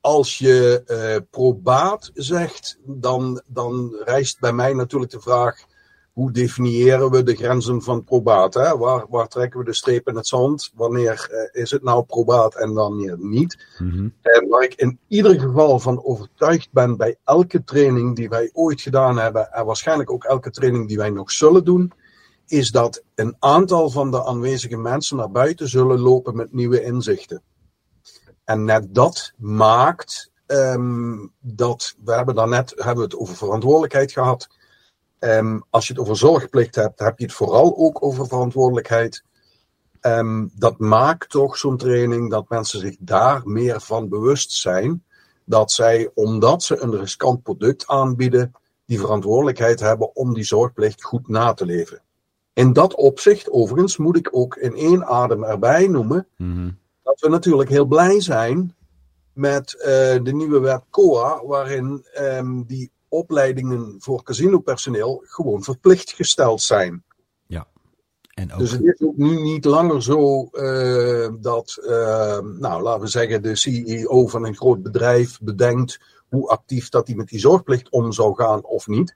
als 0.00 0.38
je 0.38 0.82
uh, 0.86 1.16
probaat 1.30 2.10
zegt, 2.14 2.78
dan, 2.84 3.42
dan 3.46 3.96
rijst 4.04 4.40
bij 4.40 4.52
mij 4.52 4.72
natuurlijk 4.72 5.12
de 5.12 5.20
vraag: 5.20 5.64
hoe 6.12 6.32
definiëren 6.32 7.10
we 7.10 7.22
de 7.22 7.34
grenzen 7.34 7.82
van 7.82 8.04
probaat? 8.04 8.54
Hè? 8.54 8.76
Waar, 8.76 9.06
waar 9.08 9.28
trekken 9.28 9.58
we 9.58 9.64
de 9.64 9.74
streep 9.74 10.08
in 10.08 10.16
het 10.16 10.26
zand? 10.26 10.72
Wanneer 10.74 11.28
uh, 11.30 11.62
is 11.62 11.70
het 11.70 11.82
nou 11.82 12.04
probaat 12.04 12.54
en 12.54 12.72
wanneer 12.72 13.16
niet? 13.18 13.66
Mm 13.78 13.90
-hmm. 13.90 14.14
En 14.22 14.48
waar 14.48 14.62
ik 14.62 14.74
in 14.74 14.98
ieder 15.08 15.40
geval 15.40 15.78
van 15.78 16.04
overtuigd 16.04 16.68
ben 16.72 16.96
bij 16.96 17.16
elke 17.24 17.64
training 17.64 18.16
die 18.16 18.28
wij 18.28 18.50
ooit 18.52 18.80
gedaan 18.80 19.18
hebben, 19.18 19.52
en 19.52 19.64
waarschijnlijk 19.64 20.10
ook 20.10 20.24
elke 20.24 20.50
training 20.50 20.88
die 20.88 20.96
wij 20.96 21.10
nog 21.10 21.30
zullen 21.30 21.64
doen, 21.64 21.92
is 22.46 22.70
dat 22.70 23.02
een 23.14 23.36
aantal 23.38 23.90
van 23.90 24.10
de 24.10 24.24
aanwezige 24.24 24.76
mensen 24.76 25.16
naar 25.16 25.30
buiten 25.30 25.68
zullen 25.68 25.98
lopen 25.98 26.36
met 26.36 26.52
nieuwe 26.52 26.82
inzichten. 26.82 27.42
En 28.44 28.64
net 28.64 28.94
dat 28.94 29.32
maakt 29.36 30.30
um, 30.46 31.32
dat, 31.40 31.94
we 32.04 32.12
hebben 32.12 32.34
daarnet 32.34 32.72
hebben 32.76 32.96
we 32.96 33.02
het 33.02 33.16
over 33.16 33.36
verantwoordelijkheid 33.36 34.12
gehad. 34.12 34.48
Um, 35.18 35.64
als 35.70 35.86
je 35.86 35.92
het 35.92 36.02
over 36.02 36.16
zorgplicht 36.16 36.74
hebt, 36.74 36.98
heb 36.98 37.18
je 37.18 37.24
het 37.24 37.34
vooral 37.34 37.76
ook 37.76 38.02
over 38.02 38.26
verantwoordelijkheid. 38.26 39.24
Um, 40.00 40.50
dat 40.54 40.78
maakt 40.78 41.30
toch 41.30 41.56
zo'n 41.56 41.76
training 41.76 42.30
dat 42.30 42.48
mensen 42.48 42.80
zich 42.80 42.96
daar 42.98 43.42
meer 43.44 43.80
van 43.80 44.08
bewust 44.08 44.52
zijn. 44.52 45.04
Dat 45.44 45.72
zij, 45.72 46.10
omdat 46.14 46.62
ze 46.62 46.82
een 46.82 46.96
riskant 46.96 47.42
product 47.42 47.86
aanbieden, 47.86 48.52
die 48.86 49.00
verantwoordelijkheid 49.00 49.80
hebben 49.80 50.16
om 50.16 50.34
die 50.34 50.44
zorgplicht 50.44 51.02
goed 51.02 51.28
na 51.28 51.54
te 51.54 51.64
leven. 51.64 52.02
In 52.52 52.72
dat 52.72 52.94
opzicht, 52.94 53.50
overigens, 53.50 53.96
moet 53.96 54.16
ik 54.16 54.28
ook 54.32 54.56
in 54.56 54.74
één 54.74 55.06
adem 55.06 55.44
erbij 55.44 55.86
noemen. 55.86 56.26
-hmm 56.36 56.82
dat 57.04 57.20
we 57.20 57.28
natuurlijk 57.28 57.70
heel 57.70 57.84
blij 57.84 58.20
zijn 58.20 58.74
met 59.32 59.74
uh, 59.78 59.84
de 60.24 60.32
nieuwe 60.32 60.60
wet 60.60 60.82
COA, 60.90 61.44
waarin 61.46 62.06
um, 62.20 62.64
die 62.66 62.90
opleidingen 63.08 63.96
voor 63.98 64.22
casinopersoneel 64.22 65.22
gewoon 65.24 65.62
verplicht 65.62 66.12
gesteld 66.12 66.62
zijn. 66.62 67.04
Ja. 67.46 67.66
En 68.34 68.52
ook... 68.52 68.58
Dus 68.58 68.70
het 68.70 68.82
is 68.82 69.00
ook 69.00 69.16
nu 69.16 69.42
niet 69.42 69.64
langer 69.64 70.02
zo 70.02 70.48
uh, 70.52 71.28
dat, 71.40 71.78
uh, 71.82 72.38
nou 72.38 72.82
laten 72.82 73.00
we 73.00 73.06
zeggen, 73.06 73.42
de 73.42 73.56
CEO 73.56 74.26
van 74.26 74.44
een 74.44 74.56
groot 74.56 74.82
bedrijf 74.82 75.38
bedenkt 75.40 76.00
hoe 76.28 76.48
actief 76.48 76.88
dat 76.88 77.06
hij 77.06 77.16
met 77.16 77.28
die 77.28 77.38
zorgplicht 77.38 77.90
om 77.90 78.12
zou 78.12 78.34
gaan 78.34 78.64
of 78.64 78.86
niet. 78.86 79.14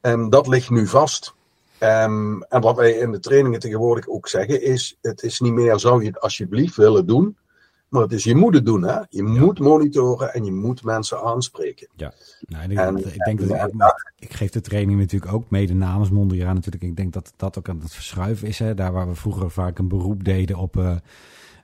En 0.00 0.30
dat 0.30 0.46
ligt 0.46 0.70
nu 0.70 0.86
vast. 0.86 1.34
Um, 1.80 2.42
en 2.42 2.60
wat 2.60 2.76
wij 2.76 2.92
in 2.92 3.10
de 3.10 3.20
trainingen 3.20 3.60
tegenwoordig 3.60 4.08
ook 4.08 4.28
zeggen 4.28 4.62
is, 4.62 4.98
het 5.00 5.22
is 5.22 5.40
niet 5.40 5.52
meer 5.52 5.78
zou 5.78 6.02
je 6.02 6.08
het 6.08 6.20
alsjeblieft 6.20 6.76
willen 6.76 7.06
doen, 7.06 7.36
maar 7.88 8.02
het 8.02 8.12
is 8.12 8.24
je 8.24 8.34
moet 8.34 8.54
het 8.54 8.66
doen. 8.66 8.82
Hè? 8.82 8.98
Je 8.98 9.06
ja. 9.10 9.22
moet 9.22 9.58
monitoren 9.58 10.34
en 10.34 10.44
je 10.44 10.52
moet 10.52 10.84
mensen 10.84 11.22
aanspreken. 11.22 11.88
Ja, 11.96 12.12
nou, 12.40 12.70
ik, 12.70 12.78
en, 12.78 12.96
ik 12.96 13.24
denk 13.24 13.38
dat 13.38 13.48
ik, 13.50 13.72
ja. 13.78 13.96
ik 14.18 14.32
geef 14.32 14.50
de 14.50 14.60
training 14.60 14.98
natuurlijk 14.98 15.32
ook 15.32 15.50
mede 15.50 15.74
namens 15.74 16.10
Mondriaan 16.10 16.54
natuurlijk. 16.54 16.84
Ik 16.84 16.96
denk 16.96 17.12
dat 17.12 17.32
dat 17.36 17.58
ook 17.58 17.68
aan 17.68 17.80
het 17.80 17.94
verschuiven 17.94 18.48
is. 18.48 18.58
Hè? 18.58 18.74
Daar 18.74 18.92
waar 18.92 19.08
we 19.08 19.14
vroeger 19.14 19.50
vaak 19.50 19.78
een 19.78 19.88
beroep 19.88 20.24
deden 20.24 20.56
op... 20.56 20.76
Uh, 20.76 20.96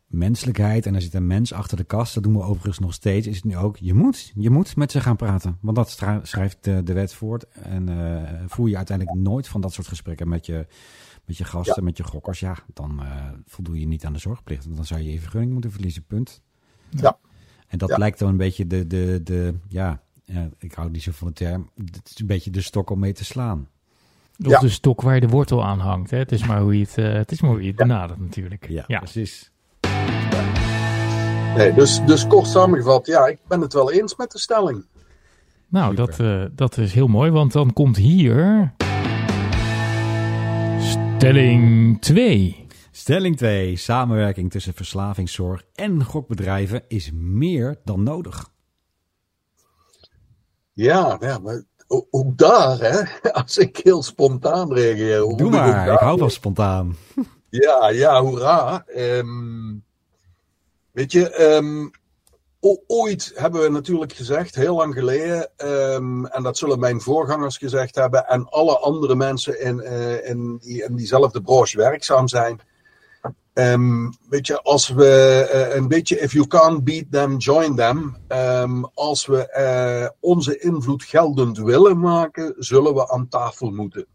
menselijkheid 0.07 0.86
en 0.86 0.94
er 0.94 1.02
zit 1.02 1.14
een 1.14 1.26
mens 1.26 1.52
achter 1.52 1.76
de 1.76 1.84
kast. 1.84 2.14
Dat 2.14 2.22
doen 2.22 2.36
we 2.36 2.42
overigens 2.42 2.78
nog 2.78 2.94
steeds. 2.94 3.26
Is 3.26 3.36
het 3.36 3.44
nu 3.44 3.57
ook, 3.57 3.76
je 3.76 3.94
moet, 3.94 4.32
je 4.34 4.50
moet 4.50 4.76
met 4.76 4.90
ze 4.90 5.00
gaan 5.00 5.16
praten. 5.16 5.59
Want 5.61 5.76
dat 5.76 5.90
schrijft 6.22 6.64
de, 6.64 6.82
de 6.82 6.92
wet 6.92 7.14
voort. 7.14 7.48
En 7.48 7.90
uh, 7.90 8.22
voer 8.46 8.68
je 8.68 8.76
uiteindelijk 8.76 9.18
nooit 9.18 9.48
van 9.48 9.61
dat 9.61 9.72
soort 9.72 9.86
gesprekken 9.86 10.28
met 10.28 10.46
je, 10.46 10.66
met 11.24 11.36
je 11.36 11.44
gasten, 11.44 11.84
met 11.84 11.96
je 11.96 12.05
gokkers. 12.05 12.40
Ja, 12.40 12.57
dan 12.72 13.00
uh, 13.02 13.28
voldoe 13.46 13.80
je 13.80 13.86
niet 13.86 14.05
aan 14.05 14.12
de 14.12 14.18
zorgplicht. 14.18 14.76
Dan 14.76 14.84
zou 14.84 15.00
je 15.00 15.12
je 15.12 15.20
vergunning 15.20 15.52
moeten 15.52 15.72
verliezen, 15.72 16.05
punt. 16.05 16.42
Ja. 16.90 17.18
En 17.66 17.78
dat 17.78 17.98
lijkt 17.98 18.18
dan 18.18 18.28
een 18.28 18.36
beetje 18.36 18.66
de, 18.66 18.86
de, 18.86 19.20
de 19.24 19.55
ja, 19.68 20.02
ja, 20.24 20.48
ik 20.59 20.72
hou 20.72 20.90
niet 20.90 21.02
zo 21.02 21.12
van 21.12 21.26
de 21.26 21.32
term. 21.32 21.70
Het 21.84 22.11
is 22.14 22.20
een 22.20 22.26
beetje 22.26 22.50
de 22.50 22.61
stok 22.61 22.90
om 22.90 22.98
mee 22.98 23.12
te 23.12 23.24
slaan. 23.24 23.68
Of 24.44 24.59
de 24.59 24.68
stok 24.68 25.00
waar 25.00 25.14
je 25.14 25.20
de 25.20 25.28
wortel 25.28 25.64
aan 25.64 25.78
hangt. 25.78 26.11
Hè? 26.11 26.18
Het 26.18 26.32
is 26.32 26.46
maar 26.46 26.61
hoe 26.61 26.78
je 26.78 26.84
het, 26.84 26.98
uh, 26.98 27.12
het, 27.12 27.32
is 27.32 27.40
maar 27.40 27.50
hoe 27.50 27.61
je 27.61 27.66
het 27.66 27.76
benadert 27.76 28.20
natuurlijk. 28.20 28.68
Ja, 28.68 28.98
precies. 28.98 29.52
Nee, 31.57 31.74
dus, 31.74 32.05
dus 32.05 32.26
kort 32.26 32.46
samengevat, 32.46 33.07
ja, 33.07 33.26
ik 33.26 33.38
ben 33.48 33.61
het 33.61 33.72
wel 33.72 33.92
eens 33.92 34.16
met 34.16 34.30
de 34.30 34.38
stelling. 34.38 34.86
Nou, 35.68 35.94
dat, 35.94 36.18
uh, 36.18 36.44
dat 36.52 36.76
is 36.76 36.92
heel 36.92 37.07
mooi, 37.07 37.30
want 37.30 37.52
dan 37.52 37.72
komt 37.72 37.96
hier... 37.96 38.72
Stelling 40.78 42.00
2. 42.00 42.66
Stelling 42.90 43.36
2. 43.36 43.76
Samenwerking 43.76 44.50
tussen 44.50 44.74
verslavingszorg 44.74 45.62
en 45.74 46.05
gokbedrijven 46.05 46.82
is 46.88 47.11
meer 47.14 47.80
dan 47.84 48.02
nodig. 48.02 48.50
Ja, 50.72 51.16
ja 51.20 51.38
maar 51.38 51.64
ook 52.11 52.38
daar, 52.38 52.78
hè, 52.78 53.02
als 53.42 53.59
ik 53.59 53.80
heel 53.82 54.02
spontaan 54.02 54.72
reageer. 54.72 55.36
Doe 55.36 55.50
maar, 55.50 55.92
ik, 55.92 55.98
hou 55.98 56.18
van 56.18 56.30
spontaan. 56.30 56.96
Ja, 57.48 57.90
ja, 57.90 58.22
hoera. 58.22 58.84
Um, 58.96 59.84
weet 60.95 61.12
je, 61.12 61.42
um, 61.42 61.90
ooit 62.86 63.32
hebben 63.34 63.62
we 63.62 63.68
natuurlijk 63.68 64.12
gezegd, 64.12 64.55
heel 64.55 64.76
lang 64.76 64.95
geleden, 64.95 65.51
um, 65.57 66.26
en 66.26 66.42
dat 66.42 66.59
zullen 66.59 66.78
mijn 66.78 67.01
voorgangers 67.01 67.57
gezegd 67.57 67.95
hebben, 67.95 68.26
en 68.26 68.49
alle 68.49 68.78
andere 68.78 69.14
mensen 69.14 69.61
in, 69.61 69.80
in, 70.24 70.59
die, 70.62 70.84
in 70.84 70.97
diezelfde 70.97 71.42
branche 71.42 71.76
werkzaam 71.76 72.28
zijn. 72.28 72.61
Um, 73.55 74.12
weet 74.28 74.47
je, 74.47 74.62
als 74.62 74.88
we 74.88 75.51
uh, 75.55 75.74
een 75.74 75.88
beetje, 75.88 76.18
if 76.18 76.32
you 76.32 76.47
can't 76.47 76.84
beat 76.84 77.05
them, 77.11 77.36
join 77.36 77.76
them. 77.76 78.16
Als 78.95 79.26
we 79.26 79.55
uh, 79.59 80.09
onze 80.20 80.59
invloed 80.59 81.03
geldend 81.05 81.59
willen 81.59 81.99
maken, 81.99 82.55
zullen 82.59 82.95
we 82.95 83.11
aan 83.11 83.28
tafel 83.28 83.70
moeten. 83.70 84.07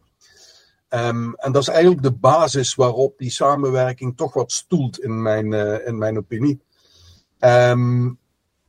En 0.89 1.35
dat 1.51 1.61
is 1.61 1.67
eigenlijk 1.67 2.03
de 2.03 2.11
basis 2.11 2.75
waarop 2.75 3.17
die 3.17 3.31
samenwerking 3.31 4.17
toch 4.17 4.33
wat 4.33 4.51
stoelt, 4.51 4.99
in 4.99 5.21
mijn, 5.21 5.53
in 5.85 5.97
mijn 5.97 6.17
opinie. 6.17 6.61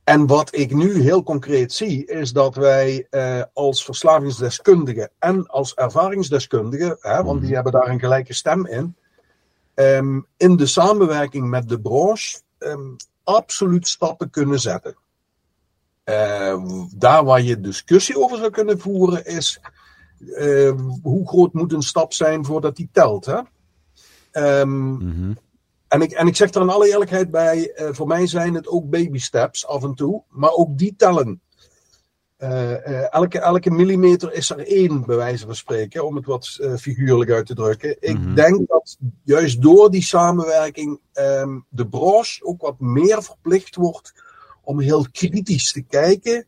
En 0.03 0.27
wat 0.27 0.55
ik 0.55 0.73
nu 0.73 1.01
heel 1.01 1.23
concreet 1.23 1.73
zie, 1.73 2.05
is 2.05 2.33
dat 2.33 2.55
wij 2.55 3.07
als 3.53 3.85
verslavingsdeskundigen 3.85 5.09
en 5.19 5.47
als 5.47 5.73
ervaringsdeskundigen, 5.73 6.97
hè, 6.99 7.23
want 7.23 7.39
die 7.39 7.45
mhm. 7.45 7.53
hebben 7.53 7.71
daar 7.71 7.87
een 7.87 7.99
gelijke 7.99 8.33
stem 8.33 8.65
in 8.65 8.95
um, 9.75 10.25
in 10.37 10.55
de 10.55 10.65
samenwerking 10.65 11.49
met 11.49 11.69
de 11.69 11.79
branche 11.79 12.41
um, 12.59 12.95
absoluut 13.23 13.87
stappen 13.87 14.29
kunnen 14.29 14.59
zetten. 14.59 14.95
Uh, 16.05 16.85
daar 16.95 17.23
waar 17.23 17.41
je 17.41 17.59
discussie 17.59 18.17
over 18.17 18.37
zou 18.37 18.49
kunnen 18.49 18.79
voeren 18.79 19.25
is 19.25 19.61
uh, 20.19 20.71
hoe 21.03 21.27
groot 21.27 21.53
moet 21.53 21.73
een 21.73 21.81
stap 21.81 22.13
zijn 22.13 22.45
voordat 22.45 22.75
die 22.75 22.89
telt. 22.91 23.25
Hè? 23.25 23.39
Um, 24.59 24.69
mm-hmm. 24.69 25.37
En, 25.91 26.01
ik, 26.01 26.11
en 26.11 26.27
ik 26.27 26.35
zeg 26.35 26.53
er 26.53 26.61
in 26.61 26.69
alle 26.69 26.89
eerlijkheid 26.89 27.31
bij, 27.31 27.73
uh, 27.75 27.89
voor 27.91 28.07
mij 28.07 28.27
zijn 28.27 28.53
het 28.53 28.67
ook 28.67 28.89
baby 28.89 29.19
steps 29.19 29.67
af 29.67 29.83
en 29.83 29.93
toe, 29.93 30.23
maar 30.29 30.51
ook 30.51 30.77
die 30.77 30.93
tellen. 30.97 31.41
Uh, 32.39 33.13
elke, 33.13 33.39
elke 33.39 33.71
millimeter 33.71 34.33
is 34.33 34.49
er 34.49 34.67
één, 34.67 35.05
bij 35.05 35.15
wijze 35.15 35.45
van 35.45 35.55
spreken, 35.55 36.05
om 36.05 36.15
het 36.15 36.25
wat 36.25 36.59
figuurlijk 36.79 37.31
uit 37.31 37.45
te 37.45 37.55
drukken. 37.55 37.97
Ik 37.99 38.17
mm 38.17 38.23
-hmm. 38.23 38.35
denk 38.35 38.67
dat 38.67 38.97
juist 39.23 39.61
door 39.61 39.91
die 39.91 40.03
samenwerking 40.03 40.99
um, 41.13 41.65
de 41.69 41.87
branche 41.87 42.45
ook 42.45 42.61
wat 42.61 42.79
meer 42.79 43.23
verplicht 43.23 43.75
wordt 43.75 44.13
om 44.61 44.79
heel 44.79 45.05
kritisch 45.11 45.71
te 45.71 45.81
kijken 45.81 46.45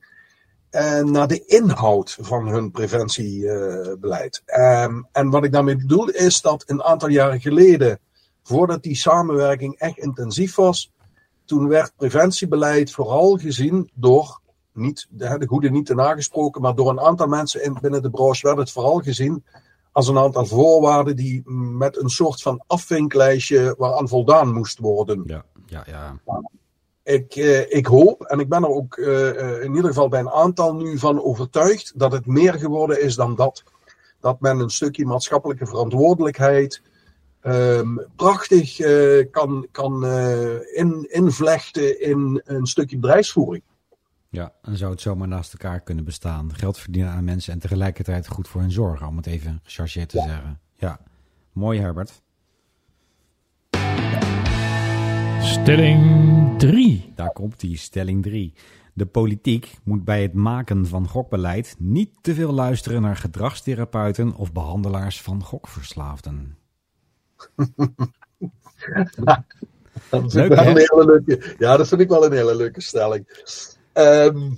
naar 1.03 1.27
de 1.27 1.45
inhoud 1.45 2.17
van 2.19 2.47
hun 2.47 2.71
preventiebeleid. 2.71 4.43
Um, 4.45 5.07
en 5.11 5.29
wat 5.29 5.43
ik 5.43 5.51
daarmee 5.51 5.77
bedoel 5.77 6.09
is 6.09 6.41
dat 6.41 6.63
een 6.65 6.83
aantal 6.83 7.09
jaren 7.09 7.41
geleden, 7.41 7.99
voordat 8.43 8.83
die 8.83 8.95
samenwerking 8.95 9.79
echt 9.79 9.97
intensief 9.97 10.55
was, 10.55 10.91
toen 11.45 11.67
werd 11.67 11.93
preventiebeleid 11.95 12.91
vooral 12.91 13.37
gezien 13.37 13.89
door 13.93 14.41
niet, 14.73 15.07
de, 15.09 15.37
de 15.37 15.47
goede 15.47 15.69
niet 15.69 15.85
te 15.85 15.95
nagesproken, 15.95 16.61
maar 16.61 16.75
door 16.75 16.89
een 16.89 16.99
aantal 16.99 17.27
mensen 17.27 17.63
in, 17.63 17.77
binnen 17.81 18.01
de 18.01 18.09
branche 18.09 18.47
werd 18.47 18.57
het 18.57 18.71
vooral 18.71 18.99
gezien 18.99 19.43
als 19.91 20.07
een 20.07 20.17
aantal 20.17 20.45
voorwaarden 20.45 21.15
die 21.15 21.49
met 21.51 22.01
een 22.01 22.09
soort 22.09 22.41
van 22.41 22.63
afvinklijstje 22.67 23.75
waaraan 23.77 24.07
voldaan 24.07 24.53
moest 24.53 24.79
worden. 24.79 25.23
Ja, 25.25 25.45
ja, 25.65 25.83
ja. 25.87 26.19
Ik, 27.03 27.35
eh, 27.35 27.71
ik 27.71 27.85
hoop, 27.85 28.21
en 28.21 28.39
ik 28.39 28.49
ben 28.49 28.63
er 28.63 28.69
ook 28.69 28.97
uh, 28.97 29.63
in 29.63 29.75
ieder 29.75 29.87
geval 29.87 30.07
bij 30.07 30.19
een 30.19 30.29
aantal 30.29 30.75
nu 30.75 30.97
van 30.97 31.23
overtuigd, 31.23 31.93
dat 31.95 32.11
het 32.11 32.25
meer 32.25 32.53
geworden 32.53 33.01
is 33.01 33.15
dan 33.15 33.35
dat. 33.35 33.63
Dat 34.19 34.39
men 34.39 34.59
een 34.59 34.69
stukje 34.69 35.05
maatschappelijke 35.05 35.65
verantwoordelijkheid 35.65 36.81
um, 37.43 38.05
prachtig 38.15 38.79
uh, 38.79 39.25
kan, 39.31 39.67
kan 39.71 40.05
in, 40.73 41.07
invlechten 41.09 42.01
in 42.01 42.41
een 42.45 42.65
stukje 42.65 42.97
bedrijfsvoering. 42.97 43.63
Ja, 44.33 44.53
en 44.61 44.77
zou 44.77 44.91
het 44.91 45.01
zomaar 45.01 45.27
naast 45.27 45.53
elkaar 45.53 45.81
kunnen 45.81 46.03
bestaan. 46.03 46.55
Geld 46.55 46.77
verdienen 46.77 47.11
aan 47.11 47.23
mensen 47.23 47.53
en 47.53 47.59
tegelijkertijd 47.59 48.27
goed 48.27 48.47
voor 48.47 48.61
hen 48.61 48.71
zorgen, 48.71 49.07
om 49.07 49.17
het 49.17 49.25
even 49.25 49.59
gechargeerd 49.63 50.09
te 50.09 50.21
zeggen. 50.25 50.59
Ja, 50.75 50.99
mooi 51.51 51.79
Herbert. 51.79 52.21
Stelling 55.39 56.59
3. 56.59 57.11
Daar 57.15 57.31
komt 57.31 57.59
die, 57.59 57.77
stelling 57.77 58.23
3. 58.23 58.53
De 58.93 59.05
politiek 59.05 59.77
moet 59.83 60.03
bij 60.03 60.21
het 60.21 60.33
maken 60.33 60.87
van 60.87 61.07
gokbeleid 61.07 61.75
niet 61.79 62.09
te 62.21 62.33
veel 62.33 62.51
luisteren 62.51 63.01
naar 63.01 63.17
gedragstherapeuten 63.17 64.35
of 64.35 64.51
behandelaars 64.51 65.21
van 65.21 65.43
gokverslaafden. 65.43 66.57
Dat 70.09 70.23
is 70.25 70.33
Leuk, 70.33 70.49
wel 70.49 70.65
een 70.65 70.77
hele 70.77 71.05
leuke, 71.05 71.55
ja, 71.57 71.77
dat 71.77 71.87
vind 71.87 72.01
ik 72.01 72.09
wel 72.09 72.25
een 72.25 72.31
hele 72.31 72.55
leuke 72.55 72.81
stelling. 72.81 73.45
Um, 73.93 74.57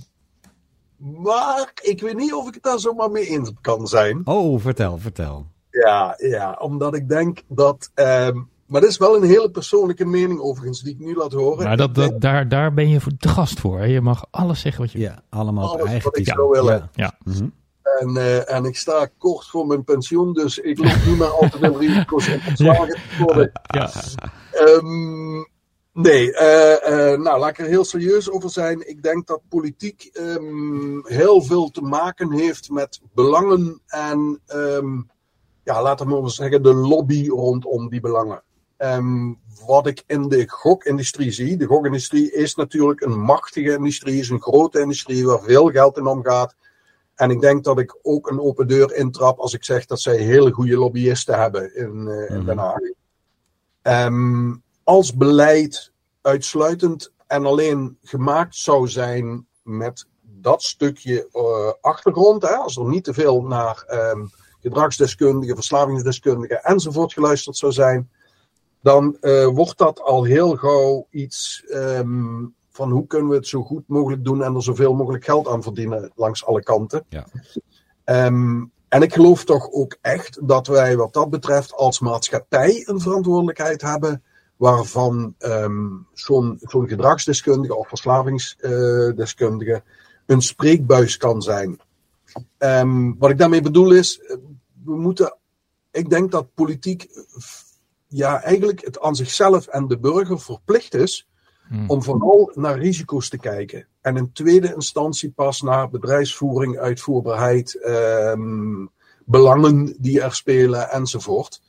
maar 0.98 1.72
ik 1.82 2.02
weet 2.02 2.16
niet 2.16 2.34
of 2.34 2.48
ik 2.48 2.54
het 2.54 2.64
daar 2.64 2.80
zomaar 2.80 3.12
mee 3.12 3.28
eens 3.28 3.52
kan 3.62 3.88
zijn. 3.88 4.22
Oh, 4.26 4.62
vertel, 4.62 4.98
vertel. 4.98 5.46
Ja, 5.70 6.16
ja 6.18 6.58
omdat 6.60 6.96
ik 6.96 7.10
denk 7.10 7.42
dat. 7.48 7.92
Um, 7.96 8.50
maar 8.66 8.82
dat 8.82 8.90
is 8.90 8.98
wel 8.98 9.16
een 9.16 9.24
hele 9.24 9.52
persoonlijke 9.52 10.06
mening 10.06 10.40
overigens, 10.40 10.82
die 10.82 10.94
ik 10.94 11.00
nu 11.00 11.16
laat 11.16 11.32
horen. 11.32 11.64
Maar 11.64 11.78
dat, 11.78 11.96
dat, 11.96 12.22
daar, 12.22 12.50
daar 12.50 12.74
ben 12.74 12.90
je 12.90 13.00
voor 13.00 13.12
de 13.18 13.28
gast 13.28 13.60
voor. 13.60 13.80
Hè? 13.80 13.86
Je 13.86 14.02
mag 14.02 14.26
alles 14.32 14.60
zeggen 14.60 14.82
wat 14.82 14.92
je 14.92 15.00
Ja, 15.00 15.22
allemaal 15.30 15.74
alles 15.74 15.86
eigen 15.86 16.04
wat 16.04 16.18
ik 16.18 16.28
zou 16.28 16.50
willen. 16.50 16.90
Ja. 16.94 17.04
ja. 17.04 17.18
Mm 17.24 17.34
-hmm. 17.34 17.54
En, 18.00 18.10
uh, 18.16 18.52
en 18.52 18.66
ik 18.66 18.78
sta 18.78 19.10
kort 19.18 19.48
voor 19.48 19.68
mijn 19.68 19.84
pensioen, 19.84 20.34
dus 20.34 20.60
ik 20.60 20.78
loop 20.78 21.06
niet 21.06 21.18
meer 21.18 21.28
al 21.28 21.50
te 21.50 21.58
veel 21.58 21.80
risico's 21.80 22.28
om 22.28 22.40
ontslagen 22.48 22.88
te 22.88 23.24
worden. 23.24 23.52
Ja. 23.68 23.92
Um, 24.60 25.54
Nee, 25.96 26.32
uh, 26.32 26.76
uh, 26.90 27.20
nou 27.20 27.40
laat 27.40 27.50
ik 27.50 27.60
er 27.60 27.66
heel 27.66 27.86
serieus 27.86 28.30
over 28.30 28.50
zijn. 28.50 28.90
Ik 28.90 29.04
denk 29.04 29.28
dat 29.28 29.42
politiek 29.50 30.10
um, 30.14 31.08
heel 31.08 31.42
veel 31.42 31.70
te 31.70 31.82
maken 31.82 32.32
heeft 32.32 32.70
met 32.70 33.02
belangen 33.14 33.82
en, 33.88 34.42
um, 34.56 35.10
ja, 35.64 35.82
laten 35.82 36.08
we 36.08 36.22
maar 36.22 36.30
zeggen, 36.30 36.64
de 36.64 36.74
lobby 36.74 37.28
rondom 37.28 37.90
die 37.90 38.00
belangen. 38.00 38.44
Um, 38.78 39.40
wat 39.66 39.88
ik 39.88 40.04
in 40.08 40.30
de 40.30 40.50
gokindustrie 40.50 41.32
zie, 41.32 41.58
de 41.58 41.66
gokindustrie 41.66 42.32
is 42.32 42.56
natuurlijk 42.56 43.02
een 43.02 43.20
machtige 43.20 43.72
industrie, 43.72 44.20
is 44.20 44.30
een 44.30 44.42
grote 44.42 44.80
industrie 44.80 45.26
waar 45.26 45.42
veel 45.42 45.70
geld 45.70 45.98
in 45.98 46.06
omgaat. 46.06 46.56
En 47.16 47.30
ik 47.30 47.42
denk 47.42 47.64
dat 47.64 47.80
ik 47.80 47.98
ook 48.02 48.30
een 48.30 48.40
open 48.40 48.68
deur 48.68 48.96
intrap 48.96 49.40
als 49.40 49.54
ik 49.54 49.64
zeg 49.64 49.86
dat 49.86 50.00
zij 50.00 50.18
hele 50.18 50.52
goede 50.52 50.78
lobbyisten 50.78 51.40
hebben 51.40 51.76
in, 51.76 52.08
uh, 52.08 52.30
in 52.30 52.46
Den 52.46 52.58
Haag. 52.58 52.80
Um, 54.08 54.64
als 54.84 55.16
beleid 55.16 55.92
uitsluitend 56.22 57.12
en 57.28 57.46
alleen 57.46 57.98
gemaakt 58.04 58.56
zou 58.56 58.88
zijn 58.88 59.48
met 59.64 60.06
dat 60.22 60.64
stukje 60.64 61.30
uh, 61.34 61.72
achtergrond, 61.82 62.42
hè, 62.42 62.56
als 62.56 62.78
er 62.78 62.86
niet 62.86 63.04
te 63.04 63.14
veel 63.14 63.42
naar 63.42 63.86
um, 64.14 64.30
gedragsdeskundigen, 64.60 65.56
verslavingsdeskundigen 65.56 66.64
enzovoort 66.64 67.14
geluisterd 67.14 67.58
zou 67.58 67.72
zijn, 67.72 68.10
dan 68.82 69.18
uh, 69.22 69.48
wordt 69.48 69.78
dat 69.78 70.02
al 70.02 70.24
heel 70.24 70.56
gauw 70.56 71.08
iets 71.10 71.64
um, 71.68 72.56
van 72.76 72.92
hoe 72.92 73.08
kunnen 73.08 73.30
we 73.30 73.36
het 73.36 73.48
zo 73.48 73.64
goed 73.64 73.88
mogelijk 73.88 74.24
doen 74.24 74.44
en 74.44 74.56
er 74.56 74.64
zoveel 74.64 74.94
mogelijk 74.94 75.24
geld 75.24 75.48
aan 75.48 75.64
verdienen 75.64 76.12
langs 76.16 76.46
alle 76.46 76.64
kanten. 76.64 77.06
Ja. 77.10 77.26
Um, 78.26 78.72
en 78.88 79.02
ik 79.02 79.14
geloof 79.14 79.46
toch 79.46 79.72
ook 79.72 79.98
echt 80.02 80.48
dat 80.48 80.68
wij 80.68 80.96
wat 80.96 81.14
dat 81.14 81.30
betreft 81.30 81.74
als 81.74 82.00
maatschappij 82.00 82.84
een 82.86 83.00
verantwoordelijkheid 83.00 83.82
hebben 83.82 84.24
waarvan 84.56 85.36
ehm, 85.38 85.88
zo'n 86.14 86.60
zo'n 86.62 86.88
gedragsdeskundige 86.88 87.76
of 87.76 87.88
verslavingsdeskundige 87.88 89.84
een 90.26 90.42
spreekbuis 90.42 91.18
kan 91.18 91.42
zijn. 91.42 91.80
Ehm, 92.58 93.14
wat 93.18 93.30
ik 93.30 93.38
daarmee 93.38 93.62
bedoel 93.62 93.92
is, 93.92 94.22
we 94.84 94.96
moeten, 94.96 95.38
ik 95.92 96.10
denk 96.10 96.32
dat 96.32 96.54
politiek 96.54 97.10
ja, 98.08 98.42
eigenlijk 98.42 98.86
het 98.86 99.00
aan 99.00 99.16
zichzelf 99.16 99.68
en 99.68 99.88
de 99.88 99.98
burger 99.98 100.40
verplicht 100.40 100.94
is 100.94 101.28
Hmm. 101.68 101.90
om 101.90 102.04
vooral 102.04 102.52
naar 102.54 102.80
risico's 102.80 103.30
te 103.30 103.38
kijken. 103.38 103.88
En 104.02 104.18
in 104.18 104.32
tweede 104.32 104.74
instantie 104.74 105.32
pas 105.32 105.62
naar 105.62 105.90
bedrijfsvoering, 105.90 106.78
uitvoerbaarheid, 106.78 107.82
ehm, 107.82 108.86
belangen 109.26 109.96
die 110.00 110.22
er 110.22 110.36
spelen 110.36 110.90
enzovoort. 110.90 111.62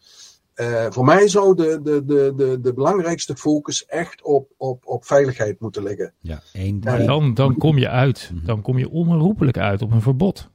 Eh, 0.54 0.86
voor 0.90 1.04
mij 1.04 1.28
zou 1.28 1.54
de, 1.54 1.80
de, 1.82 2.04
de, 2.04 2.32
de, 2.36 2.60
de 2.60 2.74
belangrijkste 2.74 3.36
focus 3.36 3.86
echt 3.86 4.22
op, 4.22 4.50
op, 4.56 4.86
op 4.86 5.04
veiligheid 5.04 5.60
moeten 5.60 5.82
liggen. 5.82 6.12
Ja, 6.20 6.42
één. 6.52 6.80
Maar 6.84 7.06
dan, 7.06 7.34
dan 7.34 7.56
kom 7.56 7.78
je 7.78 7.88
uit. 7.88 8.30
Mhm. 8.34 8.46
Dan 8.46 8.62
kom 8.62 8.78
je 8.78 8.90
onherroepelijk 8.90 9.58
uit 9.58 9.82
op 9.82 9.92
een 9.92 10.02
verbod. 10.02 10.50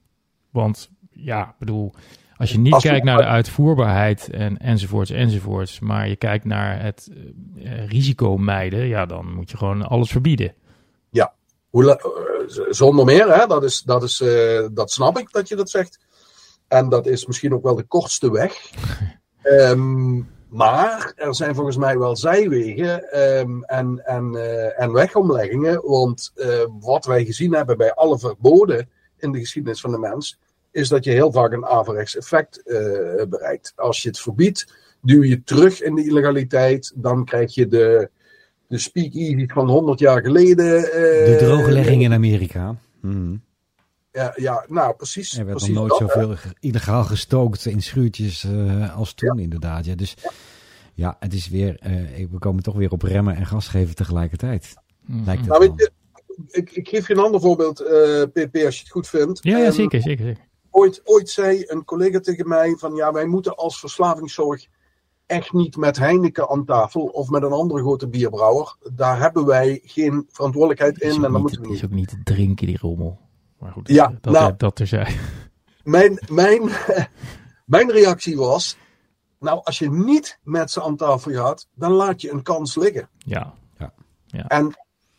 Want 0.49 0.89
ja, 1.11 1.49
ik 1.49 1.55
bedoel, 1.59 1.93
als 2.41 2.51
je 2.51 2.57
niet 2.59 2.73
Als 2.73 2.83
we- 2.83 2.89
kijkt 2.89 3.05
naar 3.05 3.17
de 3.17 3.25
uitvoerbaarheid 3.25 4.29
en, 4.29 4.57
enzovoorts, 4.57 5.09
enzovoorts, 5.09 5.79
maar 5.79 6.07
je 6.07 6.15
kijkt 6.15 6.45
naar 6.45 6.83
het 6.83 7.09
eh, 7.63 7.87
risico 7.87 8.37
mijden, 8.37 8.87
ja, 8.87 9.05
dan 9.05 9.33
moet 9.33 9.51
je 9.51 9.57
gewoon 9.57 9.81
alles 9.87 10.11
verbieden. 10.11 10.53
La- 11.73 11.95
eh, 11.95 12.65
zonder 12.69 13.05
meer, 13.05 13.35
hè? 13.35 13.47
Dat, 13.47 13.63
is, 13.63 13.81
dat, 13.81 14.03
is, 14.03 14.21
eh, 14.21 14.67
dat 14.71 14.91
snap 14.91 15.17
ik 15.17 15.31
dat 15.31 15.47
je 15.47 15.55
dat 15.55 15.69
zegt. 15.69 15.99
En 16.67 16.89
dat 16.89 17.07
is 17.07 17.25
misschien 17.25 17.53
ook 17.53 17.63
wel 17.63 17.75
de 17.75 17.83
kortste 17.83 18.31
weg. 18.31 18.53
Ehm, 19.41 20.15
maar 20.49 21.13
er 21.15 21.35
zijn 21.35 21.55
volgens 21.55 21.77
mij 21.77 21.97
wel 21.97 22.15
zijwegen 22.15 23.11
ehm, 23.11 23.63
en, 23.63 24.01
en, 24.05 24.35
en 24.77 24.91
wegomleggingen. 24.91 25.81
Want 25.85 26.33
wat 26.79 27.05
wij 27.05 27.25
gezien 27.25 27.53
hebben 27.53 27.77
bij 27.77 27.93
alle 27.93 28.19
verboden 28.19 28.89
in 29.17 29.31
de 29.31 29.39
geschiedenis 29.39 29.81
van 29.81 29.91
de 29.91 29.97
mens, 29.99 30.39
is 30.71 30.89
dat 30.89 31.03
je 31.03 31.11
heel 31.11 31.31
vaak 31.31 31.51
een 31.51 31.65
averechts 31.65 32.17
effect 32.17 32.63
eh, 32.67 32.77
bereikt. 33.29 33.73
Als 33.75 34.01
je 34.03 34.07
het 34.09 34.19
verbiedt, 34.19 34.73
duw 35.01 35.23
je 35.23 35.43
terug 35.43 35.81
in 35.81 35.95
de 35.95 36.05
illegaliteit, 36.05 36.91
dan 36.95 37.25
krijg 37.25 37.53
je 37.53 37.67
de, 37.67 38.09
de 38.67 38.77
speakeasy 38.77 39.45
van 39.47 39.69
100 39.69 39.99
jaar 39.99 40.21
geleden. 40.21 40.75
eh, 40.75 41.25
De 41.25 41.35
drooglegging 41.39 42.03
in 42.03 42.13
Amerika. 42.13 42.75
Mhm. 43.01 43.35
Ja, 44.11 44.33
ja, 44.35 44.65
nou 44.67 44.95
precies. 44.95 45.37
Er 45.37 45.45
werd 45.45 45.59
nog 45.59 45.69
nooit 45.69 45.89
dat, 45.89 45.97
zoveel 45.97 46.35
illegaal 46.59 47.03
gestookt 47.03 47.65
in 47.65 47.81
schuurtjes 47.81 48.43
eh, 48.43 48.97
als 48.97 49.13
toen 49.13 49.39
inderdaad. 49.39 49.85
Ja, 49.85 49.95
dus 49.95 50.15
ja, 50.93 51.15
het 51.19 51.33
is 51.33 51.47
weer, 51.49 51.77
eh, 51.79 52.27
we 52.31 52.37
komen 52.39 52.63
toch 52.63 52.75
weer 52.75 52.91
op 52.91 53.01
remmen 53.01 53.35
en 53.35 53.45
gas 53.45 53.67
geven 53.67 53.95
tegelijkertijd. 53.95 54.73
Mhm. 55.05 55.23
Lijkt 55.25 55.41
het 55.41 55.49
Nou, 55.49 55.63
je, 55.75 55.91
ik, 56.47 56.71
ik 56.71 56.87
geef 56.87 57.07
je 57.07 57.13
een 57.13 57.19
ander 57.19 57.41
voorbeeld, 57.41 57.79
eh, 57.79 58.21
PP, 58.33 58.55
als 58.65 58.75
je 58.75 58.81
het 58.81 58.89
goed 58.91 59.07
vindt. 59.07 59.39
Ja, 59.43 59.57
ja, 59.57 59.63
Ehm, 59.65 59.73
zeker, 59.73 60.01
zeker, 60.01 60.25
zeker. 60.25 60.49
Ooit, 60.71 61.01
ooit 61.03 61.29
zei 61.29 61.63
een 61.67 61.85
collega 61.85 62.19
tegen 62.19 62.47
mij 62.47 62.75
van 62.77 62.95
ja, 62.95 63.11
wij 63.11 63.25
moeten 63.25 63.55
als 63.55 63.79
verslavingszorg 63.79 64.67
echt 65.25 65.53
niet 65.53 65.77
met 65.77 65.97
Heineken 65.97 66.49
aan 66.49 66.65
tafel 66.65 67.01
of 67.01 67.29
met 67.29 67.43
een 67.43 67.51
andere 67.51 67.81
grote 67.81 68.07
bierbrouwer. 68.07 68.75
Daar 68.93 69.19
hebben 69.19 69.45
wij 69.45 69.81
geen 69.83 70.27
verantwoordelijkheid 70.29 71.01
Is 71.01 71.15
in 71.15 71.19
ook 71.19 71.25
en 71.25 71.31
dat 71.31 71.31
niet, 71.31 71.41
moeten 71.41 71.61
we 71.61 71.67
het 71.67 71.75
is 71.75 71.81
niet. 71.81 71.91
ook 71.91 71.97
niet 71.97 72.09
te 72.09 72.33
drinken, 72.33 72.67
die 72.67 72.77
rommel. 72.81 73.19
Maar 73.59 73.71
goed, 73.71 73.87
Ja, 73.87 74.07
dat, 74.21 74.33
nou. 74.33 74.45
dat, 74.47 74.59
dat 74.59 74.75
terzijde. 74.75 75.11
Mijn, 75.83 76.19
mijn, 76.29 76.69
mijn 77.65 77.91
reactie 77.91 78.37
was, 78.37 78.77
nou 79.39 79.59
als 79.63 79.79
je 79.79 79.91
niet 79.91 80.39
met 80.43 80.71
ze 80.71 80.83
aan 80.83 80.95
tafel 80.95 81.31
gaat, 81.31 81.67
dan 81.75 81.91
laat 81.91 82.21
je 82.21 82.31
een 82.31 82.43
kans 82.43 82.75
liggen. 82.75 83.09
Ja, 83.17 83.53
En 84.47 84.73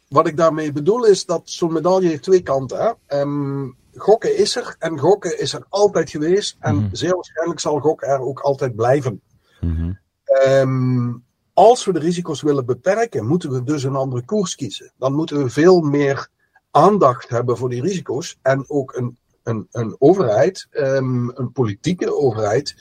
wat 0.09 0.27
ik 0.27 0.37
daarmee 0.37 0.73
bedoel 0.73 1.05
is 1.05 1.27
dat 1.27 1.43
zo'n 1.45 1.73
medaille 1.73 2.09
heeft 2.09 2.23
twee 2.23 2.43
kanten. 2.43 2.79
Hè? 2.79 2.93
Ehm, 3.07 3.69
gokken 3.95 4.37
is 4.37 4.57
er 4.57 4.77
en 4.79 4.99
gokken 4.99 5.39
is 5.39 5.53
er 5.53 5.67
altijd 5.69 6.11
geweest. 6.11 6.57
En 6.61 6.75
Mhm. 6.75 6.89
zeer 6.95 7.15
waarschijnlijk 7.15 7.61
zal 7.61 7.81
gokken 7.81 8.09
er 8.09 8.21
ook 8.21 8.41
altijd 8.41 8.77
blijven. 8.77 9.21
Mhm. 9.61 9.93
Ehm, 10.25 11.13
als 11.53 11.85
we 11.85 11.93
de 11.93 11.99
risico's 11.99 12.43
willen 12.43 12.67
beperken, 12.67 13.27
moeten 13.27 13.51
we 13.51 13.63
dus 13.63 13.83
een 13.83 13.97
andere 13.97 14.25
koers 14.25 14.55
kiezen. 14.55 14.93
Dan 14.99 15.13
moeten 15.15 15.43
we 15.43 15.51
veel 15.51 15.81
meer 15.81 16.29
aandacht 16.71 17.29
hebben 17.29 17.57
voor 17.57 17.69
die 17.69 17.83
risico's. 17.83 18.39
En 18.43 18.65
ook 18.69 18.95
een, 18.97 19.19
een, 19.43 19.67
een 19.71 19.97
overheid, 19.99 20.67
ehm, 20.71 21.29
een 21.29 21.53
politieke 21.53 22.15
overheid, 22.17 22.77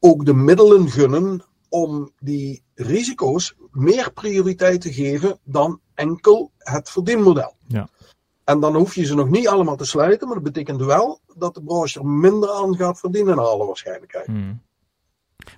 ook 0.00 0.24
de 0.24 0.34
middelen 0.34 0.88
gunnen 0.90 1.42
om 1.68 2.12
die 2.20 2.62
risico's 2.74 3.54
meer 3.70 4.12
prioriteit 4.12 4.80
te 4.80 4.92
geven 4.92 5.38
dan 5.44 5.80
enkel 5.94 6.50
het 6.58 6.90
verdienmodel. 6.90 7.54
Ja. 7.66 7.88
En 8.48 8.60
dan 8.60 8.76
hoef 8.76 8.94
je 8.94 9.04
ze 9.04 9.14
nog 9.14 9.28
niet 9.30 9.48
allemaal 9.48 9.76
te 9.76 9.84
sluiten, 9.84 10.26
maar 10.26 10.36
dat 10.36 10.52
betekent 10.52 10.80
wel 10.80 11.20
dat 11.36 11.54
de 11.54 11.62
branche 11.62 11.98
er 11.98 12.06
minder 12.06 12.50
aan 12.50 12.76
gaat 12.76 12.98
verdienen 13.00 13.36
naar 13.36 13.44
alle 13.44 13.66
waarschijnlijkheid. 13.66 14.26
Mhm. 14.26 14.52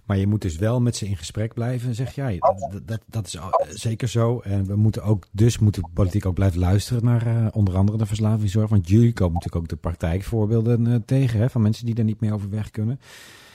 Maar 0.04 0.16
je 0.16 0.26
moet 0.26 0.42
dus 0.42 0.56
wel 0.56 0.80
met 0.80 0.96
ze 0.96 1.06
in 1.06 1.16
gesprek 1.16 1.54
blijven, 1.54 1.94
zeg 1.94 2.14
jij. 2.14 2.38
Dat, 2.38 2.80
dat, 2.84 3.00
dat 3.06 3.26
is 3.26 3.38
al- 3.38 3.64
zeker 3.68 4.08
zo. 4.08 4.40
En 4.40 4.66
we 4.66 4.76
moeten 4.76 5.02
ook, 5.02 5.26
dus 5.32 5.58
moet 5.58 5.74
de 5.74 5.82
politiek 5.94 6.26
ook 6.26 6.34
blijven 6.34 6.58
luisteren 6.60 7.04
naar 7.04 7.26
eh, 7.26 7.46
onder 7.52 7.76
andere 7.76 7.98
de 7.98 8.06
verslavingszorg. 8.06 8.70
Want 8.70 8.88
jullie 8.88 9.12
komen 9.12 9.34
natuurlijk 9.34 9.62
ook 9.62 9.68
de 9.68 9.76
praktijkvoorbeelden 9.76 10.86
eh, 10.86 10.94
tegen 11.06 11.40
hè, 11.40 11.50
van 11.50 11.62
mensen 11.62 11.86
die 11.86 11.94
daar 11.94 12.04
niet 12.04 12.20
meer 12.20 12.32
over 12.32 12.50
weg 12.50 12.70
kunnen. 12.70 13.00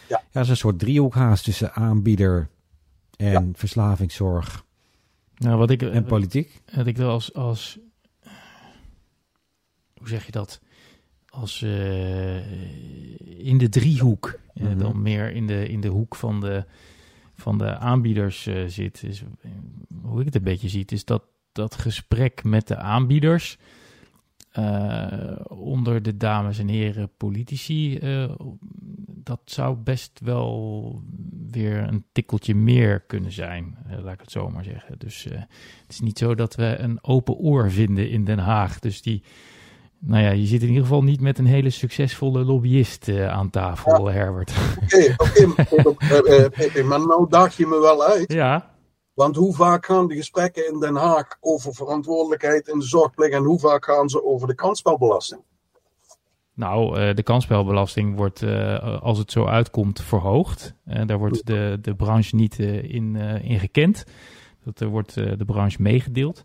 Ja. 0.09 0.17
ja, 0.17 0.23
het 0.31 0.43
is 0.43 0.49
een 0.49 0.57
soort 0.57 0.79
driehoekhaast 0.79 1.43
tussen 1.43 1.73
aanbieder 1.73 2.49
en 3.17 3.53
verslavingszorg 3.55 4.65
Nou, 5.37 5.57
wat 5.57 5.69
ik, 5.69 5.81
en 5.81 6.05
politiek. 6.05 6.61
wat 6.75 6.87
ik 6.87 6.97
wel 6.97 7.09
als, 7.09 7.33
als 7.33 7.79
hoe 10.05 10.13
zeg 10.13 10.25
je 10.25 10.31
dat? 10.31 10.61
Als 11.29 11.61
eh, 11.61 12.35
in 13.45 13.57
de 13.57 13.69
driehoek, 13.69 14.39
eh, 14.53 14.63
Mhm. 14.63 14.77
dan 14.77 15.01
meer 15.01 15.31
in 15.31 15.47
de, 15.47 15.69
in 15.69 15.81
de 15.81 15.87
hoek 15.87 16.15
van 16.15 16.39
de, 16.41 16.65
van 17.35 17.57
de 17.57 17.77
aanbieders 17.77 18.45
eh, 18.47 18.65
zit. 18.67 19.03
Is, 19.03 19.23
hoe 20.01 20.19
ik 20.19 20.25
het 20.25 20.35
een 20.35 20.43
beetje 20.43 20.69
zie, 20.69 20.85
is 20.85 21.05
dat 21.05 21.23
dat 21.51 21.75
gesprek 21.75 22.43
met 22.43 22.67
de 22.67 22.75
aanbieders 22.77 23.57
onder 25.47 26.01
de 26.01 26.17
dames 26.17 26.59
en 26.59 26.67
heren 26.67 27.09
politici, 27.17 27.99
dat 29.07 29.39
zou 29.45 29.75
best 29.75 30.19
wel 30.23 31.01
weer 31.51 31.77
een 31.77 32.03
tikkeltje 32.11 32.55
meer 32.55 32.99
kunnen 32.99 33.31
zijn, 33.31 33.77
laat 34.03 34.13
ik 34.13 34.19
het 34.19 34.31
zo 34.31 34.49
maar 34.49 34.63
zeggen. 34.63 34.99
Dus 34.99 35.23
het 35.23 35.89
is 35.89 35.99
niet 35.99 36.17
zo 36.17 36.35
dat 36.35 36.55
we 36.55 36.75
een 36.77 37.03
open 37.03 37.35
oor 37.35 37.71
vinden 37.71 38.09
in 38.09 38.23
Den 38.25 38.39
Haag. 38.39 38.79
Dus 38.79 39.01
die, 39.01 39.23
nou 40.07 40.23
ja, 40.23 40.29
je 40.31 40.45
zit 40.45 40.61
in 40.61 40.67
ieder 40.67 40.83
geval 40.83 41.03
niet 41.03 41.21
met 41.21 41.37
een 41.37 41.45
hele 41.45 41.69
succesvolle 41.69 42.43
lobbyist 42.43 43.07
eh, 43.07 43.27
aan 43.27 43.49
tafel, 43.49 44.09
Herbert. 44.11 44.51
Oké, 44.83 45.15
oké, 46.65 46.83
maar- 46.83 47.07
nou 47.07 47.25
daag 47.29 47.57
je 47.57 47.67
me 47.67 47.79
wel 47.79 48.03
uit. 48.03 48.33
ja, 48.33 48.73
Want 49.13 49.35
hoe 49.35 49.55
vaak 49.55 49.85
gaan 49.85 50.07
de 50.07 50.15
gesprekken 50.15 50.73
in 50.73 50.79
Den 50.79 50.95
Haag 50.95 51.27
over 51.39 51.73
verantwoordelijkheid 51.73 52.67
in 52.67 52.79
de 52.79 52.85
zorgplicht 52.85 53.33
en 53.33 53.43
hoe 53.43 53.59
vaak 53.59 53.85
gaan 53.85 54.09
ze 54.09 54.25
over 54.25 54.47
de 54.47 54.55
kansspelbelasting? 54.55 55.41
nou, 56.53 56.99
eh, 56.99 57.15
de 57.15 57.23
kansspelbelasting 57.23 58.15
wordt, 58.15 58.41
eh, 58.41 59.01
als 59.01 59.17
het 59.17 59.31
zo 59.31 59.45
uitkomt, 59.45 60.01
verhoogd. 60.01 60.73
Daar 61.05 61.17
wordt 61.17 61.45
de, 61.45 61.77
de 61.81 61.95
branche 61.95 62.35
niet 62.35 62.59
in, 62.59 63.15
in 63.41 63.59
gekend. 63.59 64.03
Dat 64.63 64.79
er 64.79 64.87
wordt 64.87 65.13
de 65.13 65.45
branche 65.45 65.81
meegedeeld. 65.81 66.43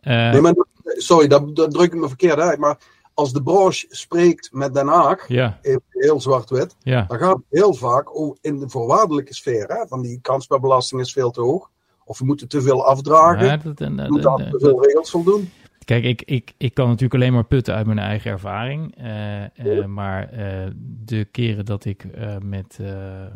Nee, 0.00 0.40
maar, 0.40 0.54
sorry, 1.02 1.26
dat, 1.26 1.56
dat 1.56 1.70
druk 1.70 1.92
ik 1.92 2.00
me 2.00 2.08
verkeerd 2.08 2.38
uit. 2.38 2.58
Maar 2.58 2.78
als 3.14 3.32
de 3.32 3.42
branche 3.42 3.86
spreekt 3.90 4.48
met 4.52 4.74
Den 4.74 4.86
Haag, 4.86 5.28
ja, 5.28 5.58
heel 5.88 6.20
zwart-wit, 6.20 6.76
ja. 6.82 7.04
dan 7.08 7.18
gaat 7.18 7.34
het 7.34 7.44
heel 7.50 7.74
vaak 7.74 8.08
in 8.40 8.58
de 8.58 8.68
voorwaardelijke 8.68 9.34
sfeer. 9.34 9.66
Hè, 9.66 9.86
van 9.86 10.02
die 10.02 10.18
kansspelbelasting 10.22 11.00
is 11.00 11.12
veel 11.12 11.30
te 11.30 11.40
hoog. 11.40 11.70
Of 12.04 12.18
we 12.18 12.24
moeten 12.24 12.48
te 12.48 12.62
veel 12.62 12.84
afdragen. 12.86 13.46
Ja, 13.46 13.56
dat- 13.56 13.80
en, 13.80 13.96
we 13.96 14.06
moeten 14.08 14.30
aan 14.30 14.50
te 14.50 14.58
veel 14.58 14.84
regels 14.84 15.10
voldoen. 15.10 15.50
Kijk, 15.88 16.04
ik, 16.04 16.22
ik, 16.22 16.52
ik 16.56 16.74
kan 16.74 16.86
natuurlijk 16.86 17.14
alleen 17.14 17.32
maar 17.32 17.44
putten 17.44 17.74
uit 17.74 17.86
mijn 17.86 17.98
eigen 17.98 18.30
ervaring. 18.30 18.96
eh, 18.96 19.44
eh, 19.44 19.84
maar 19.84 20.28
eh, 20.28 20.70
de 21.04 21.24
keren 21.24 21.64
dat 21.64 21.84
ik 21.84 22.06
met, 22.42 22.80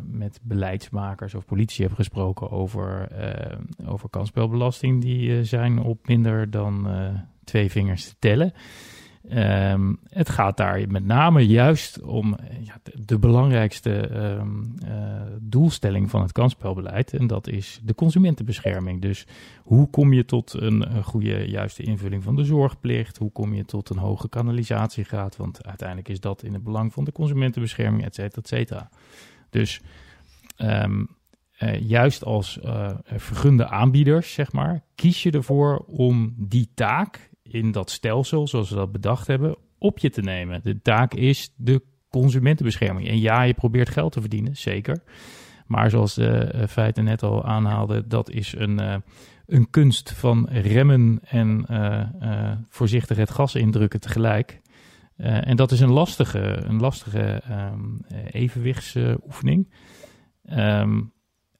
met 0.05 0.39
beleidsmakers 0.43 1.33
of 1.35 1.45
politici 1.45 1.83
heb 1.83 1.93
gesproken 1.93 2.51
over, 2.51 3.07
over 3.85 4.09
kansspelbelasting, 4.09 5.01
die 5.01 5.43
zijn 5.43 5.79
op 5.79 6.07
minder 6.07 6.49
dan 6.49 6.87
twee 7.43 7.71
vingers 7.71 8.07
te 8.07 8.15
tellen. 8.19 8.53
Ehm, 9.29 9.93
het 10.09 10.29
gaat 10.29 10.57
daar 10.57 10.87
met 10.87 11.05
name 11.05 11.47
juist 11.47 12.01
om 12.01 12.35
eh, 12.35 12.65
ja, 12.65 12.79
de, 13.05 13.19
belangrijkste 13.19 14.07
ehm, 14.07 14.63
eh, 14.85 15.21
doelstelling 15.41 16.09
van 16.09 16.21
het 16.21 16.31
kansspelbeleid. 16.31 17.13
En 17.13 17.27
dat 17.27 17.47
is 17.47 17.79
de 17.83 17.95
consumentenbescherming. 17.95 19.01
Dus 19.01 19.27
hoe 19.61 19.89
kom 19.89 20.13
je 20.13 20.25
tot 20.25 20.53
een, 20.53 21.03
goede, 21.03 21.49
juiste 21.49 21.83
invulling 21.83 22.23
van 22.23 22.35
de 22.35 22.43
zorgplicht? 22.43 23.17
Hoe 23.17 23.31
kom 23.31 23.53
je 23.53 23.65
tot 23.65 23.89
een 23.89 23.97
hoge 23.97 24.29
kanalisatiegraad? 24.29 25.35
Want 25.35 25.65
uiteindelijk 25.65 26.09
is 26.09 26.19
dat 26.19 26.43
in 26.43 26.53
het 26.53 26.63
belang 26.63 26.93
van 26.93 27.03
de 27.03 27.11
consumentenbescherming, 27.11 28.03
et 28.03 28.15
cetera, 28.15 28.41
et 28.41 28.47
cetera. 28.47 28.89
Dus 29.49 29.81
ehm, 30.55 31.03
juist 31.79 32.23
als 32.25 32.59
vergunde 33.05 33.67
aanbieders, 33.67 34.33
zeg 34.33 34.51
maar, 34.51 34.83
kies 34.95 35.23
je 35.23 35.31
ervoor 35.31 35.77
om 35.77 36.33
die 36.37 36.69
taak 36.73 37.31
in 37.53 37.71
dat 37.71 37.89
stelsel, 37.91 38.47
zoals 38.47 38.69
we 38.69 38.75
dat 38.75 38.91
bedacht 38.91 39.27
hebben, 39.27 39.55
op 39.77 39.99
je 39.99 40.09
te 40.09 40.21
nemen. 40.21 40.59
De 40.63 40.81
taak 40.81 41.13
is 41.13 41.53
de 41.57 41.81
consumentenbescherming. 42.09 43.07
En 43.07 43.19
ja, 43.19 43.41
je 43.41 43.53
probeert 43.53 43.89
geld 43.89 44.11
te 44.11 44.19
verdienen, 44.21 44.55
zeker. 44.57 45.03
Maar 45.67 45.89
zoals 45.89 46.13
de 46.13 46.65
feiten 46.69 47.03
net 47.03 47.23
al 47.23 47.45
aanhaalden, 47.45 48.09
dat 48.09 48.29
is 48.29 48.53
een, 48.57 49.03
een 49.45 49.69
kunst 49.69 50.11
van 50.11 50.49
remmen 50.49 51.19
en 51.23 51.65
voorzichtig 52.69 53.17
het 53.17 53.31
gas 53.31 53.55
indrukken 53.55 53.99
tegelijk. 53.99 54.61
Uh, 55.17 55.47
en 55.47 55.55
dat 55.55 55.71
is 55.71 55.79
een 55.79 55.91
lastige, 55.91 56.63
een 56.63 56.79
lastige 56.79 57.41
um, 57.51 58.05
evenwichtsoefening. 58.31 59.73
Um, 60.57 61.12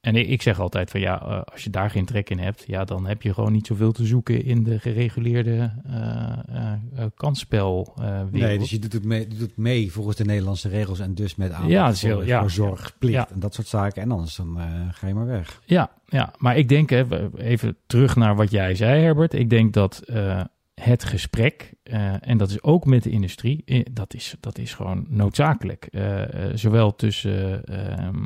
en 0.04 0.16
ik, 0.30 0.42
zeg 0.42 0.60
altijd 0.60 0.90
van 0.90 1.00
ja, 1.00 1.22
uh, 1.22 1.40
als 1.52 1.64
je 1.64 1.70
daar 1.70 1.90
geen 1.90 2.04
trek 2.04 2.30
in 2.30 2.38
hebt, 2.38 2.64
ja, 2.66 2.84
dan 2.84 3.06
heb 3.06 3.22
je 3.22 3.34
gewoon 3.34 3.52
niet 3.52 3.66
zoveel 3.66 3.92
te 3.92 4.04
zoeken 4.04 4.44
in 4.44 4.62
de 4.62 4.78
gereguleerde 4.78 5.72
uh, 5.86 7.04
kansspel. 7.14 7.94
nee, 8.30 8.58
dus 8.58 8.70
je 8.70 8.78
doet 8.78 8.92
het 8.92 9.04
mee, 9.04 9.26
doet 9.26 9.56
mee 9.56 9.92
volgens 9.92 10.16
de 10.16 10.24
Nederlandse 10.24 10.68
regels 10.68 11.00
en 11.00 11.14
dus 11.14 11.34
met 11.34 11.52
aandacht 11.52 11.70
ja, 11.70 11.94
voor, 11.94 12.08
heel, 12.08 12.22
ja, 12.24 12.40
voor 12.40 12.50
zorgplicht 12.50 13.14
ja. 13.14 13.28
en 13.34 13.40
dat 13.40 13.54
soort 13.54 13.66
zaken. 13.66 14.02
En 14.02 14.10
anders 14.10 14.36
dan 14.36 14.58
ga 14.90 15.06
je 15.06 15.14
maar 15.14 15.26
weg. 15.26 15.60
Ja, 15.64 15.90
ja, 16.08 16.32
maar 16.38 16.56
ik 16.56 16.68
denk, 16.68 16.90
even 17.36 17.76
terug 17.86 18.16
naar 18.16 18.36
wat 18.36 18.50
jij 18.50 18.74
zei, 18.74 19.02
Herbert. 19.02 19.34
Ik 19.34 19.50
denk 19.50 19.72
dat 19.72 20.02
het 20.74 21.04
gesprek, 21.04 21.74
uh, 21.84 22.28
en 22.28 22.38
dat 22.38 22.50
is 22.50 22.62
ook 22.62 22.84
met 22.86 23.02
de 23.02 23.10
industrie, 23.10 23.62
eh, 23.64 23.84
dat 23.92 24.14
is, 24.14 24.34
dat 24.40 24.58
is 24.58 24.74
gewoon 24.74 25.06
noodzakelijk. 25.08 25.88
Uh, 25.90 26.22
zowel 26.54 26.94
tussen 26.94 27.64
ehm, 27.64 28.24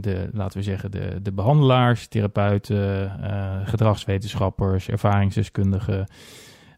de, 0.00 0.28
laten 0.32 0.58
we 0.58 0.64
zeggen, 0.64 0.90
de, 0.90 1.22
de 1.22 1.32
behandelaars, 1.32 2.06
therapeuten, 2.06 3.10
gedragswetenschappers, 3.66 4.88
ervaringsdeskundigen, 4.88 6.06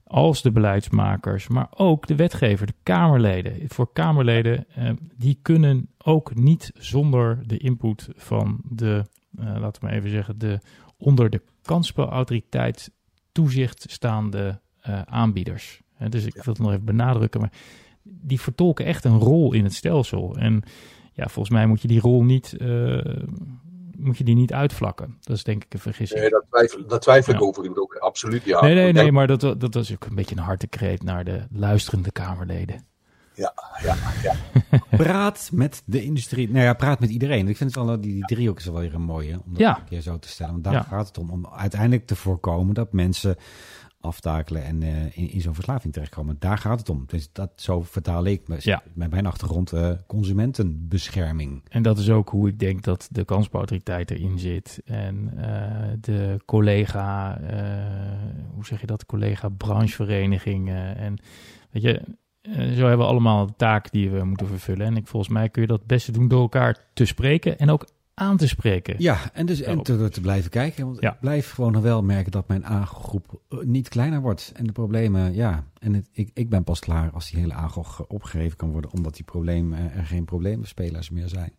als 0.04 0.42
de 0.42 0.52
beleidsmakers, 0.52 1.48
maar 1.48 1.68
ook 1.70 2.06
de 2.06 2.16
wetgever, 2.16 2.66
de 2.66 2.74
Kamerleden. 2.82 3.68
Voor 3.68 3.92
Kamerleden, 3.92 4.66
die 5.16 5.38
kunnen 5.42 5.88
ook 5.98 6.34
niet 6.34 6.72
zonder 6.74 7.42
de 7.46 7.56
input 7.56 8.08
van 8.16 8.60
de, 8.64 9.04
laten 9.30 9.80
we 9.80 9.86
maar 9.86 9.96
even 9.96 10.10
zeggen, 10.10 10.38
de 10.38 10.58
onder 10.96 11.30
de 11.30 11.42
kansspelautoriteit 11.62 12.90
toezicht 13.32 13.84
staande 13.90 14.60
aanbieders. 15.04 15.82
dus 16.08 16.24
ik 16.24 16.34
wil 16.34 16.54
het 16.54 16.58
nog 16.58 16.70
even 16.70 16.84
benadrukken, 16.84 17.40
maar 17.40 17.52
die 18.02 18.40
vertolken 18.40 18.84
echt 18.84 19.04
een 19.04 19.18
rol 19.18 19.52
in 19.52 19.64
het 19.64 19.74
stelsel. 19.74 20.36
En 20.36 20.62
ja, 21.12 21.28
volgens 21.28 21.50
mij 21.54 21.66
moet 21.66 21.82
je 21.82 21.88
die 21.88 22.00
rol 22.00 22.24
niet, 22.24 22.54
uh, 22.58 23.16
moet 23.98 24.18
je 24.18 24.24
die 24.24 24.34
niet 24.34 24.52
uitvlakken. 24.52 25.16
Dat 25.20 25.36
is 25.36 25.44
denk 25.44 25.64
ik 25.64 25.74
een 25.74 25.80
vergissing. 25.80 26.20
Nee, 26.20 26.30
dat 26.30 26.44
twijfel, 26.50 26.86
dat 26.86 27.02
twijfel 27.02 27.34
ik 27.34 27.42
over 27.42 27.80
ook. 27.80 27.94
Absoluut, 27.94 28.44
ja. 28.44 28.60
Nee, 28.60 28.74
nee, 28.74 28.92
nee, 28.92 29.12
maar 29.12 29.26
dat, 29.26 29.40
dat 29.40 29.74
was 29.74 29.92
ook 29.92 30.04
een 30.04 30.14
beetje 30.14 30.36
een 30.36 30.42
hartekreet 30.42 31.02
naar 31.02 31.24
de 31.24 31.46
luisterende 31.50 32.10
Kamerleden. 32.10 32.86
Ja, 33.34 33.54
ja, 33.82 33.96
ja. 34.22 34.34
praat 34.96 35.50
met 35.52 35.82
de 35.84 36.02
industrie. 36.02 36.50
Nou 36.50 36.64
ja, 36.64 36.74
praat 36.74 37.00
met 37.00 37.10
iedereen. 37.10 37.48
Ik 37.48 37.56
vind 37.56 37.74
het 37.74 37.84
wel, 37.84 38.00
die, 38.00 38.12
die 38.12 38.24
driehoek 38.24 38.58
is 38.58 38.64
wel 38.64 38.80
weer 38.80 38.94
een 38.94 39.02
mooie 39.02 39.32
om 39.32 39.52
dat 39.52 39.58
ja. 39.58 39.78
een 39.78 39.84
keer 39.84 40.00
zo 40.00 40.18
te 40.18 40.28
stellen. 40.28 40.52
Want 40.52 40.64
daar 40.64 40.84
gaat 40.84 41.06
het 41.06 41.18
om, 41.18 41.30
om 41.30 41.46
uiteindelijk 41.46 42.06
te 42.06 42.16
voorkomen 42.16 42.74
dat 42.74 42.92
mensen 42.92 43.36
aftakelen 44.02 44.64
en 44.64 44.82
uh, 44.82 45.16
in, 45.16 45.30
in 45.30 45.40
zo'n 45.40 45.54
verslaving 45.54 45.92
terechtkomen. 45.92 46.36
Daar 46.38 46.58
gaat 46.58 46.78
het 46.78 46.88
om. 46.88 47.04
Dus 47.06 47.32
dat, 47.32 47.50
zo 47.54 47.82
vertaal 47.82 48.24
ik 48.24 48.48
met, 48.48 48.64
ja. 48.64 48.82
met 48.94 49.10
mijn 49.10 49.26
achtergrond 49.26 49.72
uh, 49.72 49.90
consumentenbescherming. 50.06 51.62
En 51.68 51.82
dat 51.82 51.98
is 51.98 52.10
ook 52.10 52.28
hoe 52.28 52.48
ik 52.48 52.58
denk 52.58 52.82
dat 52.82 53.08
de 53.10 53.24
kansbouwautoriteit 53.24 54.10
erin 54.10 54.38
zit. 54.38 54.82
En 54.84 55.32
uh, 55.36 55.42
de 56.00 56.40
collega, 56.44 57.40
hoe 58.54 58.66
zeg 58.66 58.80
je 58.80 58.86
dat, 58.86 59.06
collega 59.06 59.48
brancheverenigingen. 59.48 60.96
En 60.96 61.18
weet 61.70 61.82
je, 61.82 62.02
zo 62.52 62.86
hebben 62.86 62.98
we 62.98 63.04
allemaal 63.04 63.46
de 63.46 63.54
taak 63.56 63.90
die 63.90 64.10
we 64.10 64.24
moeten 64.24 64.46
vervullen. 64.46 64.86
En 64.86 64.96
ik, 64.96 65.06
volgens 65.06 65.32
mij 65.32 65.48
kun 65.48 65.62
je 65.62 65.68
dat 65.68 65.78
het 65.78 65.86
beste 65.86 66.12
doen 66.12 66.28
door 66.28 66.40
elkaar 66.40 66.78
te 66.92 67.04
spreken 67.04 67.58
en 67.58 67.70
ook 67.70 67.86
aan 68.14 68.36
te 68.36 68.48
spreken. 68.48 68.94
Ja, 68.98 69.18
en, 69.32 69.46
dus, 69.46 69.60
en 69.60 69.82
te, 69.82 70.08
te 70.08 70.20
blijven 70.20 70.50
kijken. 70.50 70.84
Want 70.86 71.02
ik 71.02 71.20
blijf 71.20 71.50
gewoon 71.50 71.72
nog 71.72 71.82
wel 71.82 72.02
merken 72.02 72.32
dat 72.32 72.48
mijn 72.48 72.66
aangroep 72.66 73.40
eh, 73.48 73.58
niet 73.58 73.88
kleiner 73.88 74.20
wordt. 74.20 74.52
En 74.56 74.64
de 74.64 74.72
problemen, 74.72 75.34
ja. 75.34 75.64
En 75.78 75.94
het, 75.94 76.08
ik, 76.12 76.30
ik 76.34 76.48
ben 76.48 76.64
pas 76.64 76.80
klaar 76.80 77.10
als 77.10 77.30
die 77.30 77.40
hele 77.40 77.52
aangroep 77.52 78.04
opgegeven 78.08 78.56
kan 78.56 78.70
worden. 78.70 78.92
Omdat 78.92 79.14
die 79.14 79.24
problemen, 79.24 79.92
er 79.92 80.06
geen 80.06 80.24
probleemspelers 80.24 81.10
meer 81.10 81.28
zijn. 81.28 81.52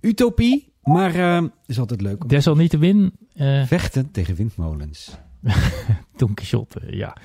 Utopie, 0.00 0.72
maar 0.82 1.16
uh, 1.16 1.42
is 1.66 1.78
altijd 1.78 2.00
leuk. 2.00 2.22
Om 2.22 2.28
Desalniettemin... 2.28 3.12
Uh... 3.34 3.66
Vechten 3.66 4.10
tegen 4.10 4.34
windmolens. 4.34 5.18
Don 6.16 6.34
Quixote, 6.34 6.80
ja. 6.90 7.16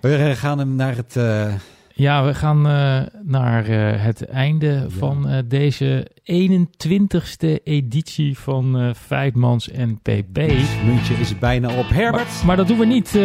We 0.00 0.32
gaan 0.36 0.58
hem 0.58 0.74
naar 0.74 0.96
het... 0.96 1.16
Uh, 1.16 1.54
ja, 1.94 2.24
we 2.24 2.34
gaan 2.34 2.66
uh, 2.66 3.00
naar 3.22 3.68
uh, 3.68 4.04
het 4.04 4.26
einde 4.26 4.66
ja. 4.66 4.86
van 4.88 5.30
uh, 5.30 5.38
deze 5.44 6.06
21ste 6.32 7.62
editie 7.64 8.38
van 8.38 8.94
Feitmans 8.96 9.68
NPP. 9.72 10.36
Het 10.36 10.84
muntje 10.86 11.14
is 11.14 11.38
bijna 11.38 11.68
op. 11.68 11.88
Herbert. 11.88 12.26
Maar, 12.26 12.46
maar 12.46 12.56
dat 12.56 12.68
doen 12.68 12.78
we 12.78 12.86
niet 12.86 13.18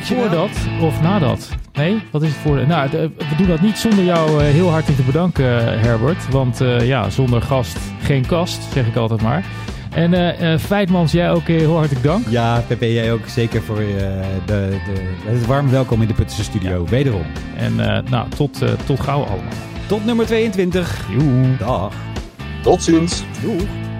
voordat 0.00 0.50
of 0.80 1.02
nadat. 1.02 1.48
Nee, 1.72 2.02
wat 2.10 2.22
is 2.22 2.28
het 2.28 2.38
voor? 2.38 2.66
Nou, 2.66 2.90
we 2.90 3.36
doen 3.36 3.46
dat 3.46 3.60
niet 3.60 3.78
zonder 3.78 4.04
jou 4.04 4.42
heel 4.42 4.70
hartelijk 4.70 5.00
te 5.00 5.06
bedanken, 5.06 5.80
Herbert. 5.80 6.28
Want 6.28 6.58
ja, 6.82 7.10
zonder 7.10 7.42
gast 7.42 7.78
geen 8.00 8.26
kast, 8.26 8.62
zeg 8.72 8.86
ik 8.86 8.96
altijd 8.96 9.22
maar. 9.22 9.44
En 9.94 10.12
uh, 10.12 10.58
Feitmans, 10.58 11.12
jij 11.12 11.30
ook 11.30 11.46
heel 11.46 11.76
hartelijk 11.76 12.04
dank. 12.04 12.28
Ja, 12.28 12.64
Pepe, 12.66 12.92
jij 12.92 13.12
ook 13.12 13.26
zeker 13.26 13.62
voor 13.62 13.80
uh, 13.80 13.96
de, 14.46 14.78
de, 14.86 15.30
het 15.30 15.46
warm 15.46 15.70
welkom 15.70 16.02
in 16.02 16.08
de 16.08 16.14
Puttense 16.14 16.44
studio, 16.44 16.82
ja. 16.84 16.90
wederom. 16.90 17.26
En 17.56 17.76
nou, 18.10 18.28
tot, 18.36 18.58
tot 18.86 19.00
gauw 19.00 19.22
allemaal. 19.22 19.52
Tot 19.86 20.04
nummer 20.04 20.26
22. 20.26 21.06
Joe. 21.18 21.56
Dag. 21.58 21.92
Tot 22.62 22.82
ziens. 22.82 23.22
Doeg. 23.42 23.91